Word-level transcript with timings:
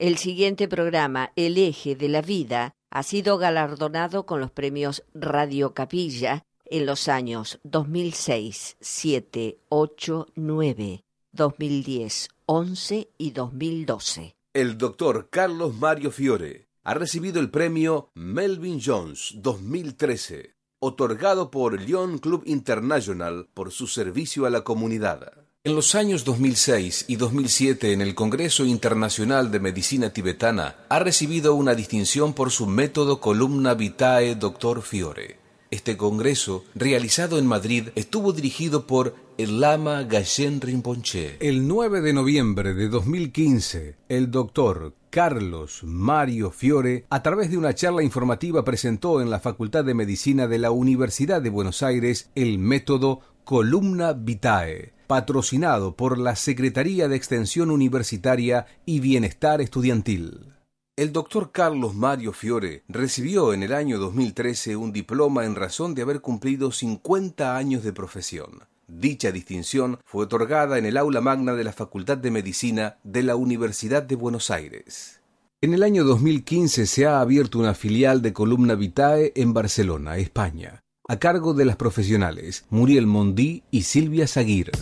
El 0.00 0.18
siguiente 0.18 0.66
programa, 0.66 1.30
El 1.36 1.56
eje 1.56 1.94
de 1.94 2.08
la 2.08 2.20
vida, 2.20 2.74
ha 2.90 3.04
sido 3.04 3.38
galardonado 3.38 4.26
con 4.26 4.40
los 4.40 4.50
premios 4.50 5.04
Radio 5.14 5.72
Capilla 5.72 6.44
en 6.64 6.84
los 6.84 7.06
años 7.06 7.60
2006, 7.62 8.76
7, 8.80 9.58
8, 9.68 10.26
9, 10.34 11.04
2010, 11.30 12.28
11 12.46 13.08
y 13.18 13.30
2012. 13.30 14.34
El 14.52 14.78
doctor 14.78 15.28
Carlos 15.30 15.76
Mario 15.76 16.10
Fiore 16.10 16.66
ha 16.82 16.94
recibido 16.94 17.38
el 17.38 17.50
premio 17.50 18.10
Melvin 18.14 18.80
Jones 18.84 19.34
2013, 19.36 20.56
otorgado 20.80 21.52
por 21.52 21.80
Lyon 21.80 22.18
Club 22.18 22.42
International 22.46 23.48
por 23.54 23.70
su 23.70 23.86
servicio 23.86 24.44
a 24.44 24.50
la 24.50 24.64
comunidad. 24.64 25.43
En 25.66 25.74
los 25.74 25.94
años 25.94 26.26
2006 26.26 27.06
y 27.08 27.16
2007 27.16 27.94
en 27.94 28.02
el 28.02 28.14
Congreso 28.14 28.66
Internacional 28.66 29.50
de 29.50 29.60
Medicina 29.60 30.10
Tibetana 30.10 30.76
ha 30.90 30.98
recibido 30.98 31.54
una 31.54 31.74
distinción 31.74 32.34
por 32.34 32.50
su 32.50 32.66
método 32.66 33.18
Columna 33.18 33.72
Vitae 33.72 34.34
Dr. 34.34 34.82
Fiore. 34.82 35.38
Este 35.70 35.96
congreso, 35.96 36.66
realizado 36.74 37.38
en 37.38 37.46
Madrid, 37.46 37.88
estuvo 37.94 38.34
dirigido 38.34 38.86
por 38.86 39.14
el 39.38 39.58
Lama 39.58 40.02
Gayen 40.02 40.60
Rinpoche. 40.60 41.38
El 41.40 41.66
9 41.66 42.02
de 42.02 42.12
noviembre 42.12 42.74
de 42.74 42.90
2015, 42.90 43.96
el 44.10 44.30
doctor 44.30 44.92
Carlos 45.08 45.80
Mario 45.82 46.50
Fiore, 46.50 47.06
a 47.08 47.22
través 47.22 47.50
de 47.50 47.56
una 47.56 47.74
charla 47.74 48.02
informativa, 48.02 48.66
presentó 48.66 49.22
en 49.22 49.30
la 49.30 49.40
Facultad 49.40 49.82
de 49.82 49.94
Medicina 49.94 50.46
de 50.46 50.58
la 50.58 50.72
Universidad 50.72 51.40
de 51.40 51.48
Buenos 51.48 51.82
Aires 51.82 52.28
el 52.34 52.58
método 52.58 53.20
Columna 53.44 54.12
Vitae 54.12 54.93
patrocinado 55.06 55.96
por 55.96 56.18
la 56.18 56.36
Secretaría 56.36 57.08
de 57.08 57.16
Extensión 57.16 57.70
Universitaria 57.70 58.66
y 58.86 59.00
Bienestar 59.00 59.60
Estudiantil. 59.60 60.54
El 60.96 61.12
doctor 61.12 61.50
Carlos 61.50 61.94
Mario 61.94 62.32
Fiore 62.32 62.84
recibió 62.88 63.52
en 63.52 63.64
el 63.64 63.72
año 63.72 63.98
2013 63.98 64.76
un 64.76 64.92
diploma 64.92 65.44
en 65.44 65.56
razón 65.56 65.94
de 65.94 66.02
haber 66.02 66.20
cumplido 66.20 66.70
50 66.70 67.56
años 67.56 67.82
de 67.82 67.92
profesión. 67.92 68.62
Dicha 68.86 69.32
distinción 69.32 69.98
fue 70.04 70.24
otorgada 70.24 70.78
en 70.78 70.86
el 70.86 70.96
aula 70.96 71.20
magna 71.20 71.54
de 71.54 71.64
la 71.64 71.72
Facultad 71.72 72.18
de 72.18 72.30
Medicina 72.30 72.98
de 73.02 73.24
la 73.24 73.34
Universidad 73.34 74.04
de 74.04 74.14
Buenos 74.14 74.50
Aires. 74.50 75.20
En 75.60 75.74
el 75.74 75.82
año 75.82 76.04
2015 76.04 76.86
se 76.86 77.06
ha 77.06 77.20
abierto 77.20 77.58
una 77.58 77.74
filial 77.74 78.22
de 78.22 78.32
Columna 78.32 78.74
Vitae 78.74 79.32
en 79.34 79.52
Barcelona, 79.52 80.18
España 80.18 80.83
a 81.08 81.18
cargo 81.18 81.54
de 81.54 81.64
las 81.64 81.76
profesionales 81.76 82.64
Muriel 82.70 83.06
Mondí 83.06 83.62
y 83.70 83.82
Silvia 83.82 84.26
Zaguir. 84.26 84.72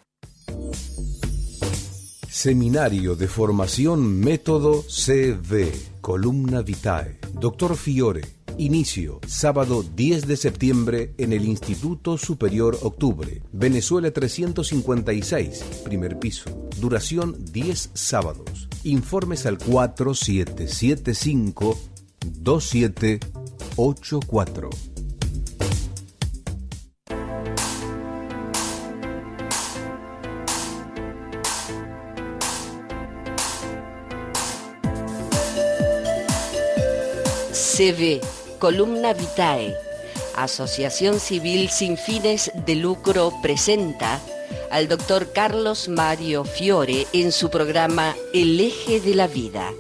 Seminario 2.29 3.15
de 3.15 3.29
Formación 3.29 4.19
Método 4.19 4.83
CV, 4.83 5.71
Columna 6.01 6.61
Vitae. 6.61 7.17
Dr. 7.33 7.77
Fiore. 7.77 8.23
Inicio, 8.57 9.19
sábado 9.27 9.83
10 9.83 10.27
de 10.27 10.37
septiembre 10.37 11.13
en 11.17 11.33
el 11.33 11.43
Instituto 11.45 12.17
Superior 12.17 12.79
Octubre, 12.83 13.41
Venezuela 13.51 14.11
356, 14.11 15.81
primer 15.83 16.17
piso. 16.19 16.69
Duración 16.79 17.35
10 17.51 17.89
sábados. 17.93 18.69
Informes 18.83 19.45
al 19.45 19.57
4775 19.57 21.77
2784. 22.41 24.94
CV, 37.75 38.21
Columna 38.57 39.11
Vitae, 39.11 39.75
Asociación 40.37 41.19
Civil 41.19 41.69
sin 41.69 41.97
fines 41.97 42.49
de 42.65 42.75
lucro 42.75 43.33
presenta 43.41 44.21
al 44.71 44.87
doctor 44.87 45.33
Carlos 45.33 45.89
Mario 45.89 46.45
Fiore 46.45 47.05
en 47.11 47.33
su 47.33 47.49
programa 47.49 48.15
El 48.33 48.61
eje 48.61 49.01
de 49.01 49.13
la 49.13 49.27
vida, 49.27 49.73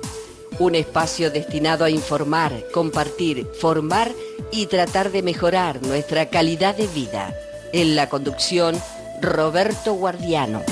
un 0.59 0.75
espacio 0.75 1.31
destinado 1.31 1.85
a 1.85 1.89
informar, 1.89 2.65
compartir, 2.73 3.47
formar 3.61 4.11
y 4.51 4.65
tratar 4.65 5.13
de 5.13 5.23
mejorar 5.23 5.81
nuestra 5.81 6.29
calidad 6.29 6.75
de 6.75 6.87
vida. 6.87 7.33
En 7.71 7.95
la 7.95 8.09
conducción, 8.09 8.77
Roberto 9.21 9.93
Guardiano. 9.93 10.63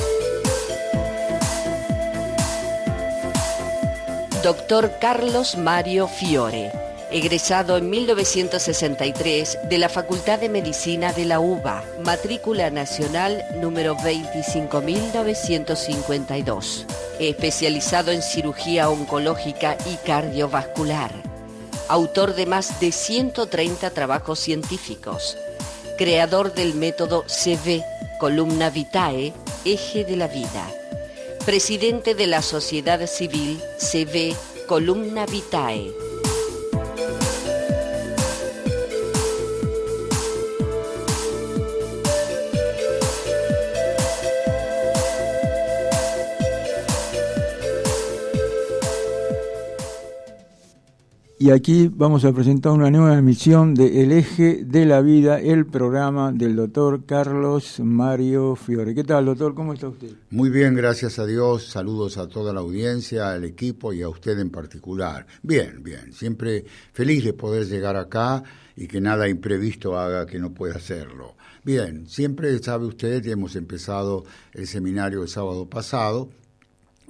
Doctor 4.43 4.91
Carlos 4.99 5.57
Mario 5.57 6.09
Fiore 6.09 6.82
egresado 7.13 7.77
en 7.77 7.89
1963 7.91 9.59
de 9.69 9.77
la 9.77 9.87
Facultad 9.87 10.39
de 10.39 10.49
Medicina 10.49 11.13
de 11.13 11.25
la 11.25 11.39
UBA, 11.39 11.83
matrícula 12.03 12.71
nacional 12.71 13.45
número 13.61 13.93
25952, 13.93 16.87
especializado 17.19 18.11
en 18.11 18.23
cirugía 18.23 18.89
oncológica 18.89 19.77
y 19.85 19.95
cardiovascular, 20.07 21.11
autor 21.87 22.33
de 22.33 22.47
más 22.47 22.79
de 22.79 22.91
130 22.91 23.91
trabajos 23.91 24.39
científicos, 24.39 25.37
creador 25.99 26.55
del 26.55 26.73
método 26.73 27.25
CV, 27.27 27.83
columna 28.19 28.71
vitae, 28.71 29.33
eje 29.65 30.03
de 30.03 30.17
la 30.17 30.27
vida, 30.27 30.67
presidente 31.45 32.15
de 32.15 32.25
la 32.25 32.41
Sociedad 32.41 33.05
Civil 33.05 33.61
CV, 33.77 34.35
columna 34.67 35.27
vitae, 35.27 35.93
y 51.43 51.51
aquí 51.51 51.89
vamos 51.93 52.23
a 52.23 52.31
presentar 52.31 52.71
una 52.71 52.89
nueva 52.89 53.17
emisión 53.17 53.75
de 53.75 54.01
El 54.01 54.13
Eje 54.13 54.63
de 54.63 54.85
la 54.85 55.01
Vida, 55.01 55.41
el 55.41 55.65
programa 55.65 56.31
del 56.31 56.55
doctor 56.55 57.05
Carlos 57.05 57.81
Mario 57.81 58.55
Fiore. 58.55 58.95
¿Qué 58.95 59.03
tal, 59.03 59.25
doctor? 59.25 59.53
¿Cómo 59.53 59.73
está 59.73 59.89
usted? 59.89 60.13
Muy 60.29 60.49
bien, 60.49 60.73
gracias 60.73 61.19
a 61.19 61.25
Dios. 61.25 61.65
Saludos 61.65 62.17
a 62.17 62.29
toda 62.29 62.53
la 62.53 62.61
audiencia, 62.61 63.33
al 63.33 63.43
equipo 63.43 63.91
y 63.91 64.03
a 64.03 64.07
usted 64.07 64.39
en 64.39 64.51
particular. 64.51 65.27
Bien, 65.41 65.83
bien. 65.83 66.13
Siempre 66.13 66.63
feliz 66.93 67.25
de 67.25 67.33
poder 67.33 67.67
llegar 67.67 67.97
acá 67.97 68.41
y 68.77 68.87
que 68.87 69.01
nada 69.01 69.27
imprevisto 69.27 69.99
haga 69.99 70.25
que 70.25 70.39
no 70.39 70.53
pueda 70.53 70.75
hacerlo. 70.75 71.35
Bien, 71.65 72.07
siempre 72.07 72.57
sabe 72.59 72.85
usted, 72.85 73.27
hemos 73.27 73.57
empezado 73.57 74.23
el 74.53 74.65
seminario 74.65 75.21
el 75.21 75.27
sábado 75.27 75.69
pasado. 75.69 76.29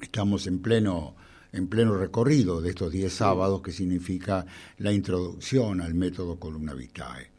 Estamos 0.01 0.47
en 0.47 0.57
pleno 0.57 1.13
en 1.53 1.67
pleno 1.67 1.95
recorrido 1.95 2.61
de 2.61 2.71
estos 2.71 2.91
10 2.91 3.13
sábados, 3.13 3.61
que 3.61 3.71
significa 3.71 4.45
la 4.79 4.91
introducción 4.91 5.81
al 5.81 5.93
método 5.93 6.39
columna 6.39 6.73
vitae. 6.73 7.31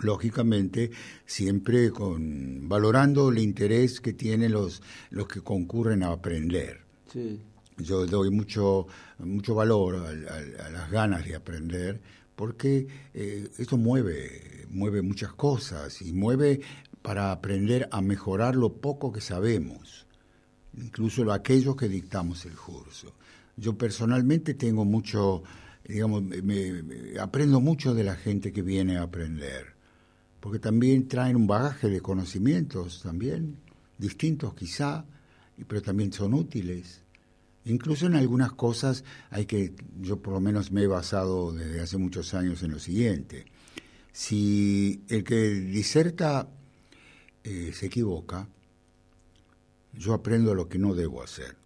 Lógicamente, 0.00 0.90
siempre 1.24 1.90
con 1.90 2.68
valorando 2.68 3.30
el 3.30 3.38
interés 3.38 4.00
que 4.00 4.12
tienen 4.12 4.52
los, 4.52 4.82
los 5.10 5.28
que 5.28 5.40
concurren 5.40 6.02
a 6.02 6.08
aprender. 6.08 6.80
yo 7.78 8.06
doy 8.06 8.30
mucho, 8.30 8.86
mucho 9.18 9.54
valor 9.54 9.96
a, 9.96 10.70
las 10.70 10.90
ganas 10.90 11.24
de 11.24 11.36
aprender 11.36 12.00
porque 12.34 12.86
eh, 13.14 13.48
esto 13.58 13.76
mueve, 13.76 14.66
mueve 14.68 15.02
muchas 15.02 15.32
cosas 15.32 16.02
y 16.02 16.12
mueve 16.12 16.60
para 17.02 17.32
aprender 17.32 17.88
a 17.90 18.00
mejorar 18.00 18.54
lo 18.54 18.74
poco 18.74 19.12
que 19.12 19.20
sabemos, 19.20 20.07
incluso 20.82 21.30
aquellos 21.32 21.76
que 21.76 21.88
dictamos 21.88 22.44
el 22.46 22.54
curso. 22.54 23.14
Yo 23.56 23.76
personalmente 23.76 24.54
tengo 24.54 24.84
mucho, 24.84 25.42
digamos, 25.84 26.22
me, 26.22 27.18
aprendo 27.20 27.60
mucho 27.60 27.94
de 27.94 28.04
la 28.04 28.14
gente 28.14 28.52
que 28.52 28.62
viene 28.62 28.96
a 28.96 29.02
aprender, 29.02 29.74
porque 30.40 30.58
también 30.58 31.08
traen 31.08 31.36
un 31.36 31.46
bagaje 31.46 31.88
de 31.88 32.00
conocimientos 32.00 33.02
también, 33.02 33.56
distintos 33.98 34.54
quizá, 34.54 35.04
pero 35.66 35.82
también 35.82 36.12
son 36.12 36.34
útiles. 36.34 37.02
Incluso 37.64 38.06
en 38.06 38.14
algunas 38.14 38.52
cosas 38.52 39.04
hay 39.30 39.44
que, 39.46 39.74
yo 40.00 40.22
por 40.22 40.34
lo 40.34 40.40
menos 40.40 40.70
me 40.70 40.82
he 40.82 40.86
basado 40.86 41.52
desde 41.52 41.80
hace 41.80 41.98
muchos 41.98 42.32
años 42.34 42.62
en 42.62 42.70
lo 42.70 42.78
siguiente. 42.78 43.46
Si 44.12 45.02
el 45.08 45.24
que 45.24 45.50
diserta 45.50 46.48
eh, 47.44 47.72
se 47.74 47.86
equivoca, 47.86 48.48
yo 49.92 50.14
aprendo 50.14 50.54
lo 50.54 50.68
que 50.68 50.78
no 50.78 50.94
debo 50.94 51.22
hacer. 51.22 51.56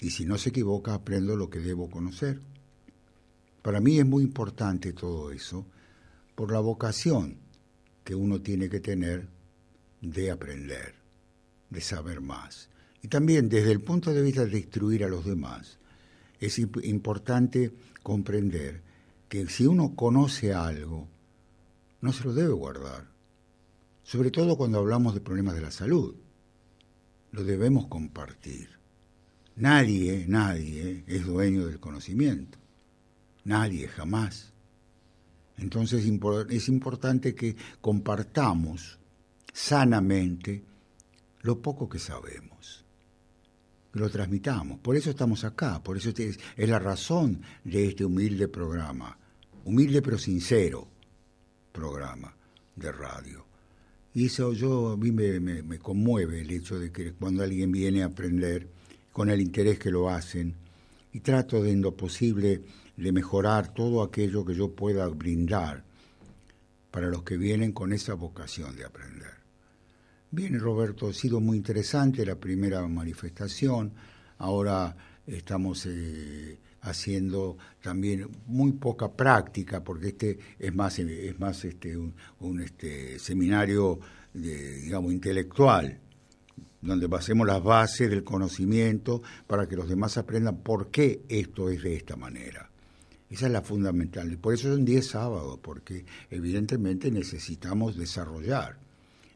Y 0.00 0.10
si 0.10 0.24
no 0.24 0.38
se 0.38 0.48
equivoca, 0.50 0.94
aprendo 0.94 1.36
lo 1.36 1.50
que 1.50 1.60
debo 1.60 1.90
conocer. 1.90 2.40
Para 3.62 3.80
mí 3.80 3.98
es 3.98 4.06
muy 4.06 4.22
importante 4.22 4.92
todo 4.92 5.30
eso 5.30 5.66
por 6.34 6.50
la 6.50 6.60
vocación 6.60 7.36
que 8.02 8.14
uno 8.14 8.40
tiene 8.40 8.68
que 8.70 8.80
tener 8.80 9.28
de 10.00 10.30
aprender, 10.30 10.94
de 11.68 11.80
saber 11.82 12.20
más. 12.20 12.70
Y 13.02 13.08
también 13.08 13.48
desde 13.48 13.72
el 13.72 13.82
punto 13.82 14.12
de 14.12 14.22
vista 14.22 14.46
de 14.46 14.58
instruir 14.58 15.04
a 15.04 15.08
los 15.08 15.24
demás, 15.24 15.78
es 16.40 16.58
importante 16.58 17.72
comprender 18.02 18.82
que 19.28 19.46
si 19.48 19.66
uno 19.66 19.94
conoce 19.94 20.54
algo, 20.54 21.06
no 22.00 22.12
se 22.12 22.24
lo 22.24 22.32
debe 22.32 22.52
guardar. 22.52 23.06
Sobre 24.02 24.30
todo 24.30 24.56
cuando 24.56 24.78
hablamos 24.78 25.14
de 25.14 25.20
problemas 25.20 25.54
de 25.54 25.62
la 25.62 25.70
salud. 25.70 26.14
Lo 27.32 27.44
debemos 27.44 27.86
compartir. 27.86 28.70
Nadie, 29.56 30.24
nadie 30.26 31.04
es 31.06 31.24
dueño 31.24 31.66
del 31.66 31.78
conocimiento. 31.78 32.58
Nadie, 33.44 33.88
jamás. 33.88 34.52
Entonces 35.56 36.04
es 36.04 36.68
importante 36.68 37.34
que 37.34 37.54
compartamos 37.80 38.98
sanamente 39.52 40.64
lo 41.42 41.60
poco 41.60 41.88
que 41.88 41.98
sabemos 41.98 42.84
lo 43.92 44.10
transmitamos. 44.10 44.78
Por 44.80 44.96
eso 44.96 45.10
estamos 45.10 45.44
acá, 45.44 45.82
por 45.82 45.96
eso 45.96 46.10
es, 46.16 46.38
la 46.56 46.78
razón 46.78 47.42
de 47.64 47.88
este 47.88 48.04
humilde 48.04 48.48
programa, 48.48 49.18
humilde 49.64 50.02
pero 50.02 50.18
sincero 50.18 50.88
programa 51.72 52.34
de 52.76 52.92
radio. 52.92 53.49
Y 54.12 54.26
eso 54.26 54.52
yo 54.52 54.90
a 54.90 54.96
mí 54.96 55.12
me, 55.12 55.78
conmueve 55.78 56.40
el 56.40 56.50
hecho 56.50 56.78
de 56.78 56.90
que 56.90 57.12
cuando 57.12 57.42
alguien 57.42 57.70
viene 57.70 58.02
a 58.02 58.06
aprender 58.06 58.68
con 59.12 59.30
el 59.30 59.40
interés 59.40 59.78
que 59.78 59.90
lo 59.90 60.10
hacen 60.10 60.56
y 61.12 61.20
trato 61.20 61.62
de 61.62 61.72
en 61.72 61.82
lo 61.82 61.96
posible 61.96 62.62
de 62.96 63.12
mejorar 63.12 63.72
todo 63.72 64.02
aquello 64.02 64.44
que 64.44 64.54
yo 64.54 64.74
pueda 64.74 65.06
brindar 65.08 65.84
para 66.90 67.08
los 67.08 67.22
que 67.22 67.36
vienen 67.36 67.72
con 67.72 67.92
esa 67.92 68.14
vocación 68.14 68.74
de 68.76 68.84
aprender. 68.84 69.40
Bien, 70.32 70.58
Roberto, 70.58 71.08
ha 71.08 71.12
sido 71.12 71.40
muy 71.40 71.56
interesante 71.56 72.24
la 72.26 72.36
primera 72.36 72.86
manifestación. 72.86 73.92
Ahora 74.38 74.96
estamos 75.26 75.86
eh, 75.86 76.58
haciendo 76.82 77.58
también 77.82 78.28
muy 78.46 78.72
poca 78.72 79.12
práctica, 79.12 79.82
porque 79.82 80.08
este 80.08 80.38
es 80.58 80.74
más, 80.74 80.98
es 80.98 81.38
más 81.38 81.64
este, 81.64 81.96
un, 81.96 82.60
este, 82.60 83.18
seminario, 83.18 84.00
digamos, 84.32 85.12
intelectual, 85.12 85.98
donde 86.80 87.06
basemos 87.06 87.46
las 87.46 87.62
bases 87.62 88.08
del 88.08 88.24
conocimiento 88.24 89.22
para 89.46 89.68
que 89.68 89.76
los 89.76 89.88
demás 89.88 90.16
aprendan 90.16 90.58
por 90.58 90.90
qué 90.90 91.22
esto 91.28 91.68
es 91.68 91.82
de 91.82 91.96
esta 91.96 92.16
manera. 92.16 92.70
Esa 93.28 93.46
es 93.46 93.52
la 93.52 93.62
fundamental. 93.62 94.32
Y 94.32 94.36
por 94.36 94.54
eso 94.54 94.68
son 94.68 94.84
10 94.84 95.06
sábados, 95.06 95.58
porque 95.62 96.04
evidentemente 96.30 97.10
necesitamos 97.10 97.96
desarrollar 97.96 98.78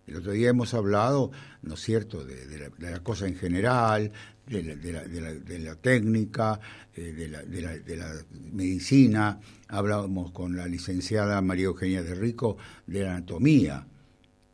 el 0.07 0.17
otro 0.17 0.33
día 0.33 0.51
hemos 0.51 0.75
hablado, 0.75 1.31
¿no 1.63 1.75
es 1.75 1.81
cierto?, 1.81 2.25
de, 2.25 2.71
la, 2.79 3.01
cosa 3.01 3.27
en 3.27 3.37
general, 3.37 4.13
de 4.47 5.59
la, 5.59 5.75
técnica, 5.77 6.61
eh, 6.95 7.13
de, 7.13 7.97
la, 7.97 8.13
medicina. 8.53 9.41
Hablábamos 9.69 10.33
con 10.33 10.57
la 10.57 10.67
licenciada 10.67 11.41
María 11.41 11.67
Eugenia 11.67 12.03
de 12.03 12.15
Rico 12.15 12.57
de 12.87 13.03
la 13.03 13.17
anatomía 13.17 13.87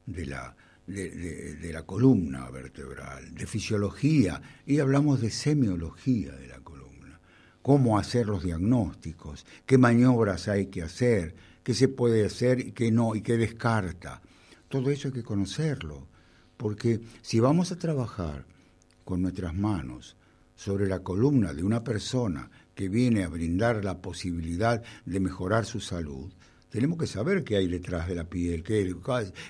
de 0.07 0.27
la, 0.27 0.57
de, 0.87 1.71
la 1.73 1.83
columna 1.83 2.51
vertebral, 2.51 3.35
de 3.35 3.47
fisiología, 3.47 4.41
y 4.67 4.79
hablamos 4.79 5.21
de 5.21 5.31
semiología 5.31 6.33
de 6.35 6.49
la 6.49 6.61
columna. 6.61 7.21
Cómo 7.63 7.99
hacer 7.99 8.27
los 8.27 8.43
diagnósticos, 8.43 9.47
qué 9.67 9.79
maniobras 9.79 10.49
hay 10.49 10.67
que 10.67 10.83
hacer, 10.83 11.35
qué 11.63 11.75
se 11.75 11.89
puede 11.89 12.25
hacer 12.25 12.61
y 12.61 12.73
qué 12.73 12.91
no, 12.91 13.15
y 13.15 13.21
qué 13.21 13.37
descarta 13.37 14.23
todo 14.71 14.91
eso 14.91 15.09
hay 15.09 15.15
que 15.15 15.25
conocerlo, 15.25 16.07
porque 16.57 17.01
si 17.23 17.41
vamos 17.41 17.73
a 17.73 17.79
trabajar 17.79 18.47
con 19.05 19.23
nuestras 19.23 19.55
manos 19.55 20.17
sobre 20.55 20.87
la 20.87 21.01
columna 21.01 21.55
de 21.55 21.63
una 21.63 21.83
persona 21.83 22.51
que 22.75 22.89
viene 22.89 23.25
a 23.25 23.29
brindar 23.29 23.85
la 23.85 24.01
posibilidad 24.01 24.83
de 25.05 25.21
mejorar 25.21 25.65
su 25.65 25.81
salud, 25.81 26.33
tenemos 26.71 26.99
que 26.99 27.07
saber 27.07 27.43
qué 27.43 27.57
hay 27.57 27.67
detrás 27.67 28.09
de 28.09 28.15
la 28.15 28.25
piel, 28.25 28.63
qué, 28.63 28.95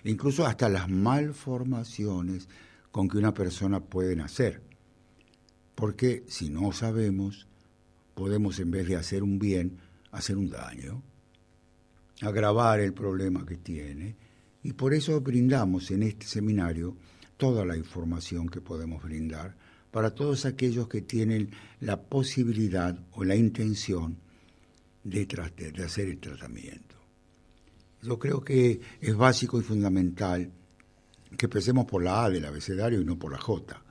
incluso 0.05 0.47
hasta 0.47 0.69
las 0.69 0.89
malformaciones 0.89 2.49
con 2.91 3.09
que 3.09 3.19
una 3.19 3.35
persona 3.35 3.81
puede 3.81 4.17
nacer. 4.17 4.63
Porque 5.75 6.25
si 6.29 6.49
no 6.49 6.73
sabemos, 6.73 7.47
podemos 8.15 8.59
en 8.59 8.71
vez 8.71 8.89
de 8.89 8.97
hacer 8.97 9.23
un 9.23 9.39
bien, 9.39 9.79
hacer 10.11 10.37
un 10.37 10.51
daño, 10.51 11.03
agravar 12.23 12.81
el 12.81 12.93
problema 12.93 13.45
que 13.45 13.57
tiene 13.57 14.17
y 14.63 14.73
por 14.73 14.95
eso 14.95 15.21
brindamos 15.21 15.91
en 15.91 16.03
este 16.03 16.27
seminario 16.27 16.97
toda 17.41 17.65
la 17.65 17.75
información 17.75 18.51
que 18.51 18.61
podemos 18.61 19.03
brindar 19.03 19.57
para 19.91 20.15
todos 20.15 20.45
aquellos 20.45 20.89
que 20.89 21.01
tienen 21.01 21.51
la 21.81 22.03
posibilidad 22.03 22.97
o 23.13 23.25
la 23.25 23.35
intención 23.35 24.19
de, 25.03 25.25
de 25.25 25.83
hacer 25.83 26.09
el 26.09 26.21
tratamiento. 26.21 26.97
Yo 28.03 28.19
creo 28.19 28.45
que 28.45 28.79
es 29.01 29.17
básico 29.17 29.59
y 29.59 29.63
fundamental 29.63 30.53
que 31.39 31.47
empecemos 31.47 31.87
por 31.87 32.05
la 32.05 32.27
A 32.27 32.31
del 32.31 32.45
abecedario 32.45 33.01
y 33.01 33.07
no 33.07 33.19
por 33.19 33.33
la 33.33 33.39
J. 33.39 33.83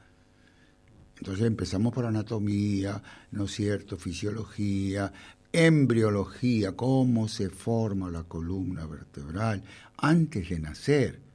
Entonces 1.18 1.48
empezamos 1.48 1.92
por 1.92 2.06
anatomía, 2.06 3.02
¿no 3.32 3.46
es 3.46 3.52
cierto?, 3.52 3.98
fisiología, 3.98 5.12
embriología, 5.52 6.76
cómo 6.76 7.28
se 7.28 7.50
forma 7.50 8.12
la 8.12 8.24
columna 8.26 8.86
vertebral 8.86 9.64
antes 9.98 10.50
de 10.50 10.60
nacer 10.60 11.29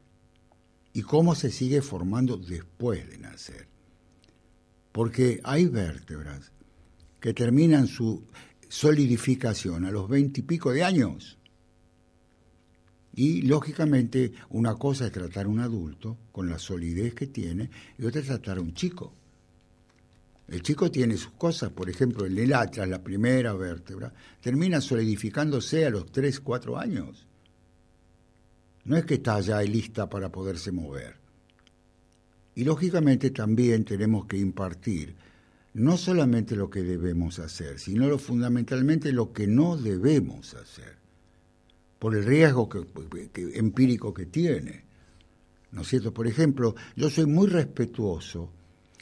y 0.94 1.02
cómo 1.02 1.34
se 1.34 1.50
sigue 1.50 1.82
formando 1.82 2.38
después 2.38 3.10
de 3.10 3.18
nacer. 3.18 3.66
Porque 4.92 5.40
hay 5.42 5.66
vértebras 5.66 6.52
que 7.20 7.34
terminan 7.34 7.88
su 7.88 8.24
solidificación 8.68 9.84
a 9.84 9.90
los 9.90 10.08
veintipico 10.08 10.72
de 10.72 10.84
años. 10.84 11.36
Y 13.16 13.42
lógicamente 13.42 14.32
una 14.50 14.76
cosa 14.76 15.06
es 15.06 15.12
tratar 15.12 15.46
a 15.46 15.48
un 15.48 15.60
adulto 15.60 16.16
con 16.30 16.48
la 16.48 16.58
solidez 16.58 17.14
que 17.14 17.26
tiene 17.26 17.70
y 17.98 18.06
otra 18.06 18.20
es 18.20 18.28
tratar 18.28 18.58
a 18.58 18.60
un 18.60 18.72
chico. 18.72 19.12
El 20.46 20.62
chico 20.62 20.90
tiene 20.90 21.16
sus 21.16 21.32
cosas, 21.32 21.70
por 21.70 21.90
ejemplo, 21.90 22.24
el 22.24 22.52
atlas, 22.52 22.88
la 22.88 23.02
primera 23.02 23.52
vértebra, 23.54 24.12
termina 24.40 24.80
solidificándose 24.80 25.86
a 25.86 25.90
los 25.90 26.12
3, 26.12 26.38
4 26.40 26.78
años. 26.78 27.26
No 28.84 28.96
es 28.96 29.04
que 29.04 29.14
está 29.14 29.40
ya 29.40 29.62
lista 29.62 30.08
para 30.08 30.30
poderse 30.30 30.72
mover. 30.72 31.16
Y 32.54 32.64
lógicamente 32.64 33.30
también 33.30 33.84
tenemos 33.84 34.26
que 34.26 34.36
impartir 34.36 35.14
no 35.74 35.96
solamente 35.96 36.54
lo 36.54 36.70
que 36.70 36.82
debemos 36.82 37.40
hacer, 37.40 37.80
sino 37.80 38.06
lo, 38.08 38.18
fundamentalmente 38.18 39.12
lo 39.12 39.32
que 39.32 39.46
no 39.46 39.76
debemos 39.76 40.54
hacer, 40.54 40.96
por 41.98 42.14
el 42.14 42.24
riesgo 42.24 42.68
empírico 43.34 44.14
que 44.14 44.26
tiene. 44.26 44.84
¿No 45.72 45.82
es 45.82 45.88
cierto? 45.88 46.14
Por 46.14 46.28
ejemplo, 46.28 46.76
yo 46.94 47.10
soy 47.10 47.26
muy 47.26 47.48
respetuoso 47.48 48.50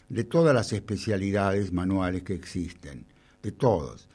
de 0.09 0.25
todas 0.25 0.55
las 0.55 0.73
especialidades 0.73 1.73
manuales 1.73 2.23
que 2.23 2.35
existen, 2.35 3.05
de 3.43 3.53
todos, 3.53 4.09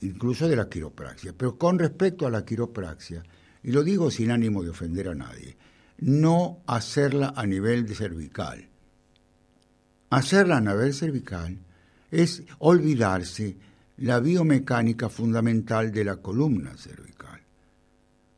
incluso 0.00 0.48
de 0.48 0.56
la 0.56 0.68
quiropraxia. 0.68 1.32
Pero 1.36 1.56
con 1.56 1.78
respecto 1.78 2.26
a 2.26 2.30
la 2.30 2.44
quiropraxia, 2.44 3.22
y 3.62 3.72
lo 3.72 3.82
digo 3.82 4.10
sin 4.10 4.30
ánimo 4.30 4.62
de 4.62 4.70
ofender 4.70 5.08
a 5.08 5.14
nadie, 5.14 5.56
no 5.98 6.62
hacerla 6.66 7.34
a 7.36 7.46
nivel 7.46 7.86
de 7.86 7.94
cervical. 7.94 8.68
Hacerla 10.10 10.56
a 10.56 10.60
nivel 10.60 10.94
cervical 10.94 11.58
es 12.10 12.42
olvidarse 12.58 13.56
la 13.98 14.18
biomecánica 14.18 15.08
fundamental 15.08 15.92
de 15.92 16.04
la 16.04 16.16
columna 16.16 16.76
cervical. 16.76 17.40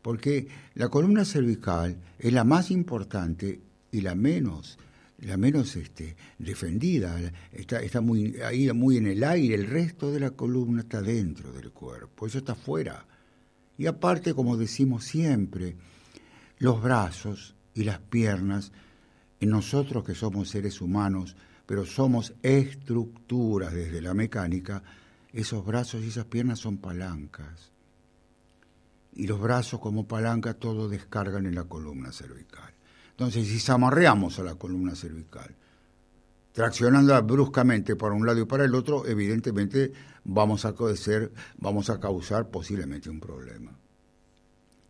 Porque 0.02 0.48
la 0.74 0.88
columna 0.88 1.24
cervical 1.24 1.96
es 2.18 2.32
la 2.32 2.44
más 2.44 2.70
importante 2.70 3.60
y 3.92 4.00
la 4.00 4.14
menos 4.14 4.78
la 5.22 5.36
menos 5.36 5.76
este, 5.76 6.16
defendida, 6.38 7.16
está, 7.52 8.00
muy, 8.00 8.40
ahí 8.40 8.70
muy 8.72 8.96
en 8.96 9.06
el 9.06 9.22
aire, 9.22 9.54
el 9.54 9.66
resto 9.66 10.10
de 10.10 10.20
la 10.20 10.32
columna 10.32 10.80
está 10.80 11.00
dentro 11.00 11.52
del 11.52 11.70
cuerpo, 11.70 12.26
eso 12.26 12.38
está 12.38 12.54
fuera. 12.54 13.06
Y 13.82 13.88
aparte, 13.88 14.32
como 14.32 14.56
decimos 14.56 15.02
siempre, 15.02 15.74
los 16.58 16.80
brazos 16.80 17.56
y 17.74 17.82
las 17.82 17.98
piernas, 17.98 18.70
en 19.40 19.50
nosotros 19.50 20.04
que 20.04 20.14
somos 20.14 20.50
seres 20.50 20.80
humanos, 20.80 21.34
pero 21.66 21.84
somos 21.84 22.32
estructuras 22.44 23.74
desde 23.74 24.00
la 24.00 24.14
mecánica, 24.14 24.84
esos 25.32 25.66
brazos 25.66 26.04
y 26.04 26.10
esas 26.10 26.26
piernas 26.26 26.60
son 26.60 26.76
palancas. 26.76 27.72
Y 29.16 29.26
los 29.26 29.40
brazos 29.40 29.80
como 29.80 30.06
palanca 30.06 30.54
todo 30.54 30.88
descargan 30.88 31.46
en 31.46 31.56
la 31.56 31.64
columna 31.64 32.12
cervical. 32.12 32.72
Entonces, 33.10 33.48
si 33.48 33.58
zamarreamos 33.58 34.38
a 34.38 34.44
la 34.44 34.54
columna 34.54 34.94
cervical, 34.94 35.56
traccionándola 36.52 37.20
bruscamente 37.22 37.96
para 37.96 38.14
un 38.14 38.26
lado 38.26 38.40
y 38.40 38.44
para 38.44 38.64
el 38.64 38.74
otro, 38.74 39.06
evidentemente 39.06 39.92
vamos 40.24 40.64
a, 40.64 40.74
vamos 41.58 41.90
a 41.90 42.00
causar 42.00 42.50
posiblemente 42.50 43.10
un 43.10 43.20
problema. 43.20 43.76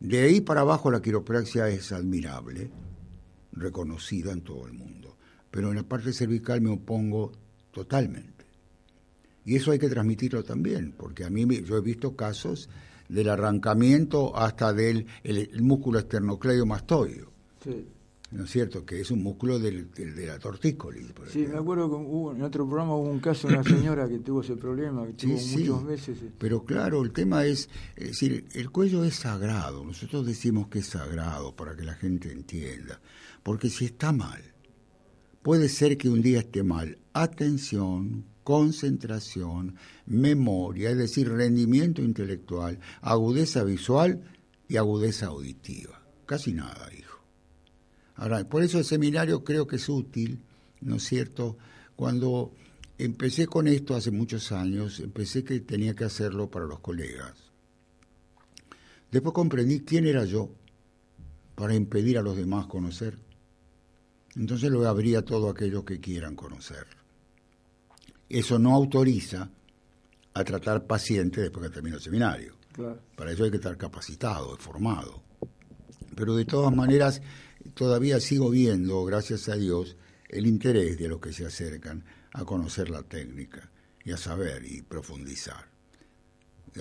De 0.01 0.23
ahí 0.23 0.41
para 0.41 0.63
abajo 0.63 0.91
la 0.91 1.01
quiropraxia 1.01 1.69
es 1.69 1.93
admirable, 1.93 2.71
reconocida 3.53 4.33
en 4.33 4.43
todo 4.43 4.67
el 4.67 4.73
mundo, 4.73 5.17
pero 5.51 5.71
en 5.71 5.77
la 5.77 5.85
parte 5.85 6.13
cervical 6.13 6.61
me 6.61 6.71
opongo 6.71 7.33
totalmente. 7.71 8.45
Y 9.45 9.57
eso 9.57 9.71
hay 9.71 9.79
que 9.79 9.89
transmitirlo 9.89 10.43
también, 10.43 10.93
porque 10.97 11.25
a 11.25 11.31
mí 11.31 11.47
yo 11.63 11.77
he 11.77 11.81
visto 11.81 12.17
casos 12.17 12.69
del 13.09 13.29
arrancamiento 13.29 14.37
hasta 14.37 14.73
del 14.73 15.07
el, 15.23 15.63
músculo 15.63 15.99
esternocleidomastoideo. 15.99 17.31
Sí. 17.63 17.87
¿No 18.33 18.45
es 18.45 18.51
cierto? 18.51 18.85
Que 18.85 19.01
es 19.01 19.11
un 19.11 19.23
músculo 19.23 19.59
del, 19.59 19.91
de 19.91 20.27
la 20.27 20.39
tortícolis. 20.39 21.07
sí, 21.29 21.47
me 21.47 21.59
acuerdo 21.59 21.91
que 21.91 22.37
en 22.37 22.43
otro 22.43 22.67
programa 22.67 22.97
hubo 22.97 23.11
un 23.11 23.21
caso 23.21 23.49
de 23.49 23.55
una 23.55 23.65
señora 23.65 24.09
que 24.09 24.19
tuvo 24.19 24.41
ese 24.41 24.57
problema, 24.57 25.07
que 25.07 25.13
tuvo 25.13 25.33
muchos 25.33 25.85
meses. 25.85 26.17
Este. 26.17 26.33
Pero 26.39 26.65
claro, 26.65 27.03
el 27.03 27.13
tema 27.13 27.45
es, 27.45 27.69
es 27.97 28.09
decir, 28.09 28.47
el 28.55 28.71
cuello 28.71 29.05
es 29.05 29.17
sagrado, 29.17 29.85
nosotros 29.85 30.27
decimos 30.27 30.69
que 30.69 30.81
es 30.81 30.87
sagrado 30.87 31.55
para 31.55 31.77
que 31.77 31.85
la 31.85 31.95
gente 31.95 32.33
entienda, 32.33 33.01
porque 33.43 33.69
si 33.69 33.85
está 33.85 34.13
mal, 34.13 34.43
puede 35.43 35.69
ser 35.69 35.99
que 35.99 36.09
un 36.09 36.23
día 36.23 36.41
esté 36.41 36.63
mal. 36.63 36.99
Atención, 37.13 38.25
concentración, 38.45 39.77
memoria, 40.07 40.91
es 40.91 40.97
decir, 40.97 41.29
rendimiento 41.29 42.01
intelectual, 42.01 42.79
agudeza 43.03 43.63
visual 43.63 44.23
y 44.69 44.77
agudeza 44.79 45.27
auditiva. 45.27 46.03
Casi 46.25 46.55
nada, 46.55 46.89
hijo. 46.99 47.12
Ahora, 48.17 48.49
por 48.49 48.63
eso 48.63 48.79
el 48.79 48.85
seminario 48.85 49.43
creo 49.43 49.67
que 49.67 49.77
es 49.77 49.89
útil, 49.89 50.41
¿no 50.81 50.97
es 50.97 51.05
cierto? 51.05 51.57
Cuando 51.97 52.53
empecé 52.99 53.47
con 53.47 53.69
esto 53.69 53.95
hace 53.95 54.11
muchos 54.11 54.53
años, 54.53 55.01
empecé 55.01 55.45
que 55.45 55.61
tenía 55.61 55.95
que 55.95 56.05
hacerlo 56.05 56.51
para 56.51 56.67
los 56.67 56.81
colegas. 56.81 57.35
Después 59.11 59.35
comprendí 59.35 59.81
quién 59.81 60.07
era 60.07 60.25
yo 60.25 60.51
para 61.55 61.75
impedir 61.75 62.19
a 62.19 62.23
los 62.23 62.37
demás 62.37 62.67
conocer. 62.67 63.19
Entonces 64.35 64.71
lo 64.71 64.87
abría 64.89 65.21
a 65.21 65.25
todo 65.25 65.51
aquellos 65.51 65.85
que 65.85 66.01
quieran 66.01 66.35
conocer. 66.35 66.87
Eso 68.29 68.59
no 68.59 68.75
autoriza 68.75 69.51
a 70.35 70.45
tratar 70.45 70.87
pacientes 70.87 71.43
después 71.43 71.67
que 71.67 71.75
termine 71.75 71.97
el 71.97 72.03
seminario. 72.03 72.55
Para 73.15 73.33
eso 73.33 73.45
hay 73.45 73.51
que 73.51 73.59
estar 73.59 73.77
capacitado, 73.77 74.57
formado. 74.57 75.23
Pero 76.15 76.35
de 76.35 76.47
todas 76.47 76.75
maneras, 76.75 77.21
todavía 77.75 78.21
sigo 78.21 78.51
viendo, 78.51 79.05
gracias 79.05 79.49
a 79.49 79.57
Dios, 79.57 79.97
el 80.29 80.47
interés 80.47 80.99
de 80.99 81.09
los 81.09 81.21
que 81.21 81.33
se 81.33 81.47
acercan 81.47 82.05
a 82.33 82.45
conocer 82.45 82.91
la 82.91 83.03
técnica 83.03 83.71
y 84.05 84.13
a 84.13 84.17
saber 84.17 84.65
y 84.65 84.83
profundizar. 84.83 85.67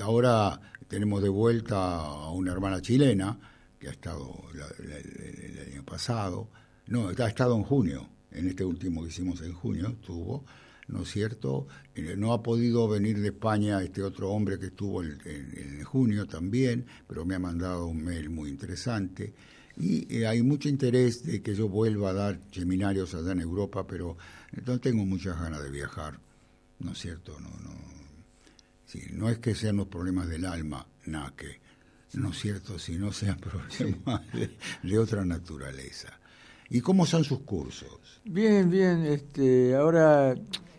Ahora 0.02 0.60
tenemos 0.88 1.22
de 1.22 1.30
vuelta 1.30 1.98
a 1.98 2.32
una 2.32 2.52
hermana 2.52 2.82
chilena 2.82 3.38
que 3.78 3.90
ha 3.90 3.92
estado 3.92 4.44
el, 4.80 5.72
año 5.74 5.84
pasado, 5.84 6.50
no, 6.88 7.10
ha 7.10 7.28
estado 7.28 7.56
en 7.56 7.64
junio, 7.64 8.10
en 8.32 8.48
este 8.48 8.64
último 8.64 9.02
que 9.02 9.10
hicimos 9.10 9.42
en 9.42 9.54
junio, 9.54 9.90
estuvo, 9.90 10.46
¿no 10.88 11.02
es 11.02 11.10
cierto? 11.10 11.68
Eh, 11.96 12.16
no 12.18 12.32
ha 12.32 12.42
podido 12.42 12.88
venir 12.88 13.20
de 13.20 13.30
España 13.30 13.82
este 13.82 14.04
otro 14.04 14.30
hombre 14.30 14.60
que 14.60 14.68
estuvo 14.68 15.04
en 15.04 15.84
junio 15.84 16.28
también, 16.28 16.86
pero 17.08 17.26
me 17.26 17.36
ha 17.36 17.40
mandado 17.40 17.88
un 17.88 18.04
mail 18.04 18.30
muy 18.30 18.50
interesante. 18.50 19.34
Y 19.78 20.14
eh, 20.16 20.28
hay 20.28 20.42
mucho 20.42 20.70
interés 20.70 21.24
de 21.24 21.42
que 21.42 21.56
yo 21.56 21.70
vuelva 21.70 22.10
a 22.10 22.14
dar 22.14 22.40
seminarios 22.52 23.14
allá 23.14 23.32
en 23.32 23.42
Europa, 23.42 23.88
pero 23.88 24.18
no 24.66 24.80
tengo 24.80 25.06
muchas 25.06 25.40
ganas 25.40 25.64
de 25.64 25.72
viajar, 25.72 26.20
¿no 26.80 26.92
es 26.92 27.00
cierto? 27.00 27.40
No, 27.40 27.50
no, 27.50 27.72
sí, 28.86 29.02
no 29.14 29.30
es 29.30 29.40
que 29.40 29.56
sean 29.56 29.78
los 29.78 29.88
problemas 29.88 30.28
del 30.28 30.46
alma, 30.46 30.88
nada 31.06 31.34
que, 31.36 31.60
¿no 32.14 32.32
es 32.32 32.40
cierto? 32.40 32.78
Si 32.80 32.98
no 32.98 33.12
sean 33.12 33.40
problemas 33.40 34.22
de, 34.84 35.00
otra 35.00 35.26
naturaleza. 35.26 36.20
¿Y 36.70 36.82
cómo 36.82 37.06
son 37.06 37.24
sus 37.24 37.42
cursos? 37.42 38.22
Bien, 38.24 38.70
bien. 38.70 39.06
Este, 39.06 39.76
ahora 39.76 40.36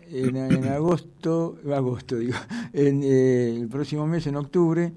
en, 0.09 0.65
agosto, 0.65 1.59
agosto 1.71 2.17
digo, 2.17 2.33
en 2.73 3.03
eh, 3.03 3.55
el 3.55 3.67
próximo 3.67 4.07
mes, 4.07 4.25
en 4.27 4.35
octubre, 4.35 4.93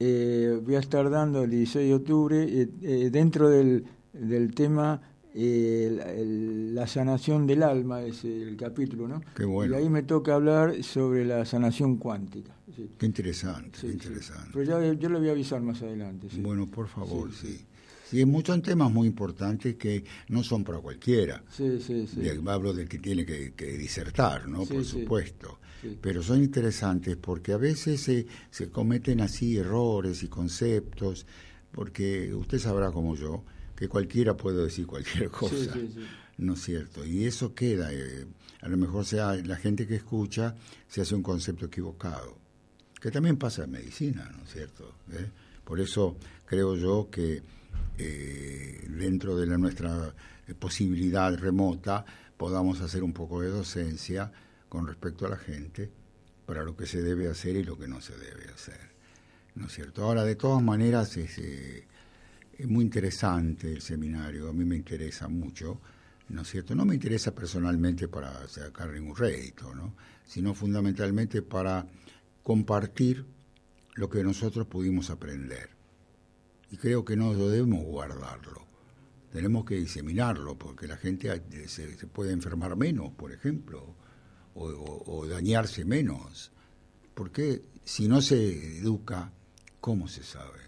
eh, 0.00 0.58
voy 0.64 0.76
a 0.76 0.78
estar 0.78 1.10
dando 1.10 1.44
el 1.44 1.50
16 1.50 1.88
de 1.88 1.94
octubre 1.94 2.42
eh, 2.42 2.68
eh, 2.82 3.10
dentro 3.12 3.50
del, 3.50 3.84
del 4.12 4.54
tema 4.54 5.02
la 5.32 6.88
sanación 6.88 7.46
del 7.46 7.62
alma, 7.62 8.02
es 8.02 8.24
el 8.24 8.56
capítulo, 8.56 9.06
¿no? 9.06 9.22
Qué 9.36 9.44
bueno. 9.44 9.76
Y 9.76 9.82
ahí 9.82 9.88
me 9.88 10.02
toca 10.02 10.34
hablar 10.34 10.82
sobre 10.82 11.24
la 11.24 11.44
sanación 11.44 11.98
cuántica. 11.98 12.52
Qué 12.98 13.06
interesante, 13.06 13.78
qué 13.80 13.86
interesante. 13.92 14.50
Pero 14.52 14.64
ya, 14.64 14.92
yo 14.94 15.08
le 15.08 15.20
voy 15.20 15.28
a 15.28 15.32
avisar 15.32 15.60
más 15.60 15.82
adelante. 15.82 16.26
Bueno, 16.38 16.66
por 16.66 16.88
favor, 16.88 17.32
sí. 17.32 17.64
Sí, 18.10 18.24
muchos 18.24 18.60
temas 18.62 18.90
muy 18.90 19.06
importantes 19.06 19.76
que 19.76 20.02
no 20.28 20.42
son 20.42 20.64
para 20.64 20.80
cualquiera. 20.80 21.44
Sí, 21.48 21.80
sí, 21.80 22.08
sí. 22.08 22.20
hablo 22.48 22.72
del 22.72 22.88
que 22.88 22.98
tiene 22.98 23.24
que, 23.24 23.78
disertar, 23.78 24.48
¿no? 24.48 24.64
Por 24.64 24.84
supuesto. 24.84 25.60
Pero 26.00 26.22
son 26.22 26.42
interesantes 26.42 27.16
porque 27.16 27.52
a 27.52 27.56
veces 27.56 28.00
se, 28.00 28.26
se 28.50 28.70
cometen 28.70 29.20
así 29.20 29.56
errores 29.56 30.22
y 30.22 30.28
conceptos, 30.28 31.26
porque 31.72 32.34
usted 32.34 32.58
sabrá 32.58 32.90
como 32.90 33.16
yo 33.16 33.44
que 33.80 33.88
cualquiera 33.88 34.36
puede 34.36 34.64
decir 34.64 34.86
cualquier 34.86 35.30
cosa. 35.30 35.74
¿No 36.36 36.52
es 36.54 36.62
cierto? 36.62 37.04
Y 37.04 37.24
eso 37.24 37.54
queda. 37.54 37.92
Eh, 37.92 38.26
a 38.60 38.68
lo 38.68 38.76
mejor 38.76 39.06
sea 39.06 39.34
la 39.36 39.56
gente 39.56 39.86
que 39.86 39.96
escucha 39.96 40.54
se 40.86 41.00
hace 41.00 41.14
un 41.14 41.22
concepto 41.22 41.66
equivocado. 41.66 42.36
Que 43.00 43.10
también 43.10 43.38
pasa 43.38 43.64
en 43.64 43.70
medicina, 43.70 44.30
¿no 44.36 44.44
es 44.44 44.52
cierto? 44.52 44.96
¿Eh? 45.12 45.30
Por 45.64 45.80
eso 45.80 46.16
creo 46.44 46.76
yo 46.76 47.08
que 47.10 47.42
eh, 47.96 48.86
dentro 48.88 49.36
de 49.36 49.46
la, 49.46 49.56
nuestra 49.56 50.14
posibilidad 50.58 51.34
remota 51.38 52.04
podamos 52.36 52.80
hacer 52.82 53.02
un 53.02 53.12
poco 53.12 53.40
de 53.40 53.48
docencia 53.48 54.30
con 54.70 54.86
respecto 54.86 55.26
a 55.26 55.28
la 55.28 55.36
gente 55.36 55.90
para 56.46 56.64
lo 56.64 56.74
que 56.74 56.86
se 56.86 57.02
debe 57.02 57.28
hacer 57.28 57.56
y 57.56 57.64
lo 57.64 57.76
que 57.78 57.86
no 57.86 58.00
se 58.00 58.16
debe 58.16 58.48
hacer. 58.50 58.80
¿No 59.56 59.66
es 59.66 59.72
cierto? 59.72 60.04
Ahora, 60.04 60.24
de 60.24 60.36
todas 60.36 60.62
maneras, 60.62 61.18
es, 61.18 61.36
eh, 61.36 61.86
es 62.56 62.66
muy 62.66 62.84
interesante 62.84 63.70
el 63.70 63.82
seminario, 63.82 64.48
a 64.48 64.54
mí 64.54 64.64
me 64.64 64.76
interesa 64.76 65.28
mucho, 65.28 65.78
¿no 66.30 66.40
es 66.40 66.48
cierto? 66.48 66.74
No 66.74 66.86
me 66.86 66.94
interesa 66.94 67.34
personalmente 67.34 68.08
para 68.08 68.48
sacar 68.48 68.88
ningún 68.88 69.14
rédito, 69.14 69.74
¿no? 69.74 69.94
sino 70.24 70.54
fundamentalmente 70.54 71.42
para 71.42 71.86
compartir 72.42 73.26
lo 73.96 74.08
que 74.08 74.22
nosotros 74.22 74.66
pudimos 74.66 75.10
aprender 75.10 75.80
y 76.70 76.76
creo 76.76 77.04
que 77.04 77.16
no 77.16 77.34
debemos 77.34 77.84
guardarlo. 77.84 78.64
Tenemos 79.32 79.64
que 79.64 79.76
diseminarlo 79.76 80.56
porque 80.56 80.86
la 80.86 80.96
gente 80.96 81.42
se, 81.68 81.88
puede 82.06 82.32
enfermar 82.32 82.76
menos, 82.76 83.10
por 83.12 83.32
ejemplo, 83.32 83.96
o, 84.60 85.26
dañarse 85.26 85.84
menos. 85.84 86.52
Porque 87.14 87.62
si 87.84 88.08
no 88.08 88.20
se 88.20 88.78
educa, 88.78 89.30
¿cómo 89.80 90.08
se 90.08 90.22
sabe? 90.22 90.60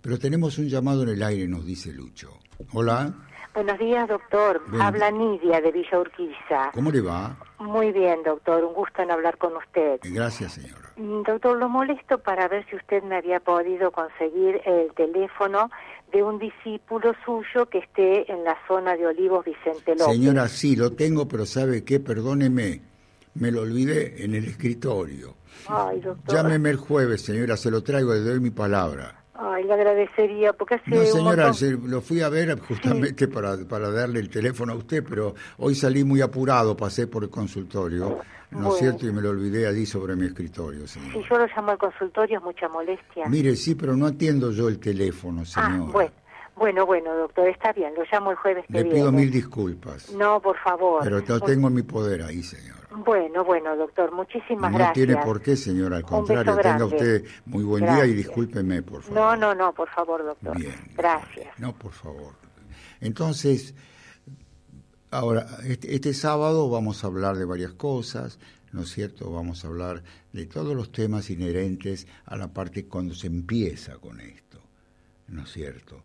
Pero 0.00 0.18
tenemos 0.18 0.58
un 0.58 0.68
llamado 0.68 1.02
en 1.02 1.10
el 1.10 1.22
aire, 1.22 1.46
nos 1.46 1.64
dice 1.64 1.92
Lucho. 1.92 2.38
Hola. 2.72 3.12
Buenos 3.54 3.78
días, 3.78 4.08
doctor. 4.08 4.62
Habla 4.80 5.10
Nidia 5.10 5.60
de 5.60 5.70
Villa 5.70 5.98
Urquiza. 5.98 6.70
¿Cómo 6.72 6.90
le 6.90 7.02
va? 7.02 7.36
Muy 7.58 7.92
bien, 7.92 8.22
doctor. 8.24 8.64
Un 8.64 8.72
gusto 8.72 9.02
en 9.02 9.10
hablar 9.10 9.36
con 9.36 9.54
usted. 9.56 10.00
Gracias, 10.04 10.54
señora. 10.54 10.90
Mm, 10.96 11.22
doctor, 11.22 11.58
lo 11.58 11.68
molesto 11.68 12.18
para 12.18 12.48
ver 12.48 12.64
si 12.70 12.76
usted 12.76 13.02
me 13.02 13.16
había 13.16 13.40
podido 13.40 13.92
conseguir 13.92 14.62
el 14.64 14.92
teléfono 14.94 15.70
de 16.12 16.22
un 16.22 16.38
discípulo 16.38 17.14
suyo 17.24 17.66
que 17.68 17.78
esté 17.78 18.30
en 18.32 18.42
la 18.44 18.56
zona 18.66 18.96
de 18.96 19.06
Olivos 19.06 19.44
Vicente 19.44 19.96
López. 19.96 20.14
Señora, 20.14 20.48
sí, 20.48 20.74
lo 20.74 20.92
tengo, 20.92 21.28
pero 21.28 21.44
¿sabe 21.44 21.84
qué? 21.84 22.00
Perdóneme, 22.00 22.80
me 23.34 23.50
lo 23.50 23.62
olvidé 23.62 24.24
en 24.24 24.34
el 24.34 24.44
escritorio. 24.44 25.34
Ay, 25.68 26.00
doctor. 26.00 26.34
Llámeme 26.34 26.70
el 26.70 26.76
jueves, 26.76 27.22
señora, 27.22 27.56
se 27.56 27.70
lo 27.70 27.82
traigo, 27.82 28.12
le 28.14 28.20
doy 28.20 28.40
mi 28.40 28.50
palabra. 28.50 29.18
Ay, 29.34 29.64
le 29.64 29.72
agradecería, 29.72 30.52
porque 30.52 30.74
hace 30.76 30.90
No, 30.90 31.00
un 31.00 31.06
señora, 31.06 31.48
montón- 31.48 31.90
lo 31.90 32.00
fui 32.00 32.20
a 32.20 32.28
ver 32.28 32.58
justamente 32.60 33.26
para, 33.28 33.56
para 33.66 33.90
darle 33.90 34.20
el 34.20 34.28
teléfono 34.28 34.72
a 34.72 34.76
usted, 34.76 35.02
pero 35.08 35.34
hoy 35.58 35.74
salí 35.74 36.04
muy 36.04 36.20
apurado, 36.20 36.76
pasé 36.76 37.06
por 37.06 37.24
el 37.24 37.30
consultorio, 37.30 38.20
¿no 38.50 38.58
Bueno. 38.58 38.72
es 38.74 38.78
cierto? 38.78 39.06
Y 39.06 39.12
me 39.12 39.20
lo 39.22 39.30
olvidé 39.30 39.66
allí 39.66 39.84
sobre 39.86 40.14
mi 40.14 40.26
escritorio, 40.26 40.86
Si 40.86 41.00
señor. 41.00 41.28
yo 41.28 41.38
lo 41.38 41.46
llamo 41.46 41.70
al 41.72 41.78
consultorio 41.78 42.38
es 42.38 42.44
mucha 42.44 42.68
molestia. 42.68 43.28
Mire, 43.28 43.56
sí, 43.56 43.74
pero 43.74 43.96
no 43.96 44.06
atiendo 44.06 44.52
yo 44.52 44.68
el 44.68 44.78
teléfono, 44.78 45.42
ah, 45.42 45.44
señor. 45.46 45.90
bueno, 45.92 46.10
bueno, 46.56 46.84
bueno, 46.86 47.14
doctor, 47.16 47.48
está 47.48 47.72
bien, 47.72 47.94
lo 47.94 48.02
llamo 48.10 48.30
el 48.30 48.36
jueves 48.36 48.64
que 48.66 48.72
Le 48.74 48.82
viene. 48.84 48.98
pido 48.98 49.12
mil 49.12 49.30
disculpas, 49.30 50.10
No, 50.12 50.40
por 50.40 50.56
favor. 50.58 51.02
pero 51.02 51.20
lo 51.20 51.40
tengo 51.40 51.68
en 51.68 51.74
mi 51.74 51.82
poder 51.82 52.22
ahí, 52.22 52.42
señor. 52.42 52.76
Bueno, 53.04 53.42
bueno, 53.44 53.74
doctor, 53.74 54.12
muchísimas 54.12 54.70
No 54.70 54.76
gracias. 54.78 54.94
tiene 54.94 55.16
por 55.16 55.40
qué, 55.40 55.56
señora, 55.56 55.96
al 55.96 56.02
contrario, 56.04 56.56
tenga 56.58 56.84
usted 56.84 57.24
muy 57.46 57.64
buen 57.64 57.84
día 57.86 58.04
y 58.04 58.12
discúlpeme, 58.12 58.82
por 58.82 59.02
favor. 59.02 59.18
No, 59.18 59.36
no, 59.36 59.54
no, 59.54 59.72
por 59.72 59.88
favor, 59.88 60.22
doctor. 60.24 60.58
Bien. 60.58 60.74
Gracias. 60.94 61.58
No, 61.58 61.72
por 61.74 61.92
favor. 61.92 62.34
Entonces, 63.00 63.74
ahora, 65.10 65.46
este, 65.64 65.94
este 65.94 66.12
sábado 66.14 66.68
vamos 66.70 67.02
a 67.02 67.06
hablar 67.06 67.36
de 67.36 67.44
varias 67.46 67.72
cosas, 67.72 68.38
¿no 68.72 68.82
es 68.82 68.90
cierto? 68.92 69.30
Vamos 69.32 69.64
a 69.64 69.68
hablar 69.68 70.02
de 70.32 70.46
todos 70.46 70.74
los 70.76 70.92
temas 70.92 71.30
inherentes 71.30 72.06
a 72.26 72.36
la 72.36 72.48
parte 72.52 72.86
cuando 72.86 73.14
se 73.14 73.26
empieza 73.26 73.96
con 73.98 74.20
esto, 74.20 74.58
¿no 75.28 75.42
es 75.44 75.50
cierto? 75.52 76.02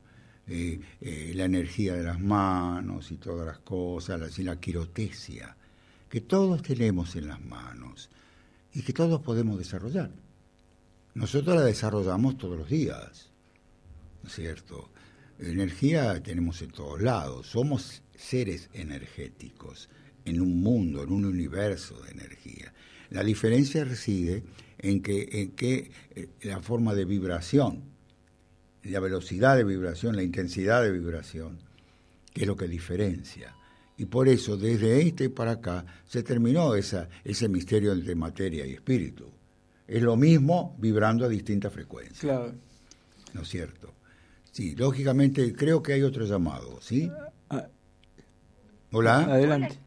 Eh, 0.49 0.79
eh, 1.01 1.33
la 1.35 1.43
energía 1.43 1.93
de 1.95 2.03
las 2.03 2.21
manos 2.21 3.11
y 3.11 3.17
todas 3.17 3.45
las 3.45 3.59
cosas, 3.59 4.19
la, 4.19 4.29
y 4.37 4.45
la 4.45 4.59
quirotesia, 4.59 5.57
que 6.09 6.21
todos 6.21 6.61
tenemos 6.61 7.17
en 7.17 7.27
las 7.27 7.43
manos 7.43 8.09
y 8.71 8.81
que 8.81 8.93
todos 8.93 9.21
podemos 9.21 9.57
desarrollar. 9.57 10.09
Nosotros 11.15 11.55
la 11.55 11.63
desarrollamos 11.63 12.37
todos 12.37 12.57
los 12.57 12.69
días. 12.69 13.31
¿no 14.23 14.29
es 14.29 14.35
cierto? 14.35 14.89
Energía 15.39 16.21
tenemos 16.23 16.61
en 16.61 16.71
todos 16.71 17.01
lados, 17.01 17.47
somos 17.47 18.01
seres 18.15 18.69
energéticos 18.73 19.89
en 20.25 20.41
un 20.41 20.61
mundo, 20.61 21.03
en 21.03 21.11
un 21.11 21.25
universo 21.25 21.99
de 22.01 22.11
energía. 22.11 22.73
La 23.09 23.23
diferencia 23.23 23.83
reside 23.83 24.43
en 24.77 25.01
que, 25.01 25.27
en 25.31 25.51
que 25.51 25.91
eh, 26.15 26.29
la 26.41 26.61
forma 26.61 26.93
de 26.93 27.05
vibración, 27.05 27.83
la 28.91 28.99
velocidad 28.99 29.55
de 29.57 29.63
vibración, 29.63 30.15
la 30.15 30.23
intensidad 30.23 30.81
de 30.81 30.91
vibración, 30.91 31.59
que 32.33 32.41
es 32.41 32.47
lo 32.47 32.55
que 32.55 32.67
diferencia. 32.67 33.55
Y 33.97 34.05
por 34.05 34.27
eso, 34.27 34.57
desde 34.57 35.01
este 35.01 35.29
para 35.29 35.51
acá, 35.51 35.85
se 36.05 36.23
terminó 36.23 36.75
esa, 36.75 37.09
ese 37.23 37.49
misterio 37.49 37.93
entre 37.93 38.15
materia 38.15 38.65
y 38.65 38.73
espíritu. 38.73 39.31
Es 39.87 40.03
lo 40.03 40.15
mismo 40.15 40.75
vibrando 40.79 41.25
a 41.25 41.29
distintas 41.29 41.73
frecuencias. 41.73 42.19
Claro. 42.19 42.53
¿no 43.33 43.41
es 43.41 43.49
cierto? 43.49 43.93
Sí, 44.51 44.75
lógicamente 44.75 45.53
creo 45.53 45.83
que 45.83 45.93
hay 45.93 46.01
otro 46.03 46.25
llamado, 46.25 46.81
¿sí? 46.81 47.11
Ah, 47.49 47.67
Hola, 48.91 49.19
adelante. 49.19 49.77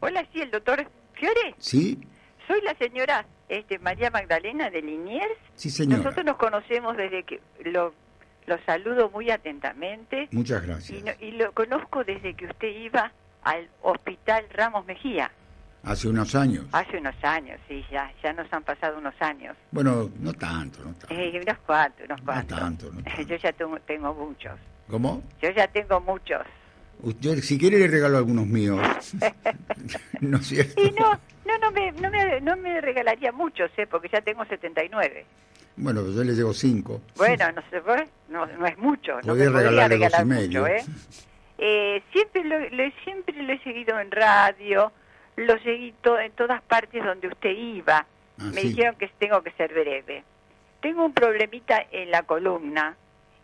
Hola, 0.00 0.26
sí, 0.32 0.40
el 0.40 0.50
doctor 0.50 0.86
Fiore. 1.14 1.54
¿sí? 1.58 1.98
Soy 2.46 2.60
la 2.62 2.74
señora 2.76 3.26
este, 3.48 3.78
María 3.78 4.10
Magdalena 4.10 4.70
de 4.70 4.80
Liniers. 4.80 5.36
Sí, 5.54 5.70
señora. 5.70 6.02
Nosotros 6.02 6.24
nos 6.24 6.36
conocemos 6.36 6.96
desde 6.96 7.24
que 7.24 7.40
lo, 7.64 7.92
lo 8.46 8.58
saludo 8.64 9.10
muy 9.10 9.30
atentamente 9.30 10.28
Muchas 10.32 10.62
y, 10.62 10.66
gracias. 10.66 11.04
no- 11.04 11.26
y 11.26 11.30
lo 11.32 11.52
conozco 11.52 12.04
desde 12.04 12.34
que 12.34 12.46
usted 12.46 12.68
iba 12.68 13.12
al 13.42 13.68
Hospital 13.82 14.44
Ramos 14.52 14.84
Mejía. 14.86 15.30
Hace 15.82 16.08
unos 16.08 16.34
años. 16.34 16.64
Hace 16.72 16.96
unos 16.96 17.14
años, 17.22 17.60
sí, 17.68 17.84
ya, 17.90 18.10
ya 18.22 18.32
nos 18.32 18.50
han 18.52 18.62
pasado 18.62 18.96
unos 18.98 19.14
años. 19.20 19.54
Bueno, 19.70 20.10
no 20.18 20.32
tanto, 20.32 20.78
no 20.82 20.94
tanto. 20.94 21.08
Eh, 21.14 21.40
unos 21.42 21.58
cuantos, 21.58 22.06
unos 22.06 22.20
cuantos. 22.22 22.58
tanto, 22.58 22.90
no 22.90 23.02
tanto. 23.04 23.22
Yo 23.22 23.36
ya 23.36 23.52
tengo, 23.52 23.78
tengo 23.80 24.14
muchos. 24.14 24.58
¿Cómo? 24.88 25.22
Yo 25.42 25.50
ya 25.50 25.66
tengo 25.68 26.00
muchos. 26.00 26.40
Usted, 27.02 27.38
si 27.40 27.58
quiere 27.58 27.78
le 27.78 27.88
regalo 27.88 28.16
algunos 28.16 28.46
míos. 28.46 28.80
¿No 30.20 30.38
es 30.38 30.46
cierto? 30.46 30.80
Y 30.80 30.90
no, 30.92 31.10
no, 31.44 31.58
no 31.58 31.70
me, 31.70 31.92
no 31.92 32.10
me, 32.10 32.40
no 32.40 32.56
me 32.56 32.80
regalaría 32.80 33.32
muchos, 33.32 33.70
¿eh? 33.76 33.86
porque 33.86 34.08
ya 34.10 34.22
tengo 34.22 34.44
79. 34.46 35.26
Bueno, 35.76 36.02
yo 36.08 36.22
le 36.22 36.32
llevo 36.34 36.52
cinco. 36.52 37.00
Bueno, 37.16 37.46
no 38.28 38.46
no 38.46 38.66
es 38.66 38.78
mucho. 38.78 39.14
No 39.22 39.28
podría 39.34 39.50
regalarle 39.50 39.80
dos 39.80 39.88
y 39.88 39.88
regalar 40.04 40.26
medio. 40.26 40.60
mucho, 40.62 40.66
¿eh? 40.72 40.84
Eh, 41.58 42.02
siempre, 42.12 42.44
lo, 42.44 42.58
lo- 42.58 42.92
siempre 43.04 43.42
lo 43.42 43.52
he 43.52 43.58
seguido 43.60 43.98
en 44.00 44.10
radio, 44.10 44.92
lo 45.36 45.58
seguí 45.60 45.92
to- 46.02 46.18
en 46.18 46.32
todas 46.32 46.62
partes 46.62 47.02
donde 47.04 47.28
usted 47.28 47.50
iba. 47.50 48.06
Ah, 48.38 48.44
me 48.52 48.60
sí. 48.60 48.68
dijeron 48.68 48.96
que 48.96 49.08
tengo 49.18 49.42
que 49.42 49.50
ser 49.52 49.72
breve. 49.72 50.24
Tengo 50.80 51.04
un 51.04 51.12
problemita 51.12 51.84
en 51.92 52.10
la 52.10 52.22
columna, 52.24 52.96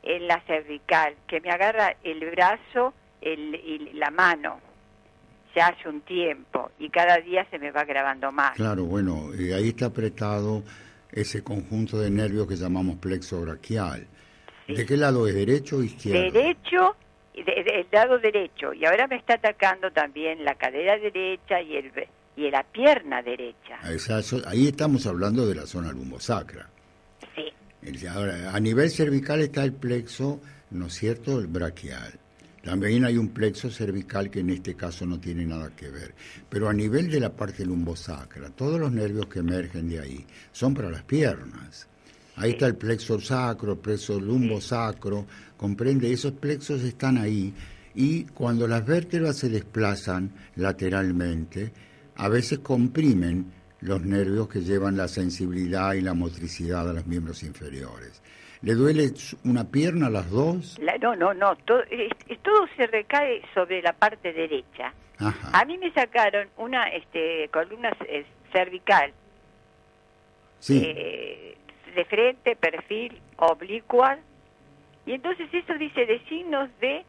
en 0.03 0.27
la 0.27 0.41
cervical, 0.47 1.15
que 1.27 1.41
me 1.41 1.51
agarra 1.51 1.97
el 2.03 2.29
brazo 2.31 2.93
el, 3.21 3.55
y 3.55 3.93
la 3.95 4.11
mano. 4.11 4.61
Ya 5.55 5.69
hace 5.69 5.89
un 5.89 6.01
tiempo 6.03 6.71
y 6.79 6.91
cada 6.91 7.17
día 7.19 7.45
se 7.51 7.59
me 7.59 7.71
va 7.73 7.85
grabando 7.85 8.31
más. 8.31 8.53
Claro, 8.53 8.85
bueno, 8.85 9.31
eh, 9.39 9.53
ahí 9.55 9.71
está 9.71 9.87
apretado 9.87 10.63
ese 11.13 11.43
conjunto 11.43 11.99
de 11.99 12.11
nervios 12.11 12.47
que 12.47 12.57
llamamos 12.57 12.97
plexo 12.99 13.41
braquial. 13.43 14.07
Sí. 14.67 14.75
¿De 14.75 14.87
qué 14.87 14.97
lado 14.97 15.27
es? 15.27 15.35
¿Derecho 15.35 15.79
o 15.79 15.83
izquierdo? 15.83 16.31
derecho, 16.33 16.97
de- 17.35 17.43
de- 17.43 17.81
el 17.81 17.87
lado 17.91 18.19
derecho, 18.19 18.73
y 18.73 18.85
ahora 18.85 19.07
me 19.09 19.17
está 19.17 19.35
atacando 19.35 19.91
también 19.91 20.45
la 20.45 20.55
cadera 20.55 20.97
derecha 20.99 21.61
y 21.61 21.77
el 21.77 21.93
y 22.37 22.51
la 22.51 22.63
pierna 22.63 23.21
derecha. 23.23 23.79
Ahí 24.47 24.69
estamos 24.69 25.07
hablando 25.07 25.47
de 25.47 25.55
la 25.57 25.67
zona 25.67 25.93
lumbosacra. 25.93 26.71
Sí, 27.35 28.07
Ahora, 28.07 28.55
a 28.55 28.61
nivel 28.61 28.89
cervical 28.91 29.41
está 29.41 29.65
el 29.65 29.73
plexo, 29.73 30.41
¿no 30.71 30.87
es 30.87 30.95
cierto?, 30.95 31.39
el 31.39 31.49
braquial. 31.49 32.13
También 32.63 33.05
hay 33.07 33.17
un 33.17 33.29
plexo 33.29 33.71
cervical 33.71 34.31
que 34.31 34.41
en 34.41 34.51
este 34.51 34.75
caso 34.75 35.07
no 35.07 35.19
tiene 35.19 35.47
nada 35.47 35.71
que 35.75 35.89
ver. 35.89 36.15
Pero 36.49 36.69
a 36.69 36.75
nivel 36.75 37.11
de 37.11 37.21
la 37.21 37.33
parte 37.33 37.65
lumbosacra, 37.65 38.51
todos 38.51 38.79
los 38.79 38.93
nervios 38.93 39.27
que 39.27 39.39
emergen 39.39 39.89
de 39.89 40.01
ahí 40.01 40.27
son 40.53 40.75
para 40.75 40.91
las 40.91 41.03
piernas. 41.03 41.89
Ahí 42.37 42.53
está 42.53 42.67
el 42.67 42.77
plexo 42.77 43.21
sacro, 43.21 43.73
el 43.73 43.79
plexo 43.79 44.21
lumbosacro, 44.21 45.27
comprende, 45.57 46.13
esos 46.13 46.33
plexos 46.33 46.83
están 46.83 47.19
ahí 47.19 47.53
y 47.95 48.25
cuando 48.25 48.69
las 48.69 48.85
vértebras 48.87 49.37
se 49.37 49.49
desplazan 49.49 50.31
lateralmente, 50.57 51.73
a 52.17 52.29
veces 52.29 52.61
comprimen 52.61 53.53
los 53.81 54.03
nervios 54.03 54.49
que 54.49 54.61
llevan 54.61 54.97
la 54.97 55.09
sensibilidad 55.09 55.95
y 55.95 56.03
la 56.03 56.15
motricidad 56.15 56.89
a 56.89 56.93
los 56.93 57.07
miembros 57.07 57.43
inferiores. 57.43 58.21
¿Le 58.63 58.75
duele 58.75 59.11
una 59.45 59.65
pierna 59.65 60.09
a 60.09 60.11
las 60.11 60.31
dos? 60.31 60.79
La- 60.81 60.99
no, 60.99 61.17
no, 61.17 61.33
no, 61.33 61.57
todo, 61.57 61.83
es- 61.91 62.13
todo 62.43 62.67
se 62.77 62.87
recae 62.87 63.41
sobre 63.55 63.81
la 63.83 63.93
parte 63.95 64.33
derecha. 64.33 64.93
Ajá. 65.19 65.51
A 65.59 65.65
mí 65.65 65.79
me 65.79 65.91
sacaron 65.93 66.49
una 66.59 66.89
este, 66.89 67.49
columna 67.53 67.91
eh, 68.09 68.25
cervical 68.53 69.13
Sí, 70.59 70.83
eh, 70.85 71.57
de 71.95 72.05
frente, 72.05 72.55
perfil, 72.57 73.19
oblicua, 73.39 74.19
y 75.07 75.13
entonces 75.13 75.49
eso 75.53 75.73
dice 75.79 76.05
de 76.05 76.21
signos 76.29 76.69
de 76.81 77.05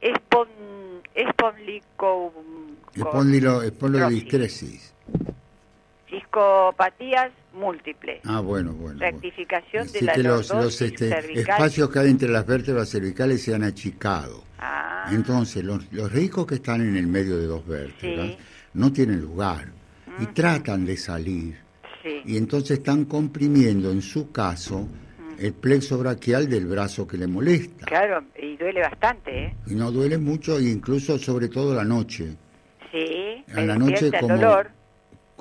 espon, 0.00 0.48
esponlico, 1.14 2.32
espondilo- 2.94 3.62
espondilodistresis. 3.64 4.94
Discopatías 6.10 7.32
múltiples. 7.54 8.20
Ah, 8.24 8.40
bueno, 8.40 8.72
bueno. 8.72 8.98
bueno. 8.98 9.00
Rectificación 9.00 9.90
de 9.92 10.02
la 10.02 10.12
que 10.14 10.22
los, 10.22 10.50
los, 10.50 10.80
este, 10.82 11.10
espacios 11.40 11.90
que 11.90 11.98
hay 11.98 12.10
entre 12.10 12.28
las 12.28 12.46
vértebras 12.46 12.88
cervicales 12.88 13.42
se 13.42 13.54
han 13.54 13.64
achicado. 13.64 14.44
Ah, 14.58 15.08
Entonces, 15.12 15.64
los, 15.64 15.90
los 15.92 16.10
ricos 16.12 16.46
que 16.46 16.56
están 16.56 16.80
en 16.80 16.96
el 16.96 17.06
medio 17.06 17.36
de 17.36 17.46
dos 17.46 17.66
vértebras 17.66 18.28
Sí. 18.30 18.36
no 18.74 18.92
tienen 18.92 19.20
lugar 19.20 19.66
y 20.20 20.26
tratan 20.26 20.84
de 20.84 20.96
salir. 20.96 21.56
sí. 22.02 22.22
Y 22.24 22.36
entonces 22.36 22.78
están 22.78 23.04
comprimiendo, 23.06 23.90
en 23.90 24.02
su 24.02 24.30
caso, 24.30 24.86
el 25.38 25.52
plexo 25.54 25.98
braquial 25.98 26.48
del 26.48 26.66
brazo 26.66 27.06
que 27.06 27.16
le 27.16 27.26
molesta. 27.26 27.86
Claro, 27.86 28.24
y 28.40 28.56
duele 28.56 28.80
bastante, 28.82 29.44
¿eh? 29.46 29.54
Y 29.66 29.74
no 29.74 29.90
duele 29.90 30.18
mucho, 30.18 30.58
e 30.58 30.64
incluso 30.64 31.18
sobre 31.18 31.48
todo 31.48 31.74
la 31.74 31.84
noche. 31.84 32.36
Sí, 32.92 33.44
A 33.54 33.62
la 33.62 33.76
noche 33.76 34.06
el 34.06 34.12
como, 34.20 34.36
dolor. 34.36 34.70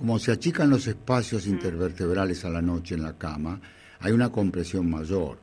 Como 0.01 0.17
se 0.17 0.31
achican 0.31 0.67
los 0.71 0.87
espacios 0.87 1.45
Mm. 1.45 1.51
intervertebrales 1.51 2.43
a 2.43 2.49
la 2.49 2.59
noche 2.59 2.95
en 2.95 3.03
la 3.03 3.13
cama, 3.19 3.61
hay 3.99 4.11
una 4.13 4.31
compresión 4.31 4.89
mayor. 4.89 5.37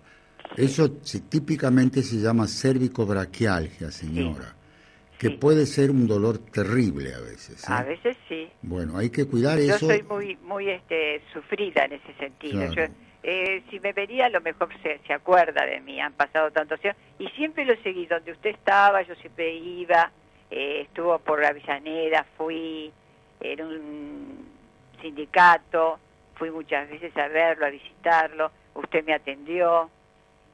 Eso 0.57 0.97
se- 1.03 1.21
típicamente 1.21 2.03
se 2.03 2.17
llama 2.17 2.49
cervicobraquialgia, 2.49 3.93
señora, 3.93 4.53
que 5.17 5.29
Sí. 5.29 5.35
puede 5.37 5.65
ser 5.65 5.93
un 5.93 6.09
dolor 6.09 6.39
terrible 6.39 7.15
a 7.15 7.21
veces. 7.21 7.63
¿eh? 7.63 7.67
A 7.73 7.85
veces 7.85 8.17
sí. 8.29 8.49
Bueno, 8.63 8.99
hay 8.99 9.11
que 9.11 9.27
cuidar 9.27 9.61
Yo 9.61 9.77
eso. 9.77 9.87
soy 9.87 10.03
muy 10.03 10.35
muy 10.43 10.69
este 10.71 11.23
sufrida 11.33 11.85
en 11.85 11.93
ese 11.93 12.13
sentido. 12.19 12.59
Claro. 12.73 12.75
Yo, 12.75 12.83
eh, 13.23 13.63
si 13.71 13.79
me 13.79 13.93
vería, 13.93 14.27
a 14.27 14.31
lo 14.31 14.41
mejor 14.41 14.69
se, 14.83 14.99
se 15.07 15.13
acuerda 15.13 15.65
de 15.67 15.81
mí. 15.83 16.01
Han 16.01 16.15
pasado 16.15 16.51
tantos 16.51 16.81
años. 16.85 16.97
Y 17.21 17.29
siempre 17.37 17.65
lo 17.65 17.75
seguí. 17.85 18.07
Donde 18.07 18.33
usted 18.33 18.51
estaba, 18.51 19.03
yo 19.03 19.15
siempre 19.15 19.55
iba. 19.55 20.11
eh, 20.51 20.81
estuvo 20.89 21.17
por 21.21 21.45
Avellaneda, 21.45 22.27
fui. 22.37 22.91
Era 23.41 23.67
un, 23.67 24.48
sindicato, 25.01 25.99
fui 26.35 26.51
muchas 26.51 26.89
veces 26.89 27.17
a 27.17 27.29
verlo, 27.29 27.67
a 27.67 27.71
visitarlo, 27.71 28.51
usted 28.75 29.05
me 29.05 29.15
atendió. 29.15 29.91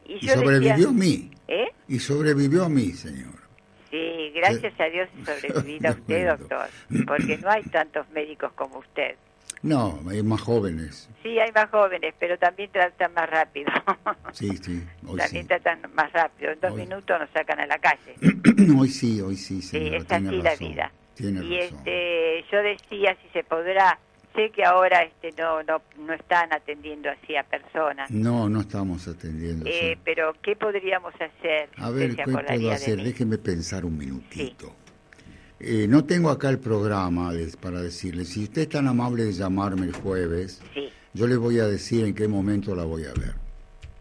Y, 0.07 0.26
sobrevivió 0.26 0.88
a 0.88 0.92
mí. 0.92 1.30
¿Eh? 1.48 1.68
Y 1.88 1.98
sobrevivió 1.98 2.64
a 2.64 2.68
mí, 2.68 2.92
señor. 2.92 3.35
Sí, 3.90 4.33
gracias 4.35 4.78
a 4.80 4.85
Dios 4.85 5.09
sobrevivido 5.24 5.88
a 5.88 5.92
usted, 5.98 6.28
doctor, 6.28 6.68
porque 7.07 7.38
no 7.38 7.50
hay 7.50 7.62
tantos 7.64 8.09
médicos 8.11 8.52
como 8.54 8.78
usted. 8.78 9.16
No, 9.64 9.98
hay 10.11 10.22
más 10.22 10.42
jóvenes. 10.42 11.09
Sí, 11.22 11.38
hay 11.38 11.50
más 11.52 11.70
jóvenes, 11.70 12.14
pero 12.18 12.38
también 12.38 12.70
tratan 12.70 13.14
más 13.14 13.28
rápido. 13.30 13.72
Sí, 14.33 14.50
sí. 14.57 14.85
también 15.16 15.46
tratan 15.46 15.78
más 15.94 16.12
rápido. 16.12 16.50
En 16.50 16.61
dos 16.61 16.74
minutos 16.74 17.20
nos 17.20 17.30
sacan 17.30 17.61
a 17.61 17.66
la 17.66 17.78
calle. 17.78 18.16
hoy 18.76 18.88
sí, 18.88 19.20
hoy 19.20 19.37
sí. 19.37 19.62
sí, 19.62 19.90
es 19.92 20.11
así 20.11 20.42
la 20.42 20.57
vida. 20.57 20.90
Tiene 21.14 21.44
y 21.44 21.59
este, 21.61 22.44
yo 22.50 22.59
decía 22.62 23.16
si 23.22 23.28
se 23.28 23.44
podrá. 23.44 23.96
Sé 24.35 24.51
que 24.51 24.64
ahora 24.64 25.03
este 25.05 25.31
no 25.40 25.62
no 25.62 25.81
no 25.99 26.12
están 26.12 26.53
atendiendo 26.53 27.09
así 27.09 27.37
a 27.37 27.44
personas. 27.44 28.11
No, 28.11 28.49
no 28.49 28.62
estamos 28.62 29.07
atendiendo. 29.07 29.64
Eh, 29.68 29.97
Pero 30.05 30.35
qué 30.42 30.57
podríamos 30.57 31.14
hacer. 31.14 31.68
A 31.77 31.90
ver, 31.90 32.16
¿qué 32.16 32.25
puedo 32.25 32.70
hacer? 32.73 33.03
Déjeme 33.03 33.38
pensar 33.38 33.85
un 33.85 33.97
minutito. 33.97 34.75
Eh, 35.61 35.87
no 35.88 36.05
tengo 36.05 36.31
acá 36.31 36.51
el 36.51 36.59
programa 36.59 37.31
para 37.61 37.81
decirle. 37.81 38.25
Si 38.25 38.44
usted 38.44 38.62
es 38.62 38.68
tan 38.68 38.88
amable 38.88 39.25
de 39.25 39.33
llamarme 39.33 39.87
el 39.87 39.94
jueves, 39.94 40.61
yo 41.12 41.27
le 41.27 41.37
voy 41.37 41.61
a 41.61 41.66
decir 41.66 42.05
en 42.05 42.14
qué 42.14 42.27
momento 42.27 42.75
la 42.75 42.85
voy 42.85 43.05
a 43.05 43.12
ver. 43.14 43.35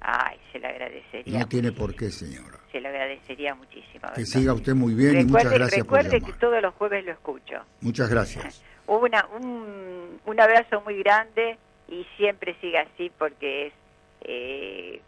Ay, 0.02 0.38
se 0.52 0.60
le 0.60 0.68
agradecería. 0.68 1.40
No 1.40 1.48
tiene 1.48 1.72
por 1.72 1.96
qué, 1.96 2.10
señora. 2.10 2.60
Se 2.72 2.82
le 2.82 2.88
agradecería 2.90 3.54
muchísimo. 3.54 4.08
Que 4.16 4.26
siga 4.26 4.54
usted 4.54 4.74
muy 4.74 4.96
bien 4.96 5.22
y 5.22 5.24
muchas 5.26 5.54
gracias 5.54 5.86
por 5.86 6.04
llamar. 6.04 6.22
que 6.24 6.34
todos 6.34 6.62
los 6.62 6.74
jueves 6.74 7.06
lo 7.06 7.12
escucho. 7.12 7.64
Muchas 7.82 8.10
gracias. 8.10 8.64
Una, 8.88 9.28
un, 9.40 10.20
un 10.26 10.40
abrazo 10.40 10.82
muy 10.82 10.98
grande 11.00 11.58
y 11.88 12.06
siempre 12.18 12.56
siga 12.62 12.82
así 12.82 13.12
porque 13.18 13.68
es... 13.68 13.74
Eh, 14.22 15.02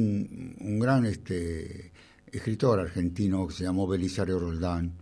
un 0.59 0.79
gran 0.79 1.05
este, 1.05 1.91
escritor 2.31 2.79
argentino 2.79 3.47
que 3.47 3.53
se 3.53 3.63
llamó 3.65 3.87
Belisario 3.87 4.39
Roldán, 4.39 4.93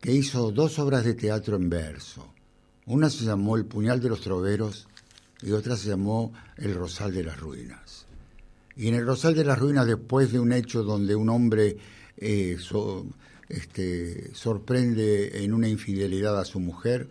que 0.00 0.12
hizo 0.12 0.50
dos 0.50 0.78
obras 0.78 1.04
de 1.04 1.14
teatro 1.14 1.56
en 1.56 1.68
verso. 1.68 2.26
Una 2.86 3.10
se 3.10 3.24
llamó 3.24 3.56
El 3.56 3.66
puñal 3.66 4.00
de 4.00 4.08
los 4.08 4.22
troveros 4.22 4.88
y 5.42 5.52
otra 5.52 5.76
se 5.76 5.90
llamó 5.90 6.32
El 6.56 6.74
rosal 6.74 7.12
de 7.12 7.24
las 7.24 7.38
ruinas. 7.38 8.06
Y 8.76 8.88
en 8.88 8.94
el 8.94 9.06
rosal 9.06 9.34
de 9.34 9.44
las 9.44 9.58
ruinas, 9.58 9.86
después 9.86 10.32
de 10.32 10.38
un 10.38 10.52
hecho 10.52 10.82
donde 10.82 11.14
un 11.14 11.28
hombre 11.28 11.76
eh, 12.16 12.56
este, 13.48 14.34
sorprende 14.34 15.44
en 15.44 15.52
una 15.52 15.68
infidelidad 15.68 16.38
a 16.38 16.44
su 16.44 16.60
mujer, 16.60 17.08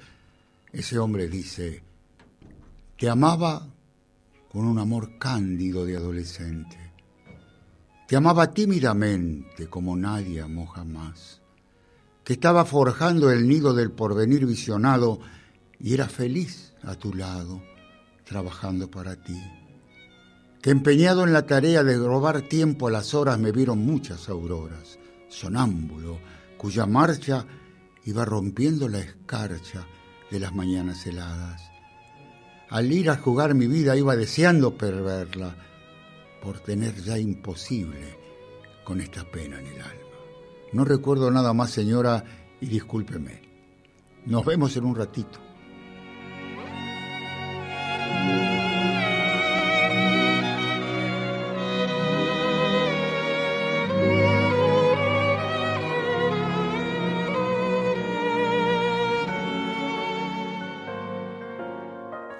ese 0.72 1.00
hombre 1.00 1.28
dice, 1.28 1.84
te 2.98 3.10
amaba 3.10 3.68
con 4.52 4.66
un 4.66 4.80
amor 4.80 5.18
cándido 5.18 5.86
de 5.86 5.96
adolescente, 5.96 6.78
te 8.08 8.16
amaba 8.16 8.54
tímidamente 8.54 9.68
como 9.68 9.96
nadie 9.96 10.42
amó 10.42 10.68
jamás, 10.68 11.42
que 12.24 12.34
estaba 12.34 12.66
forjando 12.66 13.32
el 13.32 13.48
nido 13.48 13.74
del 13.74 13.92
porvenir 13.92 14.46
visionado 14.46 15.20
y 15.80 15.94
era 15.94 16.08
feliz 16.10 16.74
a 16.84 16.96
tu 16.96 17.14
lado, 17.14 17.62
trabajando 18.24 18.90
para 18.90 19.16
ti. 19.16 19.40
Que 20.62 20.72
empeñado 20.72 21.24
en 21.24 21.32
la 21.32 21.46
tarea 21.46 21.84
de 21.84 21.98
robar 21.98 22.42
tiempo 22.42 22.88
a 22.88 22.92
las 22.92 23.14
horas 23.14 23.38
me 23.38 23.52
vieron 23.52 23.80
muchas 23.80 24.30
auroras 24.30 24.98
sonámbulo, 25.30 26.20
cuya 26.58 26.86
marcha 26.86 27.46
iba 28.06 28.26
rompiendo 28.26 28.88
la 28.88 29.00
escarcha 29.00 29.86
de 30.32 30.40
las 30.40 30.54
mañanas 30.54 31.06
heladas. 31.06 31.62
Al 32.70 32.92
ir 32.92 33.10
a 33.10 33.18
jugar 33.18 33.54
mi 33.54 33.68
vida 33.68 33.96
iba 33.96 34.16
deseando 34.16 34.78
perderla, 34.78 35.56
por 36.42 36.60
tener 36.60 36.96
ya 37.02 37.18
imposible 37.18 38.20
con 38.84 39.02
esta 39.02 39.24
pena 39.24 39.60
en 39.60 39.66
el 39.66 39.82
alma. 39.82 40.06
No 40.74 40.86
recuerdo 40.86 41.32
nada 41.32 41.54
más, 41.54 41.72
señora, 41.72 42.24
y 42.62 42.68
discúlpeme. 42.68 43.42
Nos 44.26 44.46
vemos 44.46 44.78
en 44.78 44.86
un 44.86 44.96
ratito. 44.96 45.40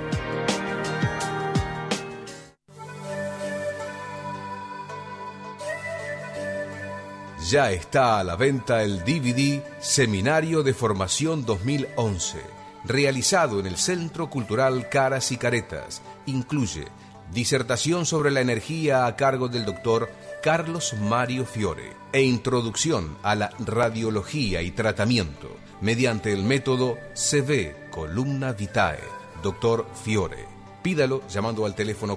Ya 7.50 7.72
está 7.72 8.18
a 8.20 8.24
la 8.24 8.36
venta 8.36 8.82
el 8.82 9.00
DVD 9.00 9.62
Seminario 9.78 10.62
de 10.62 10.72
Formación 10.72 11.44
2011, 11.44 12.40
realizado 12.84 13.60
en 13.60 13.66
el 13.66 13.76
Centro 13.76 14.30
Cultural 14.30 14.88
Caras 14.88 15.30
y 15.30 15.36
Caretas. 15.36 16.00
Incluye 16.24 16.86
disertación 17.34 18.06
sobre 18.06 18.30
la 18.30 18.40
energía 18.40 19.04
a 19.04 19.14
cargo 19.14 19.48
del 19.48 19.66
doctor 19.66 20.10
Carlos 20.42 20.94
Mario 20.98 21.44
Fiore 21.44 21.92
e 22.14 22.22
introducción 22.22 23.18
a 23.22 23.34
la 23.34 23.50
radiología 23.58 24.62
y 24.62 24.70
tratamiento 24.70 25.54
mediante 25.82 26.32
el 26.32 26.44
método 26.44 26.96
CV 27.12 27.76
Columna 27.90 28.52
Vitae, 28.52 29.00
doctor 29.42 29.86
Fiore. 30.02 30.46
Pídalo 30.82 31.20
llamando 31.28 31.66
al 31.66 31.74
teléfono 31.74 32.16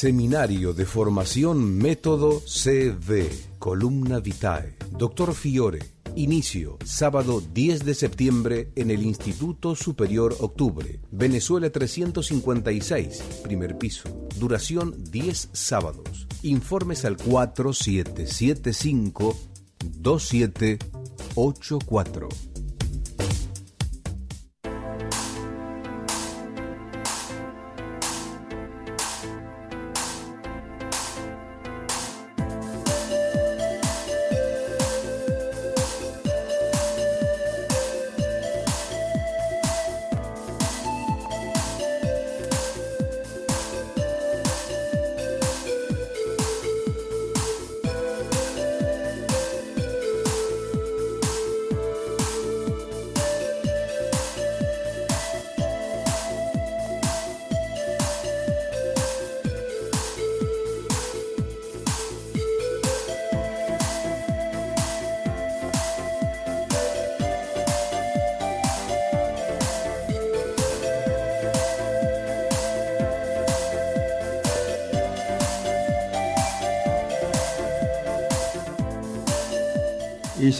Seminario 0.00 0.72
de 0.72 0.86
Formación 0.86 1.76
Método 1.76 2.40
CV, 2.46 3.28
Columna 3.58 4.18
Vitae. 4.20 4.76
Doctor 4.92 5.34
Fiore. 5.34 5.99
Inicio, 6.16 6.76
sábado 6.84 7.40
10 7.40 7.84
de 7.84 7.94
septiembre 7.94 8.72
en 8.74 8.90
el 8.90 9.04
Instituto 9.04 9.76
Superior 9.76 10.36
Octubre, 10.40 10.98
Venezuela 11.12 11.70
356, 11.70 13.22
primer 13.44 13.78
piso. 13.78 14.08
Duración 14.38 14.96
10 15.10 15.50
sábados. 15.52 16.26
Informes 16.42 17.04
al 17.04 17.16
4775 17.16 19.36
2784. 20.00 22.49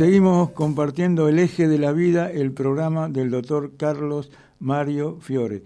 Seguimos 0.00 0.52
compartiendo 0.52 1.28
el 1.28 1.38
eje 1.38 1.68
de 1.68 1.76
la 1.76 1.92
vida, 1.92 2.30
el 2.30 2.54
programa 2.54 3.10
del 3.10 3.30
doctor 3.30 3.76
Carlos 3.76 4.32
Mario 4.58 5.18
Fiore. 5.20 5.60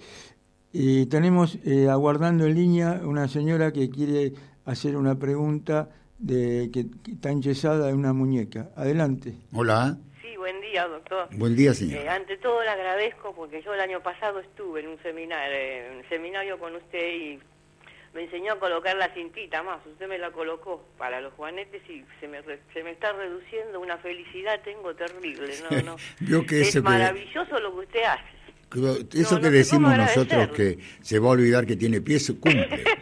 Y 0.73 1.07
tenemos 1.07 1.57
eh, 1.65 1.87
aguardando 1.89 2.45
en 2.45 2.57
línea 2.57 3.01
una 3.05 3.29
señora 3.29 3.73
que 3.73 3.89
quiere 3.91 4.33
hacer 4.65 4.97
una 4.97 5.17
pregunta 5.17 5.89
de 6.19 6.69
que, 6.73 6.87
está 7.13 7.31
enyesada 7.31 7.91
en 7.91 7.97
una 7.97 8.13
muñeca. 8.13 8.71
Adelante. 8.75 9.35
Hola. 9.53 9.99
Sí, 10.21 10.37
buen 10.37 10.61
día, 10.61 10.89
doctor. 10.89 11.29
Buen 11.37 11.55
día, 11.55 11.73
señor. 11.73 12.03
Eh, 12.03 12.09
ante 12.09 12.37
todo 12.39 12.61
le 12.61 12.71
agradezco 12.71 13.33
porque 13.37 13.63
yo 13.63 13.73
el 13.73 13.79
año 13.79 14.03
pasado 14.03 14.41
estuve 14.41 14.81
en 14.81 14.89
un 14.89 14.99
seminario, 15.01 15.57
en 15.93 15.99
un 15.99 16.09
seminario 16.09 16.59
con 16.59 16.75
usted 16.75 17.15
y 17.15 17.39
me 18.15 18.23
enseñó 18.23 18.53
a 18.53 18.59
colocar 18.61 18.97
la 18.97 19.13
cintita 19.13 19.63
más, 19.63 19.85
usted 19.87 20.09
me 20.09 20.19
la 20.19 20.31
colocó 20.31 20.85
para 20.97 21.21
los 21.21 21.33
juanetes 21.35 21.83
y 21.91 22.05
se 22.21 22.29
me, 22.29 22.41
se 22.73 22.83
me 22.85 22.93
está 22.93 23.13
reduciendo 23.13 23.81
una 23.81 23.99
felicidad, 23.99 24.61
tengo 24.63 24.95
terrible, 24.95 25.53
no, 25.85 25.97
no. 26.21 26.47
que 26.47 26.61
es 26.61 26.83
maravilloso 26.83 27.59
lo 27.59 27.75
que 27.75 27.81
usted 27.87 28.03
hace. 28.05 29.19
Eso 29.21 29.41
que 29.41 29.51
decimos 29.51 29.97
nosotros 29.97 30.49
que 30.51 30.79
se 31.01 31.19
va 31.19 31.29
a 31.29 31.31
olvidar 31.31 31.67
que 31.67 31.77
tiene 31.77 32.01
pies, 32.01 32.33
cumple. 32.41 32.85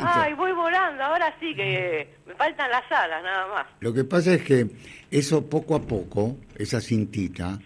Ay, 0.00 0.34
voy 0.34 0.52
volando, 0.52 1.02
ahora 1.02 1.34
sí 1.40 1.54
que 1.54 2.08
me 2.26 2.34
faltan 2.34 2.70
las 2.70 2.90
alas 2.90 3.22
nada 3.22 3.46
más. 3.48 3.66
Lo 3.80 3.92
que 3.92 4.04
pasa 4.04 4.34
es 4.34 4.42
que 4.42 4.66
eso 5.10 5.48
poco 5.48 5.74
a 5.74 5.82
poco, 5.82 6.36
esa 6.56 6.80
cintita, 6.80 7.58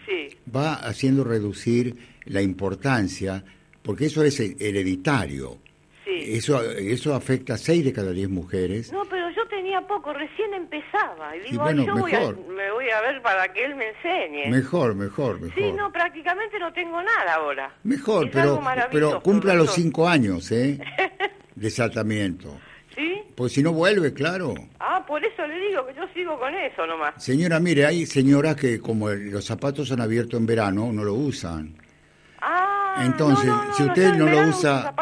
va 0.55 0.75
haciendo 0.75 1.25
reducir 1.25 1.95
la 2.25 2.41
importancia, 2.41 3.45
porque 3.83 4.07
eso 4.07 4.23
es 4.25 4.41
hereditario. 4.41 5.59
Eso, 6.07 6.63
eso 6.63 7.15
afecta 7.15 7.55
a 7.55 7.59
6 7.59 7.85
de 7.85 7.93
cada 7.93 8.13
10 8.13 8.29
mujeres. 8.29 8.93
No, 8.93 9.05
pero 9.07 9.29
yo 9.31 9.47
tenía 9.49 9.81
poco, 9.81 10.13
recién 10.13 10.55
empezaba. 10.55 11.37
Y 11.37 11.51
digo, 11.51 11.71
yo 11.73 11.97
Voy 11.97 12.13
a, 12.15 12.31
me 12.31 12.71
voy 12.71 12.91
a 12.91 13.01
ver 13.01 13.21
para 13.23 13.53
que 13.53 13.65
él 13.65 13.75
me 13.75 13.89
enseñe. 13.89 14.49
Mejor, 14.51 14.95
mejor, 14.95 15.41
mejor. 15.41 15.55
Sí, 15.55 15.73
no, 15.73 15.91
prácticamente 15.91 16.59
no 16.61 16.73
tengo 16.73 17.03
nada 17.03 17.35
ahora. 17.35 17.75
Mejor, 17.83 18.31
pero, 18.31 18.61
pero 18.91 19.21
cumpla 19.21 19.55
los 19.55 19.75
5 19.75 20.09
años, 20.09 20.53
¿eh? 20.53 20.79
de 21.57 21.71
tratamiento. 21.71 22.57
¿Sí? 22.95 23.23
Pues 23.35 23.53
si 23.53 23.63
no 23.63 23.73
vuelve, 23.73 24.15
claro. 24.15 24.55
Ah, 24.79 25.05
por 25.07 25.23
eso 25.23 25.47
le 25.47 25.59
digo 25.59 25.87
que 25.87 25.95
yo 25.95 26.07
sigo 26.15 26.39
con 26.39 26.55
eso 26.55 26.87
nomás. 26.87 27.23
Señora, 27.23 27.61
mire, 27.61 27.85
hay 27.85 28.07
señoras 28.07 28.57
que 28.57 28.81
como 28.81 29.11
los 29.11 29.45
zapatos 29.45 29.91
han 29.93 30.01
abierto 30.01 30.37
en 30.37 30.47
verano, 30.47 30.91
no 30.93 31.05
lo 31.05 31.15
usan. 31.15 31.75
Entonces, 32.99 33.53
si 33.77 33.83
usted 33.85 34.15
no, 34.15 34.27
lo 34.27 34.49
usa, 34.49 34.95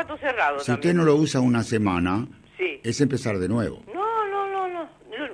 si 0.59 0.72
usted 0.72 0.94
no 0.94 1.04
lo 1.04 1.14
usa 1.16 1.40
una 1.40 1.62
semana, 1.62 2.26
es 2.59 3.00
empezar 3.00 3.38
de 3.38 3.48
nuevo. 3.48 3.83
No, 3.92 4.26
no, 4.28 4.48
no, 4.48 4.68
no, 4.68 4.88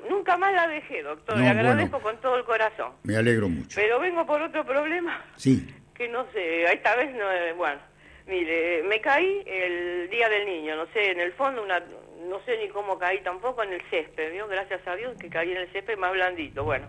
nunca 0.09 0.37
más 0.37 0.53
la 0.53 0.69
dejé, 0.69 1.03
doctor. 1.03 1.39
Le 1.39 1.49
agradezco 1.49 2.01
con 2.01 2.21
todo 2.21 2.37
el 2.37 2.45
corazón. 2.45 2.93
Me 3.03 3.17
alegro 3.17 3.49
mucho. 3.49 3.81
Pero 3.81 3.99
vengo 4.01 4.27
por 4.27 4.43
otro 4.43 4.65
problema. 4.65 5.25
Sí. 5.37 5.67
Que 5.95 6.09
no 6.09 6.27
sé, 6.33 6.65
esta 6.65 6.97
vez 6.97 7.15
no, 7.15 7.31
eh, 7.31 7.53
bueno, 7.53 7.79
mire, 8.27 8.83
me 8.85 9.01
caí 9.01 9.43
el 9.47 10.09
día 10.09 10.29
del 10.29 10.47
niño, 10.47 10.77
no 10.77 10.87
sé, 10.95 11.11
en 11.11 11.21
el 11.21 11.33
fondo 11.33 11.63
una, 11.63 11.81
no 12.29 12.41
sé 12.47 12.57
ni 12.59 12.69
cómo 12.69 12.99
caí 12.99 13.21
tampoco 13.23 13.63
en 13.63 13.75
el 13.75 13.83
césped, 13.91 14.33
¿vio? 14.33 14.49
Gracias 14.49 14.87
a 14.87 14.97
Dios 14.97 15.15
que 15.19 15.29
caí 15.29 15.51
en 15.53 15.59
el 15.59 15.73
césped 15.73 15.99
más 15.99 16.13
blandito, 16.13 16.65
bueno 16.65 16.87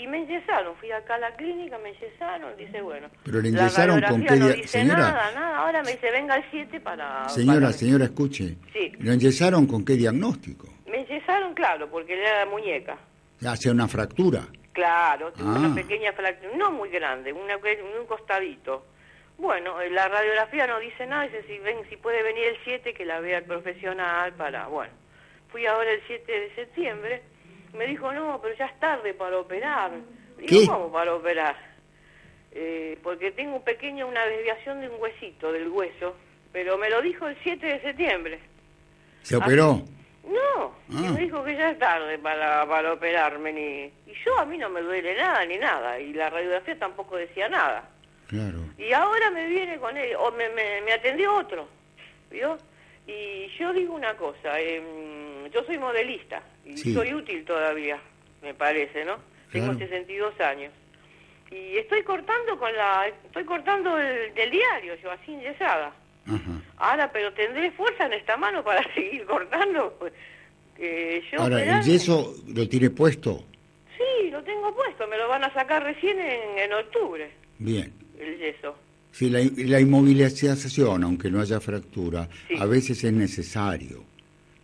y 0.00 0.06
me 0.06 0.18
enyesaron. 0.18 0.76
Fui 0.76 0.90
acá 0.90 1.16
a 1.16 1.18
la 1.18 1.36
clínica, 1.36 1.78
me 1.78 1.90
enyesaron, 1.90 2.56
dice, 2.56 2.80
bueno. 2.80 3.08
Pero 3.24 3.40
le 3.40 3.48
enyesaron 3.48 4.00
con 4.02 4.24
qué 4.24 4.36
no 4.36 4.48
dice 4.48 4.68
señora. 4.68 4.98
Nada, 4.98 5.32
nada, 5.32 5.58
ahora 5.58 5.82
me 5.82 5.92
dice, 5.92 6.10
venga 6.10 6.36
el 6.36 6.44
7 6.50 6.80
para. 6.80 7.28
Señora, 7.28 7.72
señora, 7.72 8.04
escuche. 8.04 8.56
Sí. 8.72 8.92
¿Lo 9.00 9.12
enyesaron 9.12 9.66
con 9.66 9.84
qué 9.84 9.94
diagnóstico? 9.94 10.68
Me 10.86 11.00
enyesaron, 11.00 11.54
claro, 11.54 11.90
porque 11.90 12.14
era 12.14 12.44
la 12.44 12.50
muñeca. 12.50 12.98
¿Hace 13.46 13.70
una 13.70 13.88
fractura? 13.88 14.46
Claro, 14.72 15.32
una 15.40 15.72
ah. 15.72 15.74
pequeña 15.74 16.12
fractura, 16.12 16.56
no 16.56 16.70
muy 16.70 16.88
grande, 16.88 17.32
una, 17.32 17.56
un 17.56 18.06
costadito. 18.06 18.86
Bueno, 19.36 19.80
eh, 19.80 19.90
la 19.90 20.08
radiografía 20.08 20.66
no 20.66 20.78
dice 20.80 21.06
nada, 21.06 21.24
dice 21.24 21.44
si, 21.46 21.58
ven, 21.58 21.78
si 21.88 21.96
puede 21.96 22.22
venir 22.22 22.44
el 22.44 22.56
7 22.64 22.94
que 22.94 23.04
la 23.04 23.20
vea 23.20 23.38
el 23.38 23.44
profesional 23.44 24.32
para, 24.34 24.66
bueno. 24.66 24.92
Fui 25.50 25.64
ahora 25.66 25.90
el 25.90 26.00
7 26.06 26.30
de 26.30 26.54
septiembre 26.54 27.22
me 27.74 27.86
dijo, 27.86 28.12
no, 28.12 28.40
pero 28.40 28.54
ya 28.56 28.66
es 28.66 28.80
tarde 28.80 29.14
para 29.14 29.38
operar. 29.38 29.92
Digo, 30.38 30.72
¿cómo 30.72 30.92
para 30.92 31.14
operar? 31.14 31.56
Eh, 32.52 32.98
porque 33.02 33.30
tengo 33.32 33.56
un 33.56 33.62
pequeño, 33.62 34.06
una 34.06 34.24
desviación 34.26 34.80
de 34.80 34.88
un 34.88 35.00
huesito, 35.00 35.52
del 35.52 35.68
hueso, 35.68 36.16
pero 36.52 36.78
me 36.78 36.88
lo 36.90 37.02
dijo 37.02 37.26
el 37.28 37.36
7 37.42 37.66
de 37.66 37.80
septiembre. 37.80 38.40
¿Se 39.22 39.36
operó? 39.36 39.82
no, 40.24 40.74
ah. 40.90 41.12
me 41.14 41.20
dijo 41.20 41.42
que 41.44 41.56
ya 41.56 41.70
es 41.70 41.78
tarde 41.78 42.18
para, 42.18 42.66
para 42.66 42.92
operarme. 42.92 43.52
Ni, 43.52 43.84
y 44.10 44.14
yo 44.24 44.38
a 44.38 44.44
mí 44.44 44.58
no 44.58 44.68
me 44.68 44.80
duele 44.80 45.16
nada 45.16 45.44
ni 45.44 45.56
nada, 45.56 45.98
y 46.00 46.12
la 46.12 46.30
radiografía 46.30 46.78
tampoco 46.78 47.16
decía 47.16 47.48
nada. 47.48 47.88
Claro. 48.26 48.58
Y 48.76 48.92
ahora 48.92 49.30
me 49.30 49.46
viene 49.46 49.78
con 49.78 49.96
él, 49.96 50.14
o 50.18 50.30
me, 50.32 50.48
me, 50.50 50.82
me 50.82 50.92
atendió 50.92 51.34
otro, 51.34 51.68
¿vio? 52.30 52.58
Y 53.06 53.48
yo 53.58 53.72
digo 53.72 53.94
una 53.94 54.14
cosa, 54.16 54.60
eh, 54.60 54.82
yo 55.50 55.64
soy 55.64 55.78
modelista 55.78 56.42
y 56.68 56.76
soy 56.94 57.14
útil 57.14 57.44
todavía, 57.44 57.98
me 58.42 58.54
parece, 58.54 59.04
¿no? 59.04 59.16
Tengo 59.52 59.74
62 59.74 60.38
años. 60.40 60.72
Y 61.50 61.78
estoy 61.78 62.02
cortando 62.02 62.58
con 62.58 62.70
la 62.76 63.08
estoy 63.08 63.44
cortando 63.44 63.98
el, 63.98 64.34
del 64.34 64.50
diario, 64.50 64.94
yo 65.02 65.10
así 65.10 65.32
enyesada. 65.32 65.92
Ahora, 66.76 67.10
pero 67.10 67.32
tendré 67.32 67.70
fuerza 67.72 68.04
en 68.04 68.12
esta 68.12 68.36
mano 68.36 68.62
para 68.62 68.82
seguir 68.94 69.24
cortando. 69.24 69.98
Que 70.76 71.22
yo 71.32 71.40
Ahora, 71.40 71.78
¿el 71.78 71.82
yeso 71.84 72.34
lo 72.54 72.68
tiene 72.68 72.90
puesto? 72.90 73.44
Sí, 73.96 74.30
lo 74.30 74.42
tengo 74.44 74.74
puesto, 74.74 75.08
me 75.08 75.16
lo 75.16 75.26
van 75.28 75.42
a 75.44 75.52
sacar 75.54 75.82
recién 75.82 76.20
en, 76.20 76.58
en 76.58 76.72
octubre, 76.74 77.30
Bien. 77.58 77.92
el 78.18 78.38
yeso. 78.38 78.76
Si 79.10 79.28
la, 79.30 79.40
la 79.56 79.80
inmovilización, 79.80 81.02
aunque 81.02 81.30
no 81.30 81.40
haya 81.40 81.58
fractura, 81.60 82.28
Sí. 82.46 82.54
a 82.60 82.66
veces 82.66 83.02
es 83.02 83.12
necesario. 83.12 84.04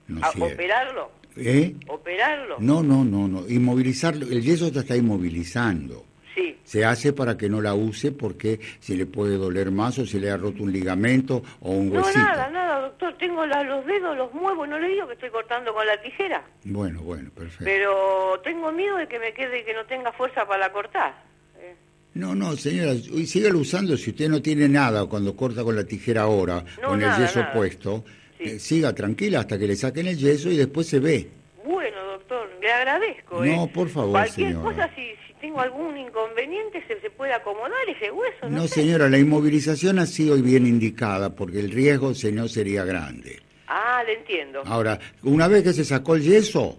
¿no 0.06 0.18
es 0.18 0.24
¿A 0.24 0.44
operarlo? 0.44 1.10
¿Eh? 1.36 1.74
¿Operarlo? 1.88 2.56
No, 2.60 2.82
no, 2.82 3.04
no, 3.04 3.26
no. 3.28 3.48
Inmovilizarlo, 3.48 4.26
el 4.26 4.42
yeso 4.42 4.70
te 4.70 4.80
está 4.80 4.96
inmovilizando. 4.96 6.04
Sí. 6.34 6.56
Se 6.64 6.84
hace 6.84 7.12
para 7.12 7.36
que 7.36 7.48
no 7.48 7.60
la 7.60 7.74
use 7.74 8.10
porque 8.10 8.58
si 8.80 8.96
le 8.96 9.06
puede 9.06 9.36
doler 9.36 9.70
más 9.70 9.98
o 10.00 10.06
si 10.06 10.18
le 10.18 10.30
ha 10.30 10.36
roto 10.36 10.62
un 10.64 10.72
ligamento 10.72 11.42
o 11.60 11.70
un 11.72 11.90
No, 11.92 12.00
huesito. 12.00 12.18
nada, 12.18 12.50
nada, 12.50 12.80
doctor. 12.80 13.16
Tengo 13.18 13.46
la- 13.46 13.62
los 13.62 13.86
dedos, 13.86 14.16
los 14.16 14.32
muevo, 14.34 14.66
no 14.66 14.78
le 14.80 14.88
digo 14.88 15.06
que 15.06 15.14
estoy 15.14 15.30
cortando 15.30 15.72
con 15.72 15.86
la 15.86 16.00
tijera. 16.02 16.44
Bueno, 16.64 17.02
bueno, 17.02 17.30
perfecto. 17.30 17.64
Pero 17.64 18.40
tengo 18.42 18.72
miedo 18.72 18.96
de 18.96 19.06
que 19.06 19.18
me 19.20 19.32
quede, 19.32 19.64
que 19.64 19.74
no 19.74 19.84
tenga 19.86 20.10
fuerza 20.12 20.44
para 20.46 20.72
cortar. 20.72 21.14
Eh, 21.60 21.76
No, 22.14 22.34
no, 22.34 22.56
señora, 22.56 22.94
sígalo 23.26 23.58
usando 23.60 23.96
si 23.96 24.10
usted 24.10 24.28
no 24.28 24.42
tiene 24.42 24.68
nada 24.68 25.06
cuando 25.06 25.36
corta 25.36 25.62
con 25.62 25.76
la 25.76 25.84
tijera 25.84 26.22
ahora, 26.22 26.64
No, 26.82 26.88
con 26.88 26.98
nada, 27.00 27.16
el 27.16 27.22
yeso 27.26 27.40
nada. 27.40 27.52
puesto. 27.52 28.04
Sí. 28.38 28.44
eh, 28.44 28.58
siga 28.58 28.92
tranquila 28.94 29.40
hasta 29.40 29.58
que 29.58 29.66
le 29.66 29.76
saquen 29.76 30.06
el 30.08 30.16
yeso 30.18 30.50
y 30.50 30.56
después 30.56 30.86
se 30.88 30.98
ve. 30.98 31.28
Bueno, 31.64 31.96
doctor, 32.04 32.48
le 32.60 32.72
agradezco. 32.72 33.44
No, 33.44 33.64
¿eh? 33.64 33.70
por 33.72 33.88
favor, 33.88 34.10
Cualquier 34.12 34.48
señora. 34.52 34.64
cosa, 34.70 34.90
si, 34.94 35.02
si 35.26 35.34
tengo 35.40 35.60
algún 35.60 35.96
inconveniente, 35.96 36.82
se, 36.88 37.00
se 37.00 37.10
puede 37.10 37.32
acomodar 37.32 37.72
ese 37.88 38.10
hueso. 38.10 38.48
No, 38.48 38.50
No, 38.50 38.62
sé. 38.68 38.80
señora, 38.82 39.08
la 39.08 39.18
inmovilización 39.18 39.98
ha 39.98 40.06
sido 40.06 40.36
bien 40.42 40.66
indicada 40.66 41.34
porque 41.34 41.60
el 41.60 41.70
riesgo 41.70 42.12
si 42.14 42.32
no 42.32 42.48
sería 42.48 42.84
grande. 42.84 43.40
Ah, 43.66 44.02
le 44.06 44.14
entiendo. 44.18 44.62
Ahora, 44.66 44.98
una 45.22 45.48
vez 45.48 45.62
que 45.62 45.72
se 45.72 45.84
sacó 45.84 46.16
el 46.16 46.22
yeso, 46.22 46.78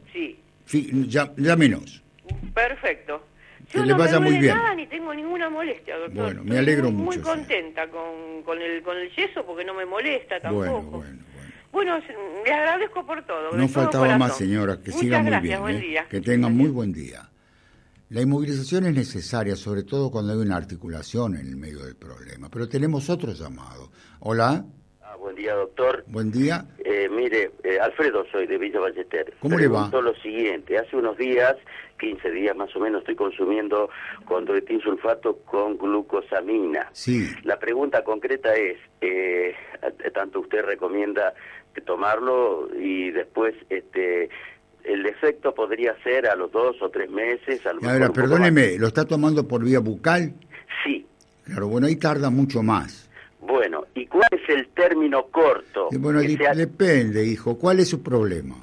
Sí, 0.68 0.90
ya- 1.08 1.32
llámenos. 1.38 2.02
perfecto. 2.54 3.24
Que 3.72 3.80
Yo 3.80 3.86
le 3.86 3.92
no 3.94 3.98
vaya 3.98 4.20
me 4.20 4.30
muy 4.30 4.40
bien. 4.40 4.56
nada 4.56 4.76
ni 4.76 4.86
tengo 4.88 5.14
ninguna 5.14 5.50
molestia, 5.50 5.98
doctor. 5.98 6.24
Bueno, 6.26 6.44
me 6.44 6.50
Estoy 6.52 6.58
alegro 6.58 6.92
muy, 6.92 7.06
mucho, 7.06 7.18
Muy 7.20 7.28
contenta 7.28 7.88
con, 7.90 8.44
con, 8.44 8.62
el, 8.62 8.82
con 8.84 8.96
el 8.98 9.10
yeso 9.16 9.44
porque 9.46 9.64
no 9.66 9.74
me 9.74 9.86
molesta 9.86 10.40
tampoco. 10.40 10.82
Bueno, 10.82 10.90
bueno, 10.92 11.20
bueno. 11.72 11.98
Le 12.46 12.54
agradezco 12.54 13.06
por 13.06 13.26
todo. 13.26 13.52
No 13.52 13.68
faltaba 13.68 14.18
más, 14.18 14.38
señora. 14.38 14.78
Que 14.78 14.92
Muchas 14.92 15.00
siga 15.02 15.20
muy 15.20 15.30
gracias, 15.32 15.44
bien. 15.44 15.62
buen 15.62 15.76
¿eh? 15.76 15.80
día. 15.80 16.08
Que 16.10 16.22
tenga 16.22 16.50
muy 16.50 16.70
buen 16.70 16.94
día. 16.94 17.30
La 18.10 18.22
inmovilización 18.22 18.86
es 18.86 18.94
necesaria, 18.94 19.56
sobre 19.56 19.84
todo 19.84 20.12
cuando 20.12 20.34
hay 20.34 20.40
una 20.40 20.56
articulación 20.56 21.36
en 21.38 21.48
el 21.48 21.56
medio 21.58 21.84
del 21.84 21.96
problema. 21.96 22.50
Pero 22.50 22.70
tenemos 22.70 23.10
otro 23.10 23.34
llamado. 23.34 23.92
Hola, 24.20 24.66
buen 25.36 25.44
día, 25.44 25.56
doctor. 25.56 26.04
buen 26.08 26.32
día. 26.32 26.66
Eh, 26.80 27.10
mire, 27.10 27.52
eh, 27.64 27.78
Alfredo 27.82 28.26
soy 28.32 28.48
de 28.48 28.58
Villa 28.58 28.80
Ballester. 28.80 29.34
¿Cómo 29.40 29.58
le 29.58 29.68
va? 29.68 29.90
Lo 29.92 30.16
siguiente. 30.16 30.78
Hace 30.78 30.96
unos 30.96 31.18
días, 31.18 31.56
15 32.00 32.32
días 32.32 32.56
más 32.56 32.74
o 32.76 32.80
menos, 32.80 33.02
estoy 33.02 33.16
consumiendo 33.16 33.90
condroitin 34.26 34.80
sulfato 34.80 35.38
con 35.46 35.78
glucosamina. 35.78 36.90
Sí, 36.94 37.28
La 37.44 37.60
pregunta 37.60 38.04
concreta 38.04 38.54
es, 38.56 38.78
eh, 39.02 39.54
tanto 40.14 40.40
usted 40.40 40.64
recomienda 40.64 41.34
tomarlo 41.86 42.70
y 42.80 43.12
después 43.12 43.54
este 43.70 44.30
el 44.86 45.06
efecto 45.06 45.54
podría 45.54 45.94
ser 46.04 46.28
a 46.28 46.36
los 46.36 46.50
dos 46.52 46.82
o 46.82 46.90
tres 46.90 47.10
meses. 47.10 47.66
A 47.66 47.74
lo 47.74 47.90
ahora 47.90 48.10
perdóneme, 48.14 48.78
¿lo 48.78 48.88
está 48.88 49.04
tomando 49.04 49.46
por 49.46 49.62
vía 49.64 49.80
bucal? 49.80 50.34
Sí. 50.86 51.06
Claro, 51.44 51.68
bueno, 51.68 51.88
ahí 51.88 51.98
tarda 51.98 52.30
mucho 52.30 52.64
más. 52.64 53.05
Bueno, 53.46 53.86
¿y 53.94 54.06
cuál 54.08 54.28
es 54.32 54.50
el 54.50 54.68
término 54.70 55.28
corto? 55.28 55.90
Y 55.92 55.98
bueno, 55.98 56.20
sea- 56.22 56.54
depende, 56.54 57.26
hijo. 57.26 57.58
¿Cuál 57.58 57.80
es 57.80 57.90
su 57.90 58.02
problema? 58.02 58.56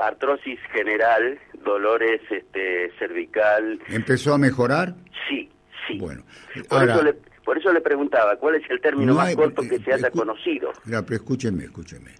artrosis 0.00 0.58
general, 0.72 1.38
dolores 1.64 2.20
este, 2.30 2.90
cervical, 2.98 3.78
¿Empezó 3.88 4.32
a 4.34 4.38
mejorar? 4.38 4.94
sí, 5.28 5.48
sí. 5.86 5.98
Bueno, 5.98 6.22
por, 6.68 6.80
ahora, 6.80 6.94
eso 6.94 7.04
le, 7.04 7.12
por 7.44 7.58
eso 7.58 7.72
le 7.72 7.80
preguntaba, 7.82 8.36
¿cuál 8.36 8.56
es 8.56 8.62
el 8.70 8.80
término 8.80 9.12
No 9.12 9.18
más 9.18 9.36
corto 9.36 9.62
que 9.62 9.76
eh, 9.76 9.82
se 9.84 9.92
haya 9.92 10.08
escu- 10.08 10.18
conocido? 10.18 10.72
Mira, 10.86 11.02
pero 11.02 11.16
escúcheme, 11.16 11.64
escúcheme. 11.64 12.10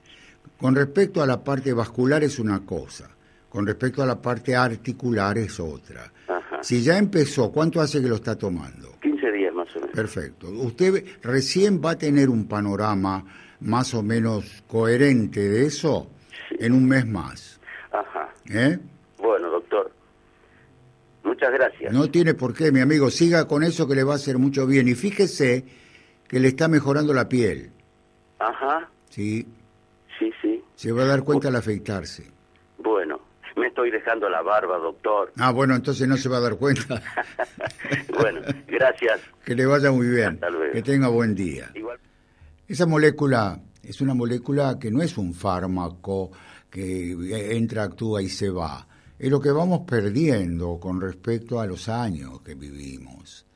Con 0.58 0.76
respecto 0.76 1.22
a 1.22 1.26
la 1.26 1.42
parte 1.42 1.72
vascular 1.72 2.22
es 2.22 2.38
una 2.38 2.64
cosa, 2.64 3.10
con 3.48 3.66
respecto 3.66 4.02
a 4.02 4.06
la 4.06 4.20
parte 4.20 4.54
articular 4.54 5.38
es 5.38 5.58
otra. 5.58 6.12
Ajá. 6.28 6.62
Si 6.62 6.82
ya 6.82 6.98
empezó, 6.98 7.50
¿cuánto 7.50 7.80
hace 7.80 8.00
que 8.02 8.08
lo 8.08 8.16
está 8.16 8.36
tomando? 8.36 8.96
Perfecto. 9.92 10.48
Usted 10.48 11.04
recién 11.22 11.80
va 11.85 11.92
a 11.92 11.98
tener 11.98 12.28
un 12.28 12.46
panorama 12.46 13.24
más 13.61 13.94
o 13.94 14.02
menos 14.02 14.62
coherente 14.66 15.48
de 15.48 15.66
eso 15.66 16.08
en 16.50 16.72
un 16.72 16.87
mes 16.87 17.06
más. 17.06 17.61
Ajá. 17.90 18.32
¿eh? 18.50 18.78
Bueno, 19.18 19.50
doctor. 19.50 19.92
Muchas 21.22 21.52
gracias. 21.52 21.92
No 21.92 22.11
tiene 22.11 22.35
por 22.35 22.54
qué, 22.54 22.72
mi 22.72 22.80
amigo. 22.80 23.11
Siga 23.11 23.46
con 23.46 23.62
eso 23.62 23.87
que 23.87 23.94
le 23.94 24.04
va 24.04 24.14
a 24.14 24.16
hacer 24.16 24.38
mucho 24.38 24.66
bien. 24.66 24.88
Y 24.88 24.94
fíjese 24.94 25.64
que 26.26 26.40
le 26.40 26.48
está 26.48 26.68
mejorando 26.68 27.14
la 27.14 27.28
piel. 27.28 27.70
Ajá. 28.38 28.88
¿sí? 29.11 29.46
Sí, 30.18 30.32
sí. 30.40 30.62
Se 30.74 30.92
va 30.92 31.02
a 31.02 31.06
dar 31.06 31.22
cuenta 31.22 31.48
al 31.48 31.56
afeitarse. 31.56 32.24
Bueno, 32.78 33.20
estoy 33.72 33.90
dejando 33.90 34.28
la 34.28 34.42
barba, 34.42 34.78
doctor. 34.78 35.32
Ah, 35.38 35.50
bueno, 35.50 35.74
entonces 35.74 36.06
no 36.06 36.16
se 36.16 36.28
va 36.28 36.37
a 36.37 36.40
dar 36.40 36.56
cuenta. 36.56 37.02
bueno, 38.20 38.40
gracias. 38.68 39.20
que 39.44 39.54
le 39.54 39.66
vaya 39.66 39.90
muy 39.90 40.06
bien. 40.06 40.35
Hasta 40.35 40.50
luego. 40.50 40.72
Que 40.72 40.82
tenga 40.82 41.08
buen 41.08 41.35
día. 41.35 41.70
Igual. 41.74 41.98
Esa 42.68 42.87
molécula 42.87 43.58
es 43.82 44.00
una 44.00 44.14
molécula 44.14 44.78
que 44.78 44.90
no 44.90 45.02
es 45.02 45.16
un 45.18 45.35
fármaco 45.35 46.30
que 46.70 47.56
entra, 47.56 47.85
actúa 47.85 48.22
y 48.22 48.28
se 48.28 48.50
va. 48.50 48.87
Es 49.18 49.30
lo 49.30 49.40
que 49.40 49.50
vamos 49.50 49.82
perdiendo 49.87 50.78
con 50.78 51.00
respecto 51.00 51.61
a 51.61 51.66
los 51.66 51.88
años 51.88 52.42
que 52.42 52.54
vivimos. 52.54 53.46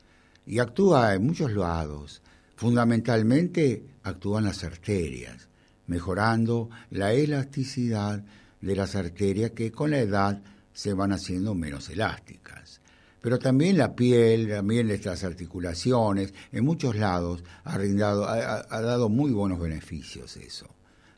Y 0.45 0.59
actúa 0.59 1.13
en 1.13 1.25
muchos 1.25 1.51
lados. 1.53 2.21
Fundamentalmente 2.55 3.85
actúan 4.03 4.45
las 4.45 4.63
arterias, 4.63 5.47
mejorando 5.85 6.69
la 6.89 7.13
elasticidad 7.13 8.23
de 8.61 8.75
las 8.75 8.95
arterias 8.95 9.51
que 9.51 9.71
con 9.71 9.91
la 9.91 9.99
edad 9.99 10.41
se 10.73 10.93
van 10.93 11.11
haciendo 11.11 11.55
menos 11.55 11.89
elásticas. 11.89 12.81
Pero 13.21 13.39
también 13.39 13.77
la 13.77 13.95
piel, 13.95 14.47
también 14.47 14.87
las 14.87 15.23
articulaciones, 15.23 16.33
en 16.51 16.63
muchos 16.63 16.95
lados 16.95 17.43
ha, 17.63 17.77
rindado, 17.77 18.27
ha, 18.27 18.81
dado 18.81 19.09
muy 19.09 19.31
buenos 19.31 19.59
beneficios 19.59 20.37
eso. 20.37 20.67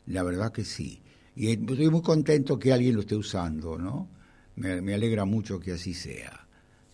La 0.06 0.22
verdad 0.22 0.50
que 0.50 0.64
sí. 0.64 1.02
Y 1.36 1.50
estoy 1.50 1.90
muy 1.90 2.02
contento 2.02 2.58
que 2.58 2.72
alguien 2.72 2.94
lo 2.94 3.02
esté 3.02 3.16
usando, 3.16 3.78
¿no? 3.78 4.08
Me, 4.56 4.80
me 4.80 4.94
alegra 4.94 5.24
mucho 5.24 5.60
que 5.60 5.72
así 5.72 5.94
sea. 5.94 6.48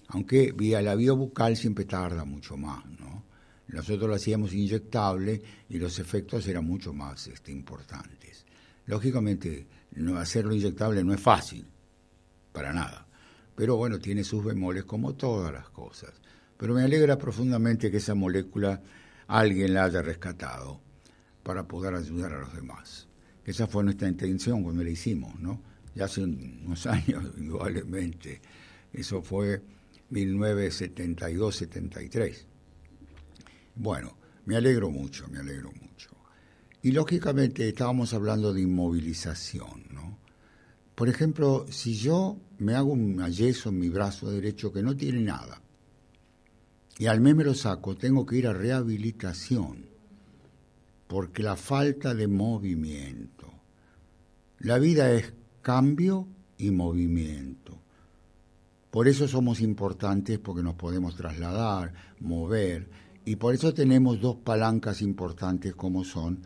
Aunque 0.08 0.52
vía 0.52 0.82
la 0.82 0.94
vía 0.94 1.12
bucal 1.12 1.56
siempre 1.56 1.84
tarda 1.84 2.24
mucho 2.24 2.56
más, 2.56 2.84
¿no? 3.00 3.24
Nosotros 3.68 4.08
lo 4.08 4.14
hacíamos 4.14 4.52
inyectable 4.52 5.42
y 5.68 5.78
los 5.78 5.98
efectos 5.98 6.46
eran 6.46 6.64
mucho 6.64 6.92
más 6.92 7.26
este, 7.26 7.50
importantes. 7.50 8.44
Lógicamente, 8.86 9.66
no, 9.96 10.18
hacerlo 10.18 10.54
inyectable 10.54 11.02
no 11.04 11.14
es 11.14 11.20
fácil, 11.20 11.66
para 12.52 12.72
nada. 12.72 13.06
Pero 13.54 13.76
bueno, 13.76 13.98
tiene 13.98 14.24
sus 14.24 14.44
bemoles 14.44 14.84
como 14.84 15.14
todas 15.14 15.52
las 15.52 15.68
cosas. 15.70 16.12
Pero 16.56 16.74
me 16.74 16.82
alegra 16.82 17.18
profundamente 17.18 17.90
que 17.90 17.98
esa 17.98 18.14
molécula 18.14 18.80
alguien 19.26 19.74
la 19.74 19.84
haya 19.84 20.00
rescatado 20.02 20.80
para 21.42 21.66
poder 21.66 21.94
ayudar 21.94 22.32
a 22.32 22.40
los 22.40 22.54
demás. 22.54 23.08
Esa 23.44 23.66
fue 23.66 23.84
nuestra 23.84 24.08
intención 24.08 24.62
cuando 24.62 24.82
la 24.82 24.88
hicimos, 24.90 25.38
¿no? 25.38 25.62
Ya 25.94 26.06
hace 26.06 26.24
unos 26.24 26.86
años, 26.86 27.24
indudablemente. 27.38 28.40
Eso 28.92 29.22
fue 29.22 29.62
1972-73. 30.10 32.46
Bueno, 33.76 34.16
me 34.44 34.56
alegro 34.56 34.90
mucho, 34.90 35.28
me 35.28 35.38
alegro 35.38 35.70
mucho. 35.72 36.15
Y 36.82 36.92
lógicamente 36.92 37.68
estábamos 37.68 38.14
hablando 38.14 38.52
de 38.52 38.62
inmovilización, 38.62 39.84
¿no? 39.92 40.18
Por 40.94 41.08
ejemplo, 41.08 41.66
si 41.68 41.94
yo 41.94 42.38
me 42.58 42.74
hago 42.74 42.92
un 42.92 43.24
yeso 43.26 43.68
en 43.68 43.78
mi 43.78 43.88
brazo 43.88 44.30
derecho 44.30 44.72
que 44.72 44.82
no 44.82 44.96
tiene 44.96 45.20
nada, 45.20 45.60
y 46.98 47.06
al 47.06 47.20
mes 47.20 47.36
me 47.36 47.44
lo 47.44 47.54
saco, 47.54 47.96
tengo 47.96 48.24
que 48.24 48.36
ir 48.36 48.46
a 48.46 48.54
rehabilitación, 48.54 49.84
porque 51.06 51.42
la 51.42 51.56
falta 51.56 52.14
de 52.14 52.26
movimiento. 52.26 53.52
La 54.60 54.78
vida 54.78 55.12
es 55.12 55.34
cambio 55.60 56.26
y 56.56 56.70
movimiento. 56.70 57.78
Por 58.90 59.08
eso 59.08 59.28
somos 59.28 59.60
importantes, 59.60 60.38
porque 60.38 60.62
nos 60.62 60.74
podemos 60.74 61.14
trasladar, 61.14 61.92
mover, 62.20 62.88
y 63.26 63.36
por 63.36 63.54
eso 63.54 63.74
tenemos 63.74 64.18
dos 64.20 64.36
palancas 64.36 65.02
importantes 65.02 65.74
como 65.74 66.04
son 66.04 66.40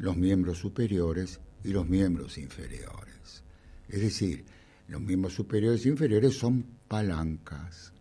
los 0.00 0.16
miembros 0.16 0.58
superiores 0.58 1.40
y 1.62 1.68
los 1.68 1.86
miembros 1.86 2.38
inferiores. 2.38 3.44
Es 3.88 4.00
decir, 4.00 4.46
los 4.88 5.00
miembros 5.00 5.34
superiores 5.34 5.84
e 5.84 5.90
inferiores 5.90 6.36
son 6.36 6.64
palancas. 6.88 7.92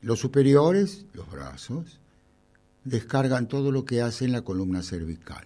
Los 0.00 0.20
superiores, 0.20 1.06
los 1.12 1.28
brazos, 1.28 1.98
descargan 2.84 3.48
todo 3.48 3.72
lo 3.72 3.84
que 3.84 4.00
hace 4.00 4.26
en 4.26 4.32
la 4.32 4.42
columna 4.42 4.80
cervical. 4.82 5.44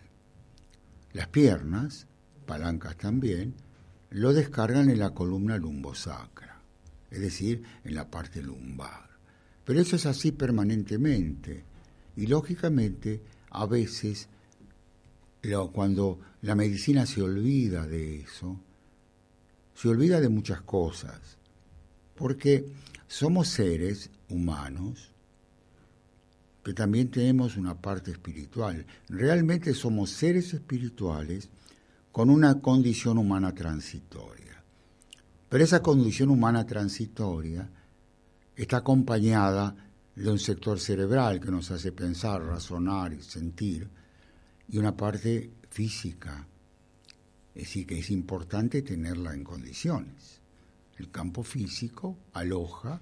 Las 1.15 1.29
piernas, 1.29 2.07
palancas 2.47 2.99
también, 2.99 3.55
lo 4.11 4.35
descargan 4.35 4.91
en 4.91 4.99
la 4.99 5.15
columna 5.15 5.57
lumbosacra, 5.57 6.61
es 7.11 7.21
decir, 7.21 7.63
en 7.85 7.95
la 7.95 8.11
parte 8.11 8.43
lumbar. 8.43 9.09
Pero 9.65 9.81
eso 9.81 9.97
es 9.97 10.05
así 10.05 10.33
permanentemente. 10.33 11.65
Y 12.15 12.27
lógicamente, 12.27 13.23
a 13.51 13.65
veces, 13.65 14.29
cuando 15.73 16.21
la 16.43 16.55
medicina 16.55 17.05
se 17.07 17.21
olvida 17.21 17.87
de 17.87 18.21
eso, 18.21 18.61
se 19.75 19.89
olvida 19.89 20.21
de 20.21 20.29
muchas 20.29 20.63
cosas. 20.63 21.39
Porque 22.15 22.65
somos 23.09 23.49
seres 23.49 24.11
humanos 24.29 25.11
que 26.63 26.75
también 26.75 27.11
tenemos 27.11 27.57
una 27.57 27.75
parte 27.75 28.13
espiritual. 28.13 28.87
Realmente 29.09 29.75
somos 29.75 30.11
seres 30.11 30.55
espirituales 30.55 31.49
con 32.13 32.31
una 32.31 32.61
condición 32.61 33.19
humana 33.19 33.53
transitoria. 33.53 34.63
Pero 35.49 35.65
esa 35.65 35.83
condición 35.83 36.31
humana 36.31 36.65
transitoria 36.65 37.69
está 38.55 38.79
acompañada 38.79 39.75
de 40.15 40.31
un 40.31 40.39
sector 40.39 40.79
cerebral 40.79 41.41
que 41.41 41.51
nos 41.51 41.71
hace 41.71 41.91
pensar, 41.91 42.43
razonar 42.43 43.13
y 43.13 43.23
sentir, 43.23 43.89
y 44.73 44.79
una 44.79 44.97
parte 44.97 45.51
física. 45.71 46.49
Es 47.55 47.65
decir, 47.65 47.87
que 47.87 47.99
es 47.99 48.11
importante 48.11 48.81
tenerla 48.81 49.35
en 49.35 49.45
condiciones. 49.45 50.41
El 50.97 51.11
campo 51.11 51.43
físico 51.43 52.17
aloja 52.33 53.01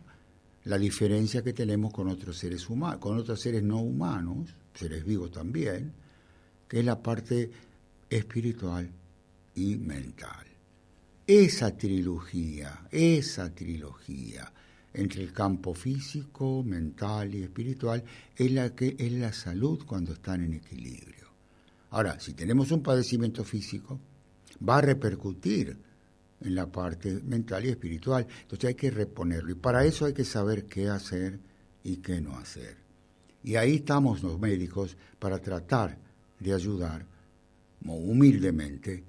la 0.64 0.76
diferencia 0.76 1.42
que 1.42 1.52
tenemos 1.52 1.92
con 1.92 2.08
otros 2.08 2.36
seres 2.36 2.68
humanos, 2.68 2.98
con 2.98 3.16
otros 3.16 3.40
seres 3.40 3.62
no 3.62 3.78
humanos, 3.78 4.50
seres 4.74 5.04
vivos 5.04 5.30
también, 5.30 5.92
que 6.66 6.80
es 6.80 6.84
la 6.84 7.00
parte 7.00 7.50
espiritual 8.10 8.90
y 9.54 9.76
mental. 9.76 10.46
Esa 11.24 11.76
trilogía, 11.76 12.88
esa 12.90 13.54
trilogía 13.54 14.52
entre 14.92 15.22
el 15.22 15.32
campo 15.32 15.72
físico, 15.72 16.64
mental 16.64 17.32
y 17.32 17.44
espiritual 17.44 18.02
es 18.36 18.50
la 18.50 18.74
que 18.74 18.96
es 18.98 19.12
la 19.12 19.32
salud 19.32 19.84
cuando 19.86 20.14
están 20.14 20.42
en 20.42 20.54
equilibrio. 20.54 21.19
Ahora, 21.90 22.18
si 22.20 22.34
tenemos 22.34 22.70
un 22.70 22.82
padecimiento 22.82 23.44
físico, 23.44 24.00
va 24.66 24.78
a 24.78 24.82
repercutir 24.82 25.76
en 26.40 26.54
la 26.54 26.70
parte 26.70 27.20
mental 27.24 27.64
y 27.64 27.68
espiritual. 27.68 28.26
Entonces 28.42 28.68
hay 28.68 28.74
que 28.74 28.90
reponerlo. 28.90 29.50
Y 29.50 29.56
para 29.56 29.84
eso 29.84 30.06
hay 30.06 30.12
que 30.12 30.24
saber 30.24 30.64
qué 30.64 30.88
hacer 30.88 31.40
y 31.82 31.96
qué 31.96 32.20
no 32.20 32.36
hacer. 32.36 32.76
Y 33.42 33.56
ahí 33.56 33.76
estamos 33.76 34.22
los 34.22 34.38
médicos 34.38 34.96
para 35.18 35.38
tratar 35.38 35.98
de 36.38 36.54
ayudar, 36.54 37.06
humildemente, 37.84 39.04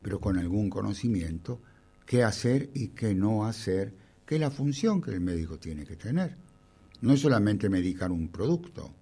pero 0.00 0.20
con 0.20 0.38
algún 0.38 0.70
conocimiento, 0.70 1.60
qué 2.06 2.22
hacer 2.22 2.70
y 2.74 2.88
qué 2.88 3.14
no 3.14 3.44
hacer, 3.44 3.94
que 4.24 4.36
es 4.36 4.40
la 4.40 4.50
función 4.50 5.00
que 5.00 5.10
el 5.10 5.20
médico 5.20 5.58
tiene 5.58 5.84
que 5.84 5.96
tener. 5.96 6.36
No 7.00 7.12
es 7.12 7.20
solamente 7.20 7.68
medicar 7.68 8.10
un 8.10 8.28
producto, 8.28 8.92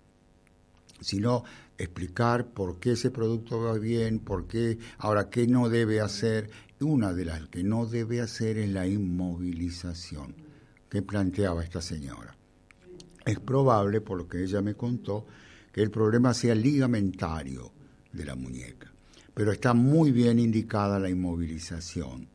sino 1.00 1.44
explicar 1.78 2.52
por 2.52 2.78
qué 2.78 2.92
ese 2.92 3.10
producto 3.10 3.60
va 3.60 3.78
bien, 3.78 4.18
por 4.18 4.46
qué, 4.46 4.78
ahora 4.98 5.28
qué 5.30 5.46
no 5.46 5.68
debe 5.68 6.00
hacer. 6.00 6.50
Una 6.80 7.12
de 7.12 7.24
las 7.24 7.48
que 7.48 7.62
no 7.62 7.86
debe 7.86 8.20
hacer 8.20 8.58
es 8.58 8.68
la 8.70 8.86
inmovilización 8.86 10.34
que 10.88 11.02
planteaba 11.02 11.64
esta 11.64 11.80
señora. 11.80 12.36
Es 13.24 13.40
probable, 13.40 14.00
por 14.00 14.18
lo 14.18 14.28
que 14.28 14.42
ella 14.42 14.62
me 14.62 14.74
contó, 14.74 15.26
que 15.72 15.82
el 15.82 15.90
problema 15.90 16.32
sea 16.32 16.54
ligamentario 16.54 17.72
de 18.12 18.24
la 18.24 18.34
muñeca, 18.34 18.92
pero 19.34 19.52
está 19.52 19.74
muy 19.74 20.12
bien 20.12 20.38
indicada 20.38 20.98
la 20.98 21.10
inmovilización, 21.10 22.28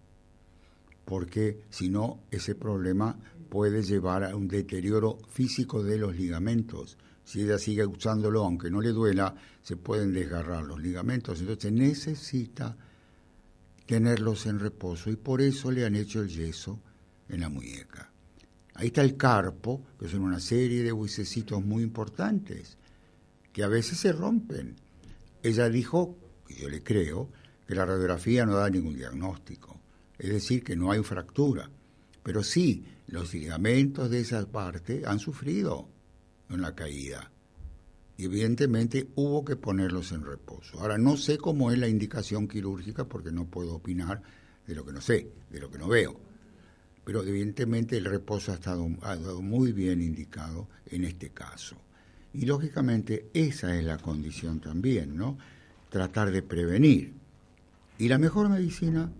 porque 1.05 1.61
si 1.69 1.89
no, 1.89 2.21
ese 2.29 2.55
problema 2.55 3.17
puede 3.49 3.83
llevar 3.83 4.23
a 4.23 4.35
un 4.35 4.47
deterioro 4.47 5.17
físico 5.27 5.83
de 5.83 5.97
los 5.97 6.15
ligamentos 6.15 6.97
si 7.23 7.41
ella 7.41 7.57
sigue 7.57 7.85
usándolo, 7.85 8.43
aunque 8.43 8.69
no 8.69 8.81
le 8.81 8.89
duela, 8.89 9.35
se 9.61 9.77
pueden 9.77 10.13
desgarrar 10.13 10.63
los 10.63 10.81
ligamentos. 10.81 11.39
Entonces 11.39 11.71
necesita 11.71 12.75
tenerlos 13.85 14.45
en 14.45 14.59
reposo 14.59 15.09
y 15.09 15.15
por 15.15 15.41
eso 15.41 15.71
le 15.71 15.85
han 15.85 15.95
hecho 15.95 16.21
el 16.21 16.29
yeso 16.29 16.79
en 17.29 17.41
la 17.41 17.49
muñeca. 17.49 18.11
Ahí 18.75 18.87
está 18.87 19.01
el 19.01 19.17
carpo, 19.17 19.85
que 19.99 20.07
son 20.07 20.21
una 20.21 20.39
serie 20.39 20.81
de 20.81 20.93
huesecitos 20.93 21.63
muy 21.63 21.83
importantes, 21.83 22.77
que 23.51 23.63
a 23.63 23.67
veces 23.67 23.99
se 23.99 24.13
rompen. 24.13 24.75
Ella 25.43 25.69
dijo, 25.69 26.17
y 26.47 26.55
yo 26.55 26.69
le 26.69 26.81
creo, 26.81 27.29
que 27.67 27.75
la 27.75 27.85
radiografía 27.85 28.45
no 28.45 28.55
da 28.55 28.69
ningún 28.69 28.95
diagnóstico, 28.95 29.79
es 30.17 30.29
decir, 30.29 30.63
que 30.63 30.75
no 30.75 30.91
hay 30.91 31.03
fractura, 31.03 31.69
pero 32.23 32.43
sí, 32.43 32.85
los 33.07 33.33
ligamentos 33.33 34.09
de 34.09 34.21
esa 34.21 34.45
parte 34.45 35.03
han 35.05 35.19
sufrido 35.19 35.89
en 36.55 36.61
la 36.61 36.75
caída. 36.75 37.31
Y 38.17 38.25
evidentemente 38.25 39.07
hubo 39.15 39.43
que 39.43 39.55
ponerlos 39.55 40.11
en 40.11 40.23
reposo. 40.23 40.79
Ahora 40.79 40.97
no 40.97 41.17
sé 41.17 41.37
cómo 41.37 41.71
es 41.71 41.79
la 41.79 41.87
indicación 41.87 42.47
quirúrgica 42.47 43.05
porque 43.05 43.31
no 43.31 43.45
puedo 43.45 43.75
opinar 43.75 44.21
de 44.67 44.75
lo 44.75 44.85
que 44.85 44.93
no 44.93 45.01
sé, 45.01 45.31
de 45.49 45.59
lo 45.59 45.71
que 45.71 45.79
no 45.79 45.87
veo. 45.87 46.19
Pero 47.03 47.23
evidentemente 47.23 47.97
el 47.97 48.05
reposo 48.05 48.51
ha 48.51 48.55
estado, 48.55 48.87
ha 49.01 49.15
estado 49.15 49.41
muy 49.41 49.71
bien 49.71 50.01
indicado 50.01 50.67
en 50.85 51.05
este 51.05 51.29
caso. 51.29 51.75
Y 52.33 52.45
lógicamente 52.45 53.29
esa 53.33 53.75
es 53.75 53.83
la 53.83 53.97
condición 53.97 54.59
también, 54.59 55.17
¿no? 55.17 55.37
Tratar 55.89 56.31
de 56.31 56.43
prevenir. 56.43 57.13
Y 57.97 58.07
la 58.07 58.17
mejor 58.17 58.49
medicina, 58.49 59.11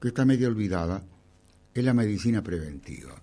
que 0.00 0.08
está 0.08 0.24
medio 0.24 0.48
olvidada, 0.48 1.02
es 1.74 1.84
la 1.84 1.94
medicina 1.94 2.42
preventiva, 2.42 3.20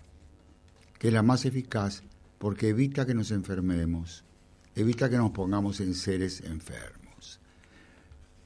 que 1.00 1.08
es 1.08 1.14
la 1.14 1.24
más 1.24 1.46
eficaz 1.46 2.04
porque 2.44 2.68
evita 2.68 3.06
que 3.06 3.14
nos 3.14 3.32
enfermemos, 3.32 4.26
evita 4.76 5.10
que 5.10 5.16
nos 5.16 5.32
pongamos 5.32 5.80
en 5.80 5.94
seres 5.94 6.42
enfermos. 6.42 7.40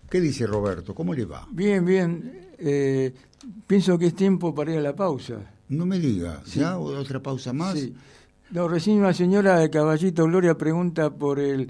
¿Qué 0.08 0.22
dice 0.22 0.46
Roberto? 0.46 0.94
¿Cómo 0.94 1.16
le 1.16 1.26
va? 1.26 1.48
Bien, 1.52 1.84
bien. 1.84 2.52
Eh, 2.60 3.12
pienso 3.66 3.98
que 3.98 4.06
es 4.06 4.16
tiempo 4.16 4.54
para 4.54 4.74
ir 4.74 4.78
a 4.78 4.82
la 4.82 4.96
pausa. 4.96 5.40
No 5.70 5.88
me 5.88 5.98
diga, 5.98 6.44
¿ya? 6.46 6.78
¿Otra 6.78 7.24
pausa 7.24 7.54
más? 7.54 7.74
Sí. 7.74 7.96
No, 8.52 8.68
recién 8.68 9.00
una 9.00 9.16
señora 9.16 9.58
de 9.58 9.72
Caballito 9.72 10.26
Gloria 10.26 10.56
pregunta 10.56 11.10
por 11.10 11.40
el 11.40 11.68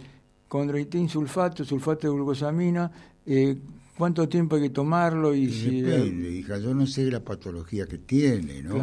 condroitín 0.49 1.07
sulfato, 1.07 1.63
sulfato 1.63 2.07
de 2.07 2.13
glucosamina, 2.13 2.91
eh, 3.25 3.57
cuánto 3.97 4.28
tiempo 4.28 4.57
hay 4.57 4.63
que 4.63 4.69
tomarlo 4.71 5.34
y, 5.34 5.49
si... 5.49 5.82
Depende, 5.82 6.30
hija, 6.30 6.57
yo 6.57 6.73
no 6.73 6.86
sé 6.86 7.09
la 7.09 7.21
patología 7.21 7.86
que 7.86 7.99
tiene, 7.99 8.63
¿no? 8.63 8.75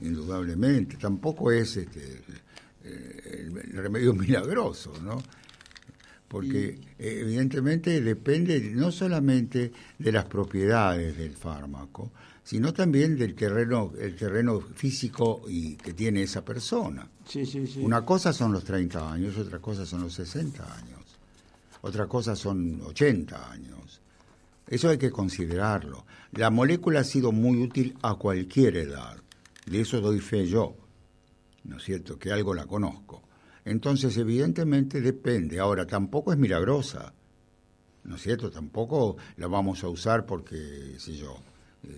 Indudablemente, 0.00 0.96
tampoco 0.96 1.52
es 1.52 1.76
este, 1.76 2.22
el, 2.84 3.52
remedio 3.72 4.14
milagroso, 4.14 4.92
¿no? 5.02 5.22
Porque 6.28 6.78
evidentemente 6.98 8.02
depende 8.02 8.60
no 8.74 8.92
solamente 8.92 9.72
de 9.98 10.12
las 10.12 10.26
propiedades 10.26 11.16
del 11.16 11.34
fármaco, 11.34 12.12
sino 12.44 12.72
también 12.72 13.16
del 13.16 13.34
terreno, 13.34 13.92
el 13.98 14.14
terreno 14.14 14.60
físico 14.60 15.42
y 15.48 15.76
que 15.76 15.94
tiene 15.94 16.22
esa 16.22 16.44
persona. 16.44 17.08
Sí, 17.26 17.46
sí, 17.46 17.66
sí. 17.66 17.80
Una 17.80 18.04
cosa 18.04 18.32
son 18.32 18.52
los 18.52 18.64
30 18.64 19.12
años, 19.12 19.38
otra 19.38 19.58
cosa 19.58 19.86
son 19.86 20.02
los 20.02 20.14
60 20.14 20.62
años, 20.62 21.18
otra 21.80 22.06
cosa 22.06 22.36
son 22.36 22.80
80 22.82 23.50
años. 23.50 24.00
Eso 24.66 24.90
hay 24.90 24.98
que 24.98 25.10
considerarlo. 25.10 26.04
La 26.32 26.50
molécula 26.50 27.00
ha 27.00 27.04
sido 27.04 27.32
muy 27.32 27.62
útil 27.62 27.96
a 28.02 28.14
cualquier 28.16 28.76
edad, 28.76 29.16
de 29.66 29.80
eso 29.80 30.00
doy 30.00 30.20
fe 30.20 30.46
yo. 30.46 30.76
¿No 31.68 31.76
es 31.76 31.84
cierto?, 31.84 32.18
que 32.18 32.32
algo 32.32 32.54
la 32.54 32.66
conozco. 32.66 33.22
Entonces, 33.64 34.16
evidentemente 34.16 35.00
depende. 35.00 35.60
Ahora, 35.60 35.86
tampoco 35.86 36.32
es 36.32 36.38
milagrosa, 36.38 37.12
¿no 38.04 38.16
es 38.16 38.22
cierto? 38.22 38.50
Tampoco 38.50 39.18
la 39.36 39.46
vamos 39.46 39.84
a 39.84 39.88
usar 39.88 40.24
porque, 40.24 40.94
sé 40.98 41.14
yo, 41.14 41.36
eh, 41.84 41.90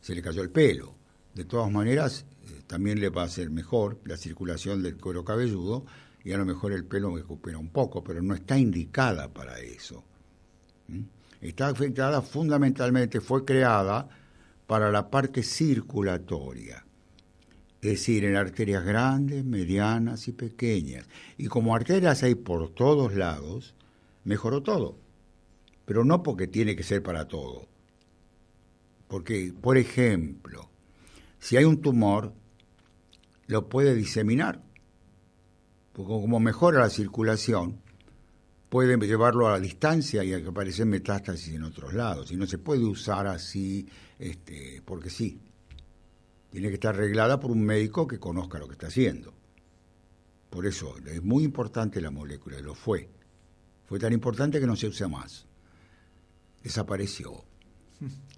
se 0.00 0.14
le 0.14 0.22
cayó 0.22 0.42
el 0.42 0.50
pelo. 0.50 0.94
De 1.34 1.44
todas 1.44 1.70
maneras, 1.70 2.24
eh, 2.44 2.62
también 2.66 3.00
le 3.00 3.08
va 3.08 3.22
a 3.22 3.26
hacer 3.26 3.50
mejor 3.50 3.98
la 4.04 4.16
circulación 4.16 4.82
del 4.82 4.96
cuero 4.96 5.24
cabelludo 5.24 5.84
y 6.22 6.32
a 6.32 6.38
lo 6.38 6.44
mejor 6.44 6.72
el 6.72 6.84
pelo 6.84 7.14
recupera 7.14 7.58
un 7.58 7.70
poco, 7.70 8.04
pero 8.04 8.22
no 8.22 8.34
está 8.34 8.56
indicada 8.56 9.28
para 9.28 9.58
eso. 9.58 10.04
Está 11.40 11.68
afectada 11.68 12.22
fundamentalmente, 12.22 13.20
fue 13.20 13.44
creada 13.44 14.08
para 14.66 14.92
la 14.92 15.10
parte 15.10 15.42
circulatoria 15.42 16.84
es 17.84 17.90
decir, 17.90 18.24
en 18.24 18.34
arterias 18.34 18.82
grandes, 18.82 19.44
medianas 19.44 20.26
y 20.26 20.32
pequeñas. 20.32 21.06
Y 21.36 21.48
como 21.48 21.74
arterias 21.74 22.22
hay 22.22 22.34
por 22.34 22.70
todos 22.70 23.12
lados, 23.12 23.74
mejoró 24.24 24.62
todo. 24.62 24.96
Pero 25.84 26.02
no 26.02 26.22
porque 26.22 26.46
tiene 26.46 26.76
que 26.76 26.82
ser 26.82 27.02
para 27.02 27.28
todo. 27.28 27.68
Porque, 29.06 29.52
por 29.60 29.76
ejemplo, 29.76 30.70
si 31.38 31.58
hay 31.58 31.64
un 31.64 31.82
tumor, 31.82 32.32
lo 33.48 33.68
puede 33.68 33.94
diseminar. 33.94 34.62
Porque 35.92 36.10
como 36.10 36.40
mejora 36.40 36.80
la 36.80 36.88
circulación, 36.88 37.82
puede 38.70 38.96
llevarlo 38.96 39.46
a 39.46 39.50
la 39.50 39.60
distancia 39.60 40.24
y 40.24 40.32
a 40.32 40.38
aparecen 40.38 40.88
metástasis 40.88 41.54
en 41.54 41.64
otros 41.64 41.92
lados. 41.92 42.32
Y 42.32 42.36
no 42.36 42.46
se 42.46 42.56
puede 42.56 42.82
usar 42.82 43.26
así, 43.26 43.86
este, 44.18 44.80
porque 44.86 45.10
sí. 45.10 45.38
Tiene 46.54 46.68
que 46.68 46.74
estar 46.74 46.94
arreglada 46.94 47.40
por 47.40 47.50
un 47.50 47.64
médico 47.64 48.06
que 48.06 48.20
conozca 48.20 48.60
lo 48.60 48.68
que 48.68 48.74
está 48.74 48.86
haciendo. 48.86 49.34
Por 50.50 50.66
eso 50.66 50.94
es 51.04 51.20
muy 51.20 51.42
importante 51.42 52.00
la 52.00 52.12
molécula, 52.12 52.60
lo 52.60 52.76
fue. 52.76 53.08
Fue 53.86 53.98
tan 53.98 54.12
importante 54.12 54.60
que 54.60 54.66
no 54.68 54.76
se 54.76 54.86
usa 54.86 55.08
más. 55.08 55.48
Desapareció. 56.62 57.44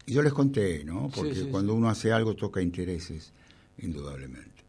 Y 0.06 0.14
yo 0.14 0.22
les 0.22 0.32
conté, 0.32 0.82
¿no? 0.82 1.10
Porque 1.14 1.46
cuando 1.50 1.74
uno 1.74 1.90
hace 1.90 2.10
algo 2.10 2.34
toca 2.34 2.62
intereses, 2.62 3.34
indudablemente. 3.76 4.64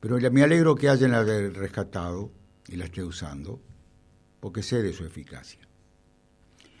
Pero 0.00 0.18
me 0.32 0.42
alegro 0.42 0.74
que 0.74 0.88
hayan 0.88 1.10
la 1.10 1.22
rescatado 1.22 2.32
y 2.66 2.76
la 2.76 2.86
esté 2.86 3.04
usando 3.04 3.60
porque 4.40 4.62
sé 4.62 4.82
de 4.82 4.94
su 4.94 5.04
eficacia. 5.04 5.68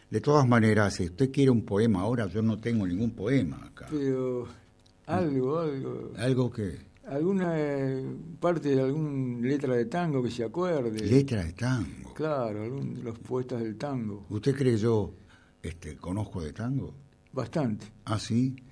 De 0.08 0.22
todas 0.22 0.48
maneras, 0.48 0.94
si 0.94 1.04
usted 1.04 1.30
quiere 1.30 1.50
un 1.50 1.66
poema 1.66 2.00
ahora, 2.00 2.26
yo 2.26 2.40
no 2.40 2.58
tengo 2.58 2.86
ningún 2.86 3.10
poema 3.10 3.66
acá. 3.66 3.88
Pero 3.90 4.63
algo, 5.06 5.58
algo. 5.58 6.12
¿Algo 6.16 6.50
qué? 6.50 6.78
¿Alguna 7.06 7.52
eh, 7.56 8.02
parte 8.40 8.70
de 8.70 8.80
alguna 8.80 9.46
letra 9.46 9.74
de 9.74 9.84
tango 9.86 10.22
que 10.22 10.30
se 10.30 10.44
acuerde? 10.44 11.00
Letra 11.04 11.44
de 11.44 11.52
tango. 11.52 12.14
Claro, 12.14 12.62
algún 12.62 12.94
de 12.94 13.02
los 13.02 13.18
poetas 13.18 13.62
del 13.62 13.76
tango. 13.76 14.24
¿Usted 14.30 14.56
cree 14.56 14.78
yo 14.78 15.14
este, 15.62 15.96
conozco 15.96 16.40
de 16.40 16.52
tango? 16.52 16.94
Bastante. 17.32 17.86
¿Ah, 18.04 18.18
sí? 18.18 18.56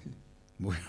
Bueno. 0.58 0.80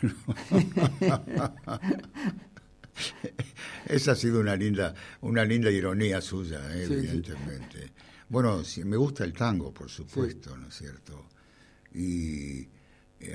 Esa 3.87 4.11
ha 4.11 4.15
sido 4.15 4.39
una 4.39 4.55
linda, 4.55 4.93
una 5.21 5.43
linda 5.43 5.71
ironía 5.71 6.21
suya, 6.21 6.59
eh, 6.75 6.83
evidentemente. 6.83 7.91
Bueno, 8.29 8.63
sí, 8.63 8.85
me 8.85 8.97
gusta 8.97 9.23
el 9.23 9.33
tango, 9.33 9.73
por 9.73 9.89
supuesto, 9.89 10.55
¿no 10.57 10.67
es 10.67 10.75
cierto? 10.75 11.25
Y 11.91 12.67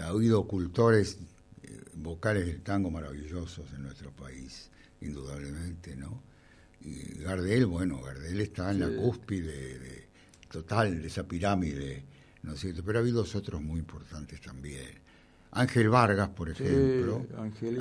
ha 0.00 0.06
habido 0.06 0.46
cultores 0.46 1.18
vocales 1.94 2.46
del 2.46 2.62
tango 2.62 2.90
maravillosos 2.90 3.72
en 3.72 3.82
nuestro 3.82 4.10
país, 4.12 4.70
indudablemente, 5.00 5.96
¿no? 5.96 6.22
Y 6.80 7.22
Gardel, 7.22 7.66
bueno, 7.66 8.00
Gardel 8.02 8.40
está 8.40 8.70
en 8.70 8.80
la 8.80 8.88
cúspide 8.88 9.78
de, 9.78 10.08
total 10.50 11.02
de 11.02 11.08
esa 11.08 11.26
pirámide, 11.26 12.04
¿no 12.42 12.54
es 12.54 12.60
cierto? 12.60 12.82
Pero 12.84 12.98
ha 12.98 13.02
habido 13.02 13.22
otros 13.22 13.60
muy 13.62 13.80
importantes 13.80 14.40
también. 14.40 15.08
Ángel 15.50 15.88
Vargas, 15.88 16.28
por 16.28 16.50
ejemplo. 16.50 17.26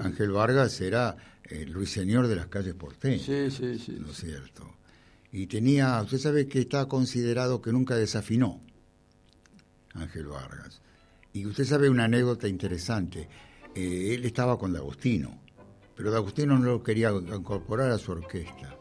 Ángel 0.01 0.31
Vargas 0.31 0.79
era 0.81 1.15
el 1.43 1.73
ruiseñor 1.73 2.27
de 2.27 2.35
las 2.35 2.47
calles 2.47 2.73
porteñas. 2.73 3.21
Sí, 3.21 3.51
sí, 3.51 3.77
sí. 3.77 3.97
¿No 3.99 4.11
es 4.11 4.17
cierto? 4.17 4.77
Y 5.31 5.47
tenía, 5.47 6.01
usted 6.01 6.17
sabe 6.17 6.47
que 6.47 6.59
está 6.59 6.85
considerado 6.87 7.61
que 7.61 7.71
nunca 7.71 7.95
desafinó 7.95 8.61
Ángel 9.93 10.27
Vargas. 10.27 10.81
Y 11.33 11.45
usted 11.45 11.65
sabe 11.65 11.89
una 11.89 12.05
anécdota 12.05 12.47
interesante. 12.47 13.27
Eh, 13.75 14.15
él 14.15 14.25
estaba 14.25 14.57
con 14.57 14.73
D'Agostino, 14.73 15.39
pero 15.95 16.11
D'Agostino 16.11 16.57
no 16.57 16.65
lo 16.65 16.83
quería 16.83 17.11
incorporar 17.11 17.91
a 17.91 17.97
su 17.97 18.11
orquesta. 18.11 18.77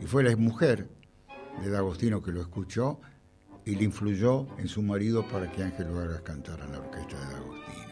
Y 0.00 0.06
fue 0.06 0.22
la 0.22 0.34
mujer 0.36 0.88
de 1.62 1.70
D'Agostino 1.70 2.22
que 2.22 2.32
lo 2.32 2.40
escuchó 2.40 3.00
y 3.64 3.74
le 3.74 3.84
influyó 3.84 4.46
en 4.58 4.68
su 4.68 4.82
marido 4.82 5.26
para 5.28 5.50
que 5.50 5.62
Ángel 5.62 5.90
Vargas 5.90 6.22
cantara 6.22 6.64
en 6.64 6.72
la 6.72 6.78
orquesta 6.78 7.18
de 7.18 7.34
D'Agostino. 7.34 7.90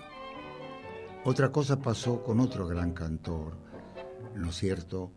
Otra 1.24 1.52
cosa 1.52 1.80
pasó 1.80 2.22
con 2.22 2.40
otro 2.40 2.66
gran 2.66 2.92
cantor, 2.92 3.56
¿no 4.34 4.50
es 4.50 4.56
cierto? 4.56 5.12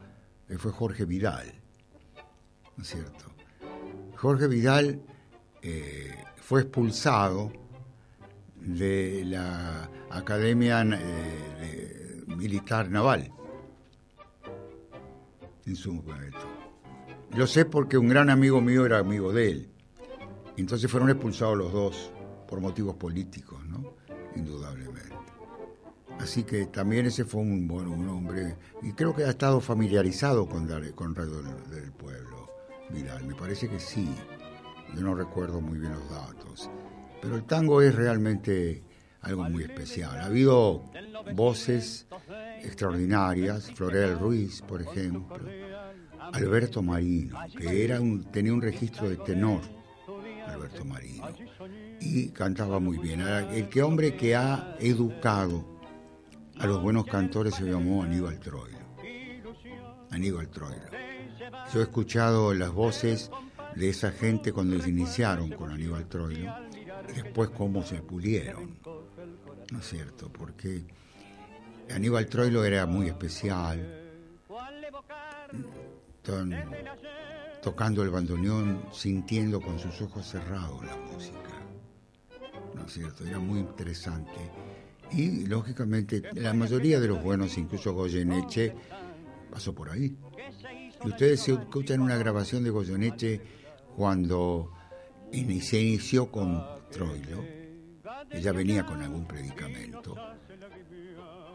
Que 0.47 0.57
fue 0.57 0.71
Jorge 0.71 1.05
Vidal, 1.05 1.53
¿no 2.75 2.83
es 2.83 2.89
cierto? 2.89 3.25
Jorge 4.17 4.47
Vidal 4.47 5.01
eh, 5.61 6.15
fue 6.37 6.61
expulsado 6.61 7.51
de 8.61 9.23
la 9.25 9.89
Academia 10.09 10.83
eh, 10.83 12.23
Militar 12.27 12.89
Naval 12.89 13.31
en 15.65 15.75
su 15.75 15.93
momento. 15.93 16.39
Lo 17.35 17.47
sé 17.47 17.65
porque 17.65 17.97
un 17.97 18.09
gran 18.09 18.29
amigo 18.29 18.61
mío 18.61 18.85
era 18.85 18.99
amigo 18.99 19.31
de 19.31 19.51
él. 19.51 19.71
Entonces 20.57 20.91
fueron 20.91 21.09
expulsados 21.09 21.57
los 21.57 21.71
dos 21.71 22.11
por 22.47 22.59
motivos 22.59 22.95
políticos, 22.95 23.65
¿no? 23.67 23.95
Indudablemente. 24.35 25.11
Así 26.19 26.43
que 26.43 26.67
también 26.67 27.05
ese 27.07 27.25
fue 27.25 27.41
un, 27.41 27.67
bueno, 27.67 27.91
un 27.91 28.07
hombre, 28.09 28.57
y 28.83 28.91
creo 28.93 29.15
que 29.15 29.23
ha 29.23 29.29
estado 29.29 29.59
familiarizado 29.59 30.47
con, 30.47 30.67
con 30.93 31.15
Radio 31.15 31.41
del 31.41 31.91
Pueblo, 31.93 32.47
Vidal, 32.91 33.25
me 33.25 33.33
parece 33.33 33.67
que 33.67 33.79
sí, 33.79 34.07
yo 34.93 35.01
no 35.01 35.15
recuerdo 35.15 35.61
muy 35.61 35.79
bien 35.79 35.93
los 35.93 36.09
datos, 36.11 36.69
pero 37.21 37.35
el 37.35 37.43
tango 37.43 37.81
es 37.81 37.93
realmente 37.93 38.83
algo 39.21 39.43
muy 39.43 39.63
especial. 39.63 40.17
Ha 40.19 40.25
habido 40.25 40.83
voces 41.35 42.07
extraordinarias, 42.63 43.71
Florel 43.71 44.17
Ruiz, 44.17 44.61
por 44.61 44.81
ejemplo, 44.81 45.37
Alberto 46.33 46.81
Marino, 46.81 47.37
que 47.57 47.83
era 47.83 48.01
un, 48.01 48.23
tenía 48.31 48.53
un 48.53 48.61
registro 48.61 49.09
de 49.09 49.17
tenor, 49.17 49.61
Alberto 50.47 50.83
Marino, 50.85 51.27
y 51.99 52.29
cantaba 52.29 52.79
muy 52.79 52.97
bien. 52.97 53.21
El 53.21 53.69
que 53.69 53.83
hombre 53.83 54.15
que 54.15 54.35
ha 54.35 54.75
educado 54.79 55.79
a 56.57 56.65
los 56.65 56.81
buenos 56.81 57.05
cantores 57.05 57.55
se 57.55 57.65
llamó 57.65 58.03
Aníbal 58.03 58.39
Troilo. 58.39 58.79
Aníbal 60.09 60.49
Troilo. 60.49 60.89
Yo 61.73 61.79
he 61.79 61.83
escuchado 61.83 62.53
las 62.53 62.71
voces 62.71 63.31
de 63.75 63.89
esa 63.89 64.11
gente 64.11 64.51
cuando 64.51 64.79
se 64.81 64.89
iniciaron 64.89 65.49
con 65.51 65.71
Aníbal 65.71 66.07
Troilo 66.07 66.70
después 67.13 67.49
cómo 67.49 67.83
se 67.83 68.01
pulieron. 68.01 68.77
¿No 69.71 69.79
es 69.79 69.87
cierto? 69.87 70.31
Porque 70.31 70.83
Aníbal 71.89 72.27
Troilo 72.27 72.63
era 72.63 72.85
muy 72.85 73.07
especial, 73.07 74.01
tocando 77.61 78.03
el 78.03 78.09
bandoneón, 78.09 78.85
sintiendo 78.91 79.61
con 79.61 79.79
sus 79.79 80.01
ojos 80.01 80.27
cerrados 80.27 80.85
la 80.85 80.95
música. 80.97 81.37
¿No 82.75 82.85
es 82.85 82.93
cierto? 82.93 83.25
Era 83.25 83.39
muy 83.39 83.59
interesante 83.59 84.51
y 85.13 85.45
lógicamente 85.45 86.23
la 86.35 86.53
mayoría 86.53 86.99
de 86.99 87.07
los 87.07 87.21
buenos, 87.21 87.57
incluso 87.57 87.93
Goyeneche, 87.93 88.73
pasó 89.51 89.73
por 89.73 89.89
ahí. 89.89 90.15
Y 91.03 91.07
ustedes 91.07 91.47
escuchan 91.47 91.99
una 91.99 92.17
grabación 92.17 92.63
de 92.63 92.69
Goyeneche 92.69 93.41
cuando 93.95 94.71
se 95.31 95.81
inició 95.81 96.31
con 96.31 96.63
Troilo, 96.91 97.43
ella 98.29 98.51
venía 98.51 98.85
con 98.85 99.01
algún 99.01 99.25
predicamento. 99.25 100.15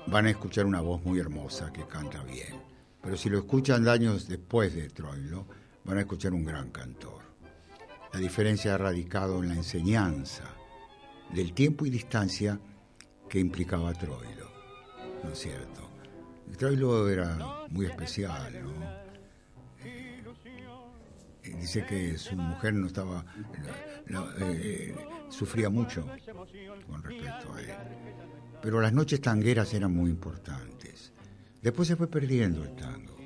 Van 0.07 0.26
a 0.26 0.30
escuchar 0.30 0.66
una 0.66 0.80
voz 0.80 1.05
muy 1.05 1.18
hermosa 1.18 1.72
que 1.72 1.87
canta 1.87 2.22
bien. 2.22 2.61
Pero 3.03 3.16
si 3.16 3.28
lo 3.28 3.39
escuchan 3.39 3.87
años 3.89 4.26
después 4.28 4.74
de 4.74 4.89
Troilo, 4.89 5.47
van 5.84 5.99
a 5.99 6.01
escuchar 6.01 6.32
un 6.32 6.45
gran 6.45 6.70
cantor. 6.70 7.22
La 8.12 8.20
diferencia 8.20 8.74
ha 8.74 8.78
radicado 8.78 9.43
en 9.43 9.51
la 9.51 9.55
enseñanza 9.55 10.45
del 11.32 11.53
tiempo 11.53 11.87
y 11.87 11.91
distancia 11.91 12.59
que 13.28 13.39
implicaba 13.39 13.93
Troilo, 13.93 14.51
¿no 15.22 15.30
es 15.30 15.39
cierto? 15.39 15.91
Troilo 16.57 17.09
era 17.09 17.66
muy 17.70 17.87
especial, 17.87 18.53
¿no? 18.62 19.07
dice 21.55 21.84
que 21.87 22.18
su 22.18 22.37
mujer 22.37 22.74
no 22.74 22.87
estaba, 22.87 23.24
eh, 24.41 24.95
sufría 25.29 25.70
mucho 25.70 26.07
con 26.87 27.03
respecto 27.03 27.53
a 27.55 27.61
él. 27.61 27.74
Pero 28.62 28.81
las 28.81 28.93
noches 28.93 29.20
tangueras 29.20 29.72
eran 29.74 29.93
muy 29.93 30.11
importantes. 30.11 31.12
Después 31.62 31.89
se 31.89 31.97
fue 31.97 32.09
perdiendo 32.09 32.64
el 32.64 32.74
tango 32.74 33.16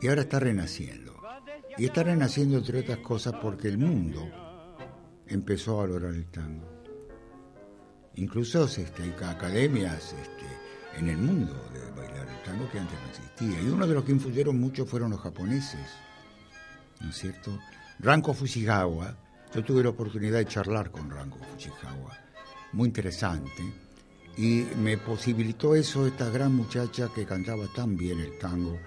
y 0.00 0.08
ahora 0.08 0.22
está 0.22 0.40
renaciendo. 0.40 1.14
Y 1.78 1.84
está 1.86 2.02
renaciendo 2.02 2.58
entre 2.58 2.80
otras 2.80 2.98
cosas 2.98 3.34
porque 3.40 3.68
el 3.68 3.78
mundo 3.78 4.28
empezó 5.26 5.78
a 5.78 5.86
valorar 5.86 6.14
el 6.14 6.26
tango. 6.26 6.68
Incluso 8.16 8.64
este, 8.64 9.02
hay 9.02 9.14
academias 9.24 10.12
este, 10.12 10.98
en 10.98 11.08
el 11.08 11.16
mundo 11.16 11.54
de 11.72 11.80
bailar 11.98 12.28
el 12.28 12.42
tango 12.42 12.68
que 12.70 12.80
antes 12.80 12.98
no 13.00 13.08
existía. 13.08 13.62
Y 13.62 13.70
uno 13.70 13.86
de 13.86 13.94
los 13.94 14.04
que 14.04 14.12
influyeron 14.12 14.58
mucho 14.58 14.84
fueron 14.84 15.10
los 15.10 15.20
japoneses, 15.20 15.86
¿no 17.00 17.10
es 17.10 17.16
cierto? 17.16 17.58
Ranko 18.00 18.34
Fujigawa, 18.34 19.16
yo 19.54 19.64
tuve 19.64 19.82
la 19.82 19.90
oportunidad 19.90 20.38
de 20.38 20.46
charlar 20.46 20.90
con 20.90 21.10
Ranko 21.10 21.38
Fujigawa, 21.38 22.18
muy 22.72 22.88
interesante, 22.88 23.62
y 24.36 24.64
me 24.78 24.96
posibilitó 24.96 25.74
eso 25.74 26.06
esta 26.06 26.30
gran 26.30 26.54
muchacha 26.54 27.10
que 27.14 27.26
cantaba 27.26 27.66
tan 27.74 27.96
bien 27.96 28.20
el 28.20 28.38
tango, 28.38 28.78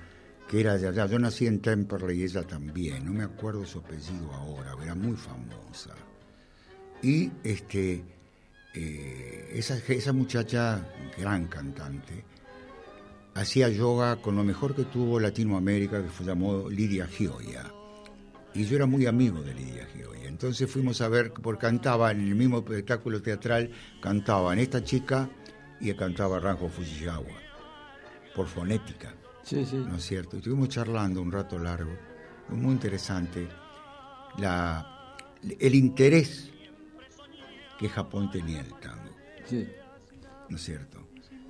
que 0.47 0.61
era 0.61 0.77
de 0.77 0.87
allá. 0.87 1.05
Yo 1.05 1.19
nací 1.19 1.47
en 1.47 1.61
Temperley 1.61 2.21
y 2.21 2.23
ella 2.23 2.43
también, 2.43 3.05
no 3.05 3.13
me 3.13 3.23
acuerdo 3.23 3.65
su 3.65 3.79
apellido 3.79 4.31
ahora, 4.33 4.75
era 4.81 4.95
muy 4.95 5.15
famosa. 5.15 5.95
Y 7.01 7.29
este 7.43 8.03
eh, 8.73 9.51
esa, 9.53 9.77
esa 9.77 10.13
muchacha, 10.13 10.83
gran 11.17 11.45
cantante, 11.47 12.25
hacía 13.35 13.69
yoga 13.69 14.15
con 14.15 14.35
lo 14.35 14.43
mejor 14.43 14.75
que 14.75 14.85
tuvo 14.85 15.19
Latinoamérica, 15.19 16.03
que 16.03 16.09
se 16.09 16.23
llamó 16.23 16.69
Lidia 16.69 17.05
Gioia. 17.05 17.71
Y 18.55 18.65
yo 18.65 18.75
era 18.75 18.85
muy 18.85 19.05
amigo 19.05 19.41
de 19.41 19.53
Lidia 19.53 19.85
Gioia. 19.87 20.27
Entonces 20.27 20.69
fuimos 20.69 21.01
a 21.01 21.07
ver, 21.07 21.33
porque 21.33 21.61
cantaba 21.61 22.11
en 22.11 22.21
el 22.21 22.35
mismo 22.35 22.59
espectáculo 22.59 23.21
teatral, 23.21 23.71
cantaban 24.01 24.59
esta 24.59 24.83
chica 24.83 25.29
y 25.79 25.93
cantaba 25.93 26.39
Ranjo 26.39 26.69
Fujisawa, 26.69 27.39
por 28.35 28.47
fonética. 28.47 29.13
Sí, 29.43 29.65
sí. 29.65 29.77
¿No 29.77 29.97
es 29.97 30.03
cierto? 30.03 30.37
Estuvimos 30.37 30.69
charlando 30.69 31.21
un 31.21 31.31
rato 31.31 31.57
largo, 31.59 31.91
muy 32.49 32.73
interesante, 32.73 33.47
la, 34.37 35.15
el 35.59 35.75
interés 35.75 36.51
que 37.77 37.89
Japón 37.89 38.31
tenía 38.31 38.59
en 38.59 38.65
el 38.67 38.79
tango. 38.79 39.15
Sí. 39.45 39.67
¿No 40.49 40.55
es 40.55 40.63
cierto? 40.63 41.02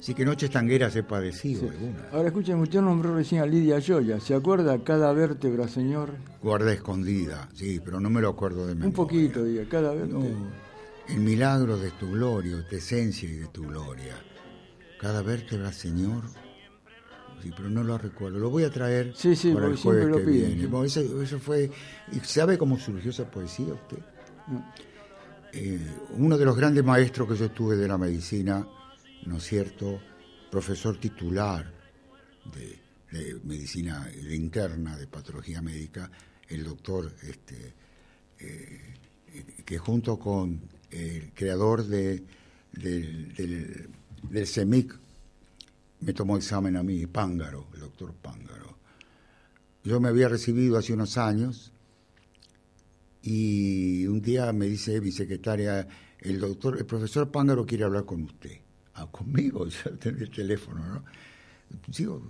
Así 0.03 0.13
que 0.13 0.25
Noches 0.25 0.51
Tangueras 0.51 0.93
he 0.97 1.03
padecido 1.03 1.69
alguna. 1.69 2.09
Ahora 2.11 2.27
escuchen, 2.27 2.59
usted 2.59 2.81
nombró 2.81 3.15
recién 3.15 3.39
a 3.39 3.45
Lidia 3.45 3.79
Joya. 3.79 4.19
¿Se 4.19 4.35
acuerda 4.35 4.77
cada 4.83 5.13
vértebra, 5.13 5.69
señor? 5.69 6.09
Guarda 6.41 6.73
escondida, 6.73 7.47
sí, 7.53 7.79
pero 7.79 8.01
no 8.01 8.09
me 8.09 8.19
lo 8.19 8.27
acuerdo 8.27 8.67
de 8.67 8.75
memoria. 8.75 8.87
Un 8.87 8.93
poquito, 8.93 9.45
diga, 9.45 9.63
cada 9.69 9.93
vértebra. 9.93 10.27
el 11.07 11.19
milagro 11.21 11.77
de 11.77 11.91
tu 11.91 12.11
gloria, 12.11 12.67
tu 12.69 12.75
esencia 12.75 13.29
y 13.29 13.31
de 13.31 13.47
tu 13.47 13.63
gloria. 13.63 14.15
Cada 14.99 15.21
vértebra, 15.21 15.71
señor. 15.71 16.23
Sí, 17.41 17.53
pero 17.55 17.69
no 17.69 17.81
lo 17.81 17.97
recuerdo. 17.97 18.39
Lo 18.39 18.49
voy 18.49 18.65
a 18.65 18.69
traer 18.69 19.13
sí, 19.15 19.37
sí, 19.37 19.53
para 19.53 19.67
el 19.67 19.77
jueves 19.77 20.05
lo 20.07 20.17
que 20.17 20.23
piden, 20.25 20.47
viene. 20.55 20.67
Bueno, 20.67 20.85
eso, 20.85 20.99
eso, 21.21 21.39
fue... 21.39 21.71
¿Y 22.11 22.19
sabe 22.25 22.57
cómo 22.57 22.77
surgió 22.77 23.11
esa 23.11 23.31
poesía 23.31 23.73
usted? 23.73 23.99
Eh, 25.53 25.79
uno 26.17 26.37
de 26.37 26.43
los 26.43 26.57
grandes 26.57 26.83
maestros 26.83 27.29
que 27.29 27.37
yo 27.37 27.49
tuve 27.51 27.77
de 27.77 27.87
la 27.87 27.97
medicina 27.97 28.67
¿no 29.25 29.37
es 29.37 29.43
cierto?, 29.43 29.99
profesor 30.53 30.99
titular 30.99 31.65
de, 32.53 32.79
medicina 33.43 34.07
interna, 34.29 34.95
de 34.95 35.07
patología 35.07 35.63
médica, 35.63 36.11
el 36.47 36.63
doctor, 36.63 37.11
este, 37.23 37.73
eh, 38.39 38.93
que 39.65 39.77
junto 39.79 40.19
con 40.19 40.61
el 40.91 41.31
creador 41.33 41.85
de, 41.85 42.23
del, 42.71 43.89
del, 44.29 44.47
CEMIC 44.47 44.95
me 46.01 46.13
tomó 46.13 46.37
examen 46.37 46.75
a 46.75 46.83
mí, 46.83 47.07
Pángaro, 47.07 47.67
el 47.73 47.79
doctor 47.79 48.13
Pángaro. 48.13 48.77
Yo 49.83 49.99
me 49.99 50.09
había 50.09 50.29
recibido 50.29 50.77
hace 50.77 50.93
unos 50.93 51.17
años 51.17 51.71
y 53.23 54.05
un 54.05 54.21
día 54.21 54.53
me 54.53 54.67
dice 54.67 55.01
mi 55.01 55.11
secretaria, 55.11 55.87
el 56.19 56.39
doctor, 56.39 56.77
el 56.77 56.85
profesor 56.85 57.31
Pángaro 57.31 57.65
quiere 57.65 57.85
hablar 57.85 58.05
con 58.05 58.23
usted 58.23 58.62
conmigo, 59.11 59.67
ya 59.67 59.91
el 60.03 60.29
teléfono, 60.29 60.85
¿no? 60.85 61.03
Digo, 61.87 62.29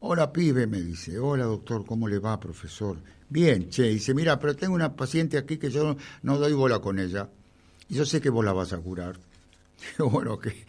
hola 0.00 0.32
pibe, 0.32 0.66
me 0.66 0.82
dice, 0.82 1.18
hola 1.18 1.44
doctor, 1.44 1.86
¿cómo 1.86 2.06
le 2.06 2.18
va, 2.18 2.38
profesor? 2.38 2.98
Bien, 3.28 3.70
che, 3.70 3.84
dice, 3.84 4.12
mira, 4.12 4.38
pero 4.38 4.54
tengo 4.54 4.74
una 4.74 4.94
paciente 4.94 5.38
aquí 5.38 5.56
que 5.56 5.70
yo 5.70 5.96
no, 6.22 6.38
doy 6.38 6.52
bola 6.52 6.78
con 6.80 6.98
ella, 6.98 7.30
y 7.88 7.94
yo 7.94 8.04
sé 8.04 8.20
que 8.20 8.28
vos 8.28 8.44
la 8.44 8.52
vas 8.52 8.72
a 8.72 8.78
curar. 8.78 9.18
Bueno, 9.98 10.38
¿qué, 10.38 10.66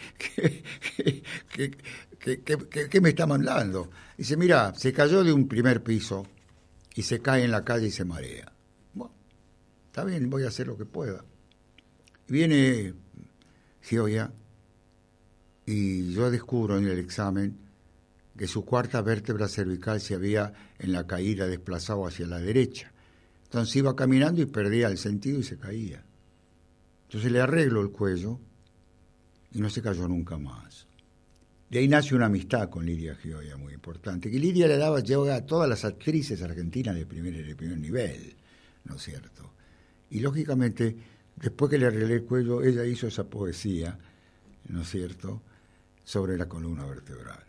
qué, 2.89 3.01
me 3.01 3.09
está 3.09 3.27
mandando? 3.27 3.89
Dice, 4.17 4.37
mira, 4.37 4.73
se 4.73 4.93
cayó 4.93 5.21
de 5.21 5.33
un 5.33 5.49
primer 5.49 5.83
piso 5.83 6.25
y 6.95 7.01
se 7.01 7.19
cae 7.19 7.43
en 7.43 7.51
la 7.51 7.65
calle 7.65 7.87
y 7.87 7.91
se 7.91 8.05
marea. 8.05 8.53
Bueno, 8.93 9.13
está 9.87 10.05
bien, 10.05 10.29
voy 10.29 10.43
a 10.43 10.47
hacer 10.47 10.67
lo 10.67 10.77
que 10.77 10.85
pueda. 10.85 11.25
Viene 12.29 12.93
Gioia 13.81 14.31
y 15.65 16.13
yo 16.13 16.31
descubro 16.31 16.77
en 16.77 16.87
el 16.87 16.99
examen 16.99 17.57
que 18.37 18.47
su 18.47 18.65
cuarta 18.65 19.01
vértebra 19.01 19.47
cervical 19.47 20.01
se 20.01 20.15
había 20.15 20.53
en 20.79 20.91
la 20.93 21.05
caída 21.05 21.47
desplazado 21.47 22.07
hacia 22.07 22.25
la 22.25 22.39
derecha. 22.39 22.91
Entonces 23.43 23.75
iba 23.75 23.95
caminando 23.95 24.41
y 24.41 24.45
perdía 24.45 24.87
el 24.87 24.97
sentido 24.97 25.39
y 25.39 25.43
se 25.43 25.57
caía. 25.57 26.03
Entonces 27.07 27.31
le 27.31 27.41
arreglo 27.41 27.81
el 27.81 27.91
cuello 27.91 28.39
y 29.51 29.59
no 29.59 29.69
se 29.69 29.81
cayó 29.81 30.07
nunca 30.07 30.37
más. 30.37 30.87
De 31.69 31.79
ahí 31.79 31.87
nace 31.87 32.15
una 32.15 32.25
amistad 32.25 32.69
con 32.69 32.85
Lidia 32.85 33.15
Gioia 33.15 33.55
muy 33.57 33.73
importante, 33.73 34.29
que 34.29 34.39
Lidia 34.39 34.67
le 34.67 34.77
daba 34.77 34.99
yoga 35.01 35.35
a 35.35 35.45
todas 35.45 35.69
las 35.69 35.85
actrices 35.85 36.41
argentinas 36.41 36.95
de 36.95 37.05
primer, 37.05 37.45
de 37.45 37.55
primer 37.55 37.77
nivel, 37.77 38.35
¿no 38.85 38.95
es 38.95 39.03
cierto? 39.03 39.53
Y 40.09 40.19
lógicamente, 40.19 40.97
después 41.35 41.69
que 41.69 41.77
le 41.77 41.85
arreglé 41.85 42.15
el 42.15 42.23
cuello, 42.23 42.61
ella 42.61 42.85
hizo 42.85 43.07
esa 43.07 43.25
poesía, 43.25 43.97
¿no 44.67 44.81
es 44.81 44.89
cierto?, 44.89 45.41
sobre 46.03 46.37
la 46.37 46.47
columna 46.47 46.85
vertebral. 46.85 47.43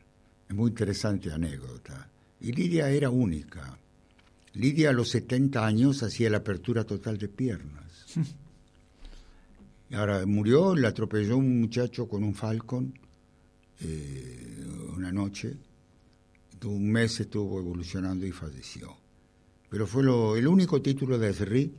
Es 0.48 0.54
muy 0.54 0.70
interesante 0.70 1.32
anécdota. 1.32 2.08
Y 2.40 2.52
Lidia 2.52 2.90
era 2.90 3.10
única. 3.10 3.78
Lidia 4.54 4.90
a 4.90 4.92
los 4.92 5.10
70 5.10 5.64
años 5.64 6.02
hacía 6.02 6.28
la 6.30 6.38
apertura 6.38 6.84
total 6.84 7.18
de 7.18 7.28
piernas. 7.28 8.06
Y 9.88 9.94
ahora 9.94 10.26
murió, 10.26 10.76
la 10.76 10.88
atropelló 10.88 11.38
un 11.38 11.60
muchacho 11.60 12.08
con 12.08 12.22
un 12.22 12.34
Falcon 12.34 12.92
eh, 13.80 14.64
una 14.94 15.10
noche. 15.10 15.56
Un 16.64 16.92
mes 16.92 17.18
estuvo 17.18 17.58
evolucionando 17.58 18.24
y 18.24 18.30
falleció. 18.30 18.96
Pero 19.68 19.86
fue 19.86 20.04
lo, 20.04 20.36
el 20.36 20.46
único 20.46 20.80
título 20.80 21.18
de 21.18 21.32
SRI 21.32 21.74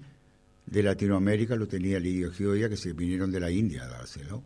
de 0.66 0.84
Latinoamérica 0.84 1.56
lo 1.56 1.68
tenía 1.68 2.00
Lidia 2.00 2.32
Gioia, 2.32 2.68
que 2.68 2.76
se 2.76 2.92
vinieron 2.92 3.32
de 3.32 3.40
la 3.40 3.50
India 3.50 3.84
a 3.84 3.88
dárselo 3.88 4.44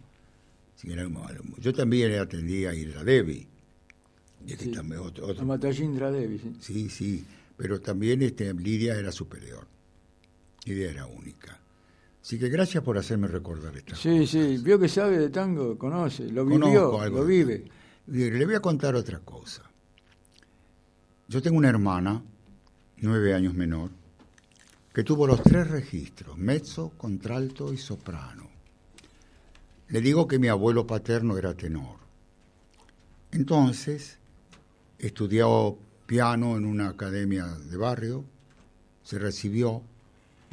yo 1.60 1.74
también 1.74 2.20
atendía 2.20 2.70
a 2.70 2.76
Indra 2.76 3.04
Devi. 3.04 3.48
Sí, 4.46 4.72
también 4.72 5.02
otro, 5.02 5.26
A 5.28 6.12
Devi, 6.12 6.40
sí. 6.40 6.56
Sí, 6.60 6.90
sí, 6.90 7.26
pero 7.58 7.82
también 7.82 8.22
este, 8.22 8.54
Lidia 8.54 8.96
era 8.96 9.12
superior. 9.12 9.68
Lidia 10.66 10.92
era 10.92 11.06
única. 11.08 11.60
Así 12.22 12.38
que 12.38 12.50
gracias 12.50 12.84
por 12.84 12.98
hacerme 12.98 13.28
recordar 13.28 13.76
esta 13.76 13.96
Sí, 13.96 14.28
sí, 14.28 14.58
vio 14.58 14.78
que 14.80 14.88
sabe 14.88 15.18
de 15.18 15.30
tango, 15.30 15.78
conoce, 15.78 16.30
lo 16.30 16.46
vivió, 16.46 17.10
lo 17.10 17.26
vive. 17.26 17.66
Le 18.08 18.46
voy 18.46 18.56
a 18.56 18.60
contar 18.60 18.96
otra 18.96 19.20
cosa. 19.20 19.64
Yo 21.28 21.42
tengo 21.42 21.58
una 21.58 21.70
hermana, 21.70 22.22
nueve 22.98 23.34
años 23.34 23.54
menor, 23.54 23.92
que 24.94 25.04
tuvo 25.04 25.28
los 25.28 25.42
tres 25.44 25.68
registros, 25.70 26.38
mezzo, 26.38 26.94
contralto 26.98 27.74
y 27.74 27.78
soprano. 27.78 28.47
Le 29.90 30.02
digo 30.02 30.28
que 30.28 30.40
mi 30.40 30.48
abuelo 30.48 30.86
paterno 30.86 31.38
era 31.38 31.54
tenor. 31.54 31.98
Entonces, 33.32 34.18
estudió 35.00 35.78
piano 36.06 36.58
en 36.58 36.66
una 36.66 36.90
academia 36.90 37.46
de 37.46 37.78
barrio, 37.78 38.26
se 39.04 39.20
recibió 39.20 39.82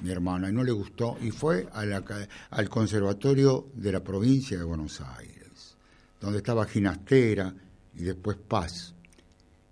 mi 0.02 0.10
hermana 0.10 0.50
y 0.50 0.52
no 0.52 0.64
le 0.64 0.72
gustó 0.72 1.16
y 1.20 1.30
fue 1.30 1.68
al 1.72 2.68
conservatorio 2.68 3.68
de 3.74 3.92
la 3.92 4.02
provincia 4.02 4.58
de 4.58 4.64
Buenos 4.64 5.00
Aires, 5.00 5.76
donde 6.20 6.38
estaba 6.38 6.66
Ginastera 6.66 7.54
y 7.96 8.02
después 8.02 8.36
Paz. 8.36 8.94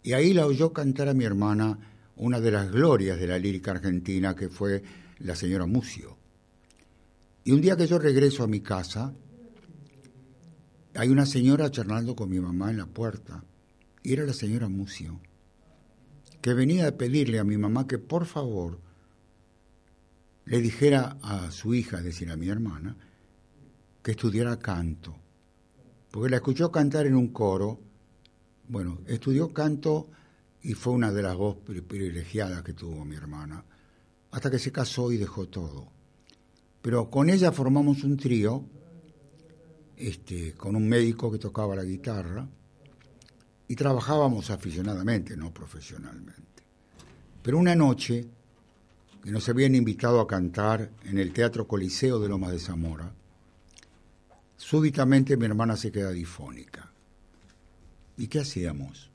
Y 0.02 0.12
ahí 0.12 0.32
la 0.32 0.46
oyó 0.46 0.72
cantar 0.72 1.08
a 1.08 1.14
mi 1.14 1.24
hermana 1.24 1.78
una 2.16 2.40
de 2.40 2.50
las 2.50 2.70
glorias 2.70 3.18
de 3.18 3.26
la 3.26 3.38
lírica 3.38 3.72
argentina 3.72 4.34
que 4.34 4.48
fue 4.48 4.82
la 5.20 5.36
señora 5.36 5.66
Mucio. 5.66 6.16
Y 7.44 7.52
un 7.52 7.60
día 7.60 7.76
que 7.76 7.86
yo 7.86 7.98
regreso 7.98 8.44
a 8.44 8.48
mi 8.48 8.60
casa, 8.60 9.12
hay 10.94 11.08
una 11.08 11.26
señora 11.26 11.70
charlando 11.70 12.14
con 12.14 12.28
mi 12.28 12.40
mamá 12.40 12.70
en 12.70 12.78
la 12.78 12.86
puerta, 12.86 13.44
y 14.02 14.12
era 14.12 14.24
la 14.24 14.32
señora 14.32 14.68
Mucio, 14.68 15.20
que 16.40 16.54
venía 16.54 16.88
a 16.88 16.92
pedirle 16.92 17.38
a 17.38 17.44
mi 17.44 17.56
mamá 17.56 17.86
que 17.86 17.98
por 17.98 18.26
favor 18.26 18.80
le 20.44 20.60
dijera 20.60 21.18
a 21.22 21.50
su 21.50 21.74
hija, 21.74 21.98
es 21.98 22.04
decir, 22.04 22.30
a 22.30 22.36
mi 22.36 22.48
hermana, 22.48 22.96
que 24.02 24.10
estudiara 24.10 24.58
canto, 24.58 25.16
porque 26.10 26.30
la 26.30 26.36
escuchó 26.36 26.70
cantar 26.70 27.06
en 27.06 27.14
un 27.14 27.28
coro, 27.28 27.80
bueno, 28.68 28.98
estudió 29.06 29.52
canto 29.52 30.08
y 30.62 30.74
fue 30.74 30.92
una 30.92 31.12
de 31.12 31.22
las 31.22 31.36
voces 31.36 31.82
privilegiadas 31.82 32.62
que 32.62 32.74
tuvo 32.74 33.04
mi 33.04 33.16
hermana, 33.16 33.64
hasta 34.30 34.50
que 34.50 34.58
se 34.58 34.72
casó 34.72 35.12
y 35.12 35.16
dejó 35.16 35.48
todo. 35.48 35.88
Pero 36.80 37.08
con 37.10 37.30
ella 37.30 37.52
formamos 37.52 38.02
un 38.02 38.16
trío 38.16 38.64
este, 40.08 40.54
con 40.54 40.74
un 40.74 40.88
médico 40.88 41.30
que 41.30 41.38
tocaba 41.38 41.76
la 41.76 41.84
guitarra 41.84 42.48
y 43.68 43.76
trabajábamos 43.76 44.50
aficionadamente, 44.50 45.36
no 45.36 45.54
profesionalmente. 45.54 46.64
Pero 47.40 47.58
una 47.58 47.76
noche 47.76 48.26
que 49.22 49.30
nos 49.30 49.48
habían 49.48 49.76
invitado 49.76 50.20
a 50.20 50.26
cantar 50.26 50.90
en 51.04 51.18
el 51.18 51.32
Teatro 51.32 51.68
Coliseo 51.68 52.18
de 52.18 52.28
Loma 52.28 52.50
de 52.50 52.58
Zamora, 52.58 53.12
súbitamente 54.56 55.36
mi 55.36 55.46
hermana 55.46 55.76
se 55.76 55.92
queda 55.92 56.10
difónica. 56.10 56.90
¿Y 58.16 58.26
qué 58.26 58.40
hacíamos? 58.40 59.08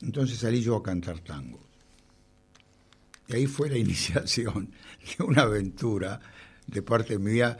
Entonces 0.00 0.38
salí 0.38 0.62
yo 0.62 0.76
a 0.76 0.82
cantar 0.82 1.20
tango. 1.20 1.60
Y 3.26 3.34
ahí 3.34 3.46
fue 3.46 3.68
la 3.68 3.76
iniciación 3.86 4.72
de 5.18 5.24
una 5.24 5.42
aventura 5.42 6.20
de 6.66 6.82
parte 6.82 7.18
mía 7.18 7.58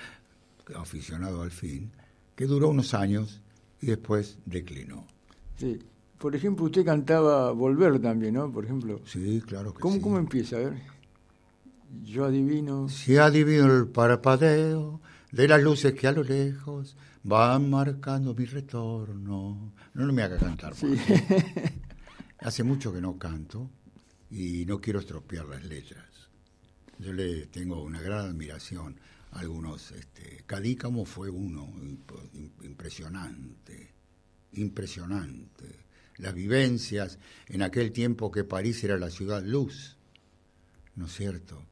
aficionado 0.77 1.43
al 1.43 1.51
fin, 1.51 1.91
que 2.35 2.47
duró 2.47 2.69
unos 2.69 2.95
años 2.95 3.43
y 3.81 3.87
después 3.87 4.39
declinó. 4.45 5.07
Sí. 5.57 5.79
por 6.19 6.35
ejemplo, 6.35 6.67
usted 6.67 6.85
cantaba 6.85 7.53
Volver 7.53 8.01
también, 8.01 8.35
¿no? 8.35 8.51
Por 8.53 8.65
ejemplo. 8.65 9.01
Sí, 9.05 9.43
claro 9.47 9.75
que 9.75 9.81
¿Cómo, 9.81 9.95
sí. 9.97 10.01
¿Cómo 10.01 10.19
empieza? 10.19 10.57
A 10.57 10.61
ver. 10.61 10.83
Yo 12.05 12.25
adivino. 12.25 12.89
Si 12.89 13.17
adivino 13.17 13.67
el 13.75 13.89
parpadeo 13.89 15.01
de 15.33 15.49
las 15.49 15.63
luces 15.63 15.95
que 15.95 16.07
a 16.07 16.13
lo 16.13 16.23
lejos 16.23 16.97
van 17.23 17.71
marcando 17.71 18.35
mi 18.35 18.45
retorno. 18.45 19.73
No, 19.95 20.07
no 20.07 20.13
me 20.13 20.23
haga 20.23 20.39
cantar. 20.39 20.75
por 20.75 20.97
favor. 20.97 20.99
Hace 22.41 22.63
mucho 22.63 22.93
que 22.93 23.01
no 23.01 23.19
canto 23.19 23.71
y 24.31 24.65
no 24.67 24.81
quiero 24.81 25.01
estropear 25.01 25.47
las 25.47 25.65
letras. 25.65 26.07
Yo 26.99 27.13
le 27.13 27.47
tengo 27.47 27.83
una 27.83 28.01
gran 28.01 28.27
admiración 28.27 28.99
algunos. 29.33 29.91
Este, 29.93 30.43
Cadícamo 30.47 31.05
fue 31.05 31.31
uno 31.31 31.67
imp- 31.77 32.65
impresionante, 32.65 33.93
impresionante. 34.53 35.67
Las 36.17 36.35
vivencias 36.35 37.19
en 37.47 37.63
aquel 37.63 37.93
tiempo 37.93 38.31
que 38.31 38.45
París 38.45 38.83
era 38.85 38.99
la 38.99 39.11
ciudad 39.11 39.43
luz, 39.45 39.97
¿no 40.97 41.07
es 41.07 41.13
cierto? 41.15 41.63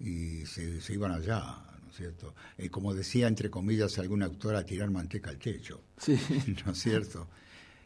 Y 0.00 0.46
se, 0.46 0.80
se 0.80 0.94
iban 0.94 1.12
allá, 1.12 1.62
¿no 1.84 1.90
es 1.90 1.96
cierto? 1.96 2.34
Eh, 2.58 2.70
como 2.70 2.94
decía, 2.94 3.28
entre 3.28 3.50
comillas, 3.50 3.98
algún 3.98 4.22
autor, 4.22 4.56
a 4.56 4.64
tirar 4.64 4.90
manteca 4.90 5.30
al 5.30 5.38
techo, 5.38 5.82
Sí. 5.98 6.18
¿no 6.64 6.72
es 6.72 6.78
cierto? 6.78 7.28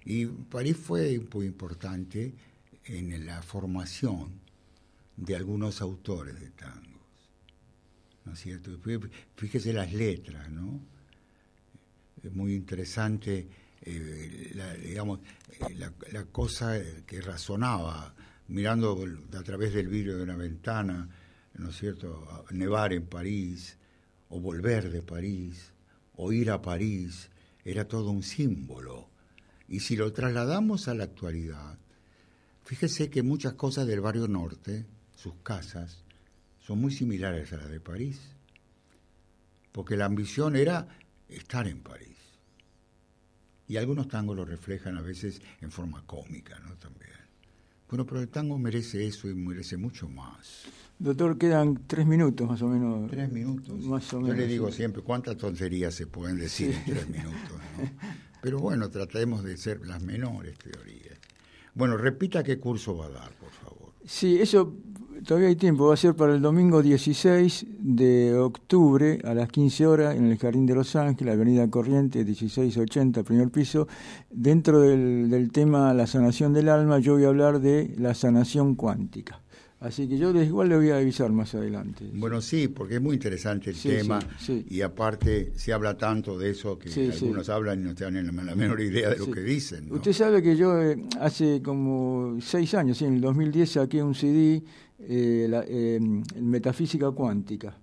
Y 0.04 0.26
París 0.26 0.76
fue 0.76 1.20
muy 1.32 1.46
importante 1.46 2.34
en 2.84 3.26
la 3.26 3.42
formación 3.42 4.40
de 5.16 5.36
algunos 5.36 5.80
autores 5.82 6.38
de 6.40 6.50
tangos, 6.50 6.89
¿no 8.30 8.34
es 8.34 8.40
cierto? 8.42 8.70
Fí- 8.78 9.10
Fíjese 9.34 9.72
las 9.72 9.92
letras, 9.92 10.48
¿no? 10.50 10.80
Es 12.22 12.32
muy 12.32 12.54
interesante, 12.54 13.48
eh, 13.82 14.52
la, 14.54 14.72
digamos, 14.74 15.18
eh, 15.68 15.74
la, 16.12 16.24
cosa 16.26 16.78
que 17.04 17.20
razonaba, 17.20 18.14
mirando 18.46 19.04
a 19.36 19.42
través 19.42 19.74
del 19.74 19.88
vidrio 19.88 20.16
de 20.16 20.22
una 20.22 20.36
ventana, 20.36 21.08
¿no 21.54 21.70
es 21.70 21.76
cierto?, 21.76 22.44
nevar 22.52 22.92
en 22.92 23.06
París, 23.06 23.76
o 24.28 24.38
volver 24.38 24.92
de 24.92 25.02
París, 25.02 25.72
o 26.14 26.30
ir 26.32 26.52
a 26.52 26.62
París, 26.62 27.30
era 27.64 27.88
todo 27.88 28.10
un 28.10 28.22
símbolo. 28.22 29.08
Y 29.66 29.80
si 29.80 29.96
lo 29.96 30.12
trasladamos 30.12 30.86
a 30.86 30.94
la 30.94 31.02
actualidad, 31.02 31.78
fíjese 32.62 33.10
que 33.10 33.24
muchas 33.24 33.54
cosas 33.54 33.88
del 33.88 34.00
barrio 34.00 34.28
norte, 34.28 34.86
sus 35.16 35.34
casas, 35.42 36.04
son 36.60 36.80
muy 36.80 36.92
similares 36.92 37.52
a 37.52 37.56
las 37.56 37.70
de 37.70 37.80
París, 37.80 38.20
porque 39.72 39.96
la 39.96 40.06
ambición 40.06 40.56
era 40.56 40.88
estar 41.28 41.66
en 41.66 41.80
París. 41.80 42.16
Y 43.68 43.76
algunos 43.76 44.08
tangos 44.08 44.36
lo 44.36 44.44
reflejan 44.44 44.96
a 44.96 45.00
veces 45.00 45.40
en 45.60 45.70
forma 45.70 46.02
cómica, 46.06 46.58
¿no? 46.60 46.74
También. 46.76 47.10
Bueno, 47.88 48.04
pero 48.06 48.20
el 48.20 48.28
tango 48.28 48.58
merece 48.58 49.06
eso 49.06 49.28
y 49.28 49.34
merece 49.34 49.76
mucho 49.76 50.08
más. 50.08 50.64
Doctor, 50.98 51.38
quedan 51.38 51.80
tres 51.86 52.06
minutos 52.06 52.48
más 52.48 52.60
o 52.62 52.68
menos. 52.68 53.10
Tres 53.10 53.30
minutos. 53.32 53.80
Más 53.84 54.12
o 54.12 54.18
Yo 54.18 54.22
menos. 54.22 54.36
le 54.38 54.46
digo 54.46 54.70
sí. 54.70 54.78
siempre, 54.78 55.02
¿cuántas 55.02 55.36
tonterías 55.36 55.94
se 55.94 56.06
pueden 56.06 56.36
decir 56.38 56.72
en 56.72 56.84
tres 56.84 57.08
minutos? 57.08 57.50
¿no? 57.78 57.90
Pero 58.42 58.58
bueno, 58.58 58.90
tratemos 58.90 59.42
de 59.44 59.56
ser 59.56 59.86
las 59.86 60.02
menores 60.02 60.56
teorías. 60.58 61.18
Bueno, 61.74 61.96
repita 61.96 62.42
qué 62.42 62.58
curso 62.58 62.96
va 62.96 63.06
a 63.06 63.10
dar, 63.10 63.32
por 63.34 63.50
favor. 63.50 63.92
Sí, 64.04 64.40
eso 64.40 64.76
todavía 65.24 65.48
hay 65.48 65.56
tiempo. 65.56 65.86
Va 65.86 65.94
a 65.94 65.96
ser 65.96 66.14
para 66.14 66.34
el 66.34 66.42
domingo 66.42 66.82
16 66.82 67.66
de 67.78 68.34
octubre 68.34 69.20
a 69.24 69.34
las 69.34 69.48
15 69.48 69.86
horas 69.86 70.16
en 70.16 70.26
el 70.26 70.38
Jardín 70.38 70.66
de 70.66 70.74
Los 70.74 70.96
Ángeles, 70.96 71.34
Avenida 71.34 71.68
Corriente, 71.68 72.24
1680, 72.24 73.22
primer 73.22 73.50
piso. 73.50 73.88
Dentro 74.30 74.80
del, 74.80 75.30
del 75.30 75.50
tema 75.52 75.92
La 75.94 76.06
sanación 76.06 76.52
del 76.52 76.68
alma, 76.68 76.98
yo 76.98 77.14
voy 77.14 77.24
a 77.24 77.28
hablar 77.28 77.60
de 77.60 77.94
la 77.98 78.14
sanación 78.14 78.74
cuántica. 78.74 79.40
Así 79.80 80.06
que 80.06 80.18
yo 80.18 80.30
igual 80.42 80.68
le 80.68 80.76
voy 80.76 80.90
a 80.90 80.98
avisar 80.98 81.32
más 81.32 81.54
adelante. 81.54 82.04
Bueno, 82.12 82.42
sí, 82.42 82.68
porque 82.68 82.96
es 82.96 83.00
muy 83.00 83.14
interesante 83.14 83.70
el 83.70 83.76
Sí, 83.76 83.88
tema 83.88 84.20
sí, 84.38 84.62
sí. 84.68 84.74
y 84.76 84.82
aparte 84.82 85.52
se 85.56 85.72
habla 85.72 85.96
tanto 85.96 86.38
de 86.38 86.50
eso 86.50 86.78
que 86.78 86.90
algunos 87.10 87.48
hablan 87.48 87.80
y 87.80 87.84
no 87.84 87.94
tienen 87.94 88.26
la, 88.26 88.54
menor 88.54 88.78
idea 88.82 89.08
de 89.08 89.16
lo 89.16 89.30
que 89.30 89.40
dicen. 89.40 89.88
¿no? 89.88 89.94
Usted 89.94 90.12
sabe 90.12 90.42
que 90.42 90.54
yo 90.54 90.78
eh, 90.82 91.02
hace 91.18 91.62
como 91.62 92.36
seis 92.42 92.74
años, 92.74 93.00
en 93.00 93.14
el 93.14 93.20
2010 93.22 93.70
saqué 93.70 94.02
un 94.02 94.14
CD, 94.14 94.62
eh, 95.00 95.46
la, 95.48 95.64
eh, 95.66 95.98
Metafísica 96.40 97.10
Cuántica. 97.10 97.76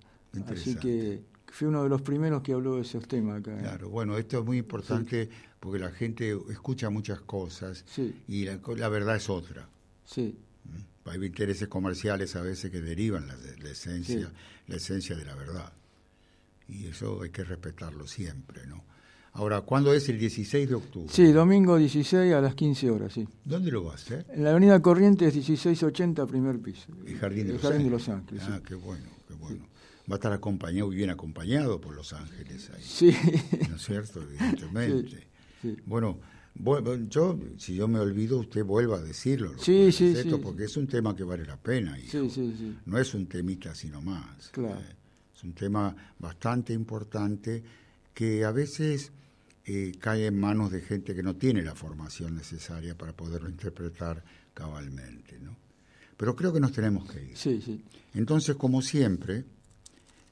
Así 0.47 0.76
que 0.76 1.24
fui 1.47 1.68
uno 1.68 1.84
de 1.84 1.89
los 1.89 2.01
primeros 2.01 2.41
que 2.43 2.53
habló 2.53 2.76
de 2.76 2.82
esos 2.82 3.07
temas 3.07 3.39
acá. 3.39 3.55
¿eh? 3.57 3.61
Claro, 3.61 3.89
bueno, 3.89 4.18
esto 4.18 4.39
es 4.39 4.45
muy 4.45 4.57
importante 4.57 5.30
porque 5.59 5.80
la 5.80 5.89
gente 5.91 6.38
escucha 6.49 6.89
muchas 6.89 7.22
cosas 7.22 7.84
Sí. 7.88 8.13
y 8.28 8.45
la, 8.45 8.89
verdad 8.89 9.15
es 9.15 9.30
otra. 9.30 9.68
Sí, 10.05 10.38
Hay 11.05 11.24
intereses 11.26 11.68
comerciales 11.68 12.36
a 12.36 12.41
veces 12.41 12.70
que 12.70 12.82
derivan 12.82 13.28
la, 13.28 13.36
la 13.36 13.70
esencia, 13.70 14.28
Sí. 14.28 14.34
la 14.68 14.76
esencia 14.76 15.15
de 15.15 15.26
la 15.26 15.36
verdad. 15.36 15.74
Y 16.68 16.88
eso 16.88 17.22
hay 17.24 17.30
que 17.30 17.43
respetarlo 17.43 18.07
siempre, 18.07 18.68
¿no? 18.68 18.84
Ahora, 19.38 19.61
¿cuándo 19.61 19.93
es 19.93 20.09
el 20.09 20.17
16 20.17 20.67
de 20.67 20.73
octubre? 20.75 21.07
sí, 21.11 21.31
domingo 21.31 21.77
16 21.77 22.33
a 22.33 22.41
las 22.41 22.55
15 22.55 22.89
horas, 22.89 23.13
sí. 23.13 23.27
¿Dónde 23.45 23.69
lo 23.71 23.83
va 23.83 23.91
a 23.91 23.95
hacer? 23.95 24.25
En 24.33 24.43
la 24.43 24.49
avenida 24.49 24.81
Corrientes 24.81 25.33
1680, 25.35 26.25
primer 26.25 26.59
piso. 26.59 26.88
El 27.05 27.17
Jardín 27.19 27.43
de 27.43 27.49
El 27.49 27.53
Los 27.53 27.61
Jardín 27.61 27.89
de 27.89 27.95
Ángeles. 27.95 28.07
Los 28.07 28.09
Ángeles, 28.09 28.43
Ah, 28.47 28.61
qué 28.67 28.73
bueno, 28.75 29.05
qué 29.27 29.33
bueno. 29.35 29.63
Va 30.09 30.15
a 30.15 30.15
estar 30.15 30.33
acompañado, 30.33 30.89
bien 30.89 31.11
acompañado 31.11 31.79
por 31.79 31.93
Los 31.95 32.13
Ángeles 32.13 32.71
ahí. 32.75 32.81
sí. 32.83 33.15
¿No 33.69 33.75
es 33.75 33.85
cierto? 33.85 34.21
Evidentemente. 34.21 35.27
Sí, 35.61 35.71
sí. 35.75 35.81
Bueno, 35.88 36.19
yo, 37.09 37.38
si 37.57 37.75
yo 37.75 37.88
me 37.88 37.99
olvido, 37.99 38.39
usted 38.39 38.63
vuelva 38.63 38.97
a 38.97 39.01
decirlo. 39.01 39.53
lo 39.53 39.59
Sí, 39.59 39.91
sí, 39.91 40.15
sí. 40.15 40.29
Porque 40.41 40.63
es 40.65 40.77
un 40.77 40.88
tema 40.88 41.15
que 41.15 41.23
vale 41.23 41.45
la 41.45 41.57
pena. 41.57 41.97
hijo. 41.99 42.11
Sí, 42.11 42.29
sí, 42.29 42.55
sí. 42.57 42.77
No 42.85 42.97
es 42.99 43.13
un 43.13 43.27
temita 43.27 43.73
sino 43.75 44.01
más. 44.01 44.49
Claro. 44.51 44.79
Eh, 44.79 44.95
es 45.35 45.43
un 45.43 45.53
tema 45.53 45.95
bastante 46.19 46.73
importante 46.73 47.63
que 48.13 48.43
a 48.45 48.51
veces 48.51 49.11
eh, 49.70 49.91
cae 49.99 50.28
en 50.28 50.39
manos 50.39 50.72
de 50.72 50.80
gente 50.80 51.13
que 51.13 51.22
no 51.22 51.36
tiene 51.36 51.61
la 51.61 51.76
formación 51.76 52.36
necesaria 52.36 52.97
para 52.97 53.11
poderlo 53.11 53.49
interpretar 53.49 54.24
cabalmente. 54.53 55.38
¿no? 55.39 55.57
Pero 56.15 56.38
creo 56.38 56.53
que 56.53 56.61
nos 56.61 56.72
tenemos 56.72 57.11
que 57.11 57.22
ir. 57.22 57.38
Sí, 57.38 57.61
sí. 57.61 57.84
Entonces, 58.13 58.55
como 58.55 58.82
siempre, 58.82 59.43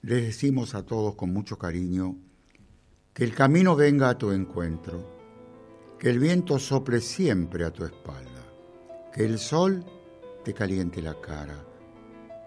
les 0.03 0.23
decimos 0.23 0.73
a 0.73 0.83
todos 0.85 1.15
con 1.15 1.33
mucho 1.33 1.57
cariño 1.57 2.15
que 3.13 3.25
el 3.25 3.35
camino 3.35 3.75
venga 3.75 4.09
a 4.09 4.17
tu 4.17 4.31
encuentro, 4.31 5.05
que 5.99 6.09
el 6.09 6.19
viento 6.19 6.57
sople 6.57 7.01
siempre 7.01 7.65
a 7.65 7.71
tu 7.71 7.83
espalda, 7.83 8.47
que 9.13 9.25
el 9.25 9.37
sol 9.37 9.85
te 10.45 10.53
caliente 10.53 11.01
la 11.01 11.19
cara, 11.19 11.61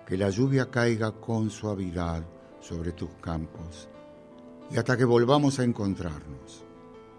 que 0.07 0.17
la 0.17 0.31
lluvia 0.31 0.71
caiga 0.71 1.13
con 1.13 1.51
suavidad 1.51 2.25
sobre 2.61 2.93
tus 2.93 3.11
campos, 3.21 3.91
y 4.71 4.79
hasta 4.79 4.97
que 4.97 5.05
volvamos 5.05 5.59
a 5.59 5.65
encontrarnos, 5.65 6.65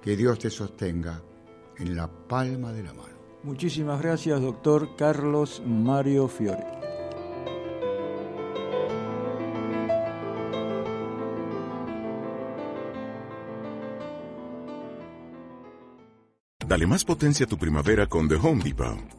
que 0.09 0.17
Dios 0.17 0.39
te 0.39 0.49
sostenga 0.49 1.21
en 1.77 1.95
la 1.95 2.07
palma 2.07 2.73
de 2.73 2.81
la 2.81 2.91
mano. 2.93 3.13
Muchísimas 3.43 4.01
gracias, 4.01 4.41
doctor 4.41 4.95
Carlos 4.95 5.61
Mario 5.63 6.27
Fiore. 6.27 6.65
Dale 16.67 16.87
más 16.87 17.05
potencia 17.05 17.45
a 17.45 17.49
tu 17.49 17.59
primavera 17.59 18.07
con 18.07 18.27
The 18.27 18.35
Home 18.37 18.63
Depot. 18.63 19.18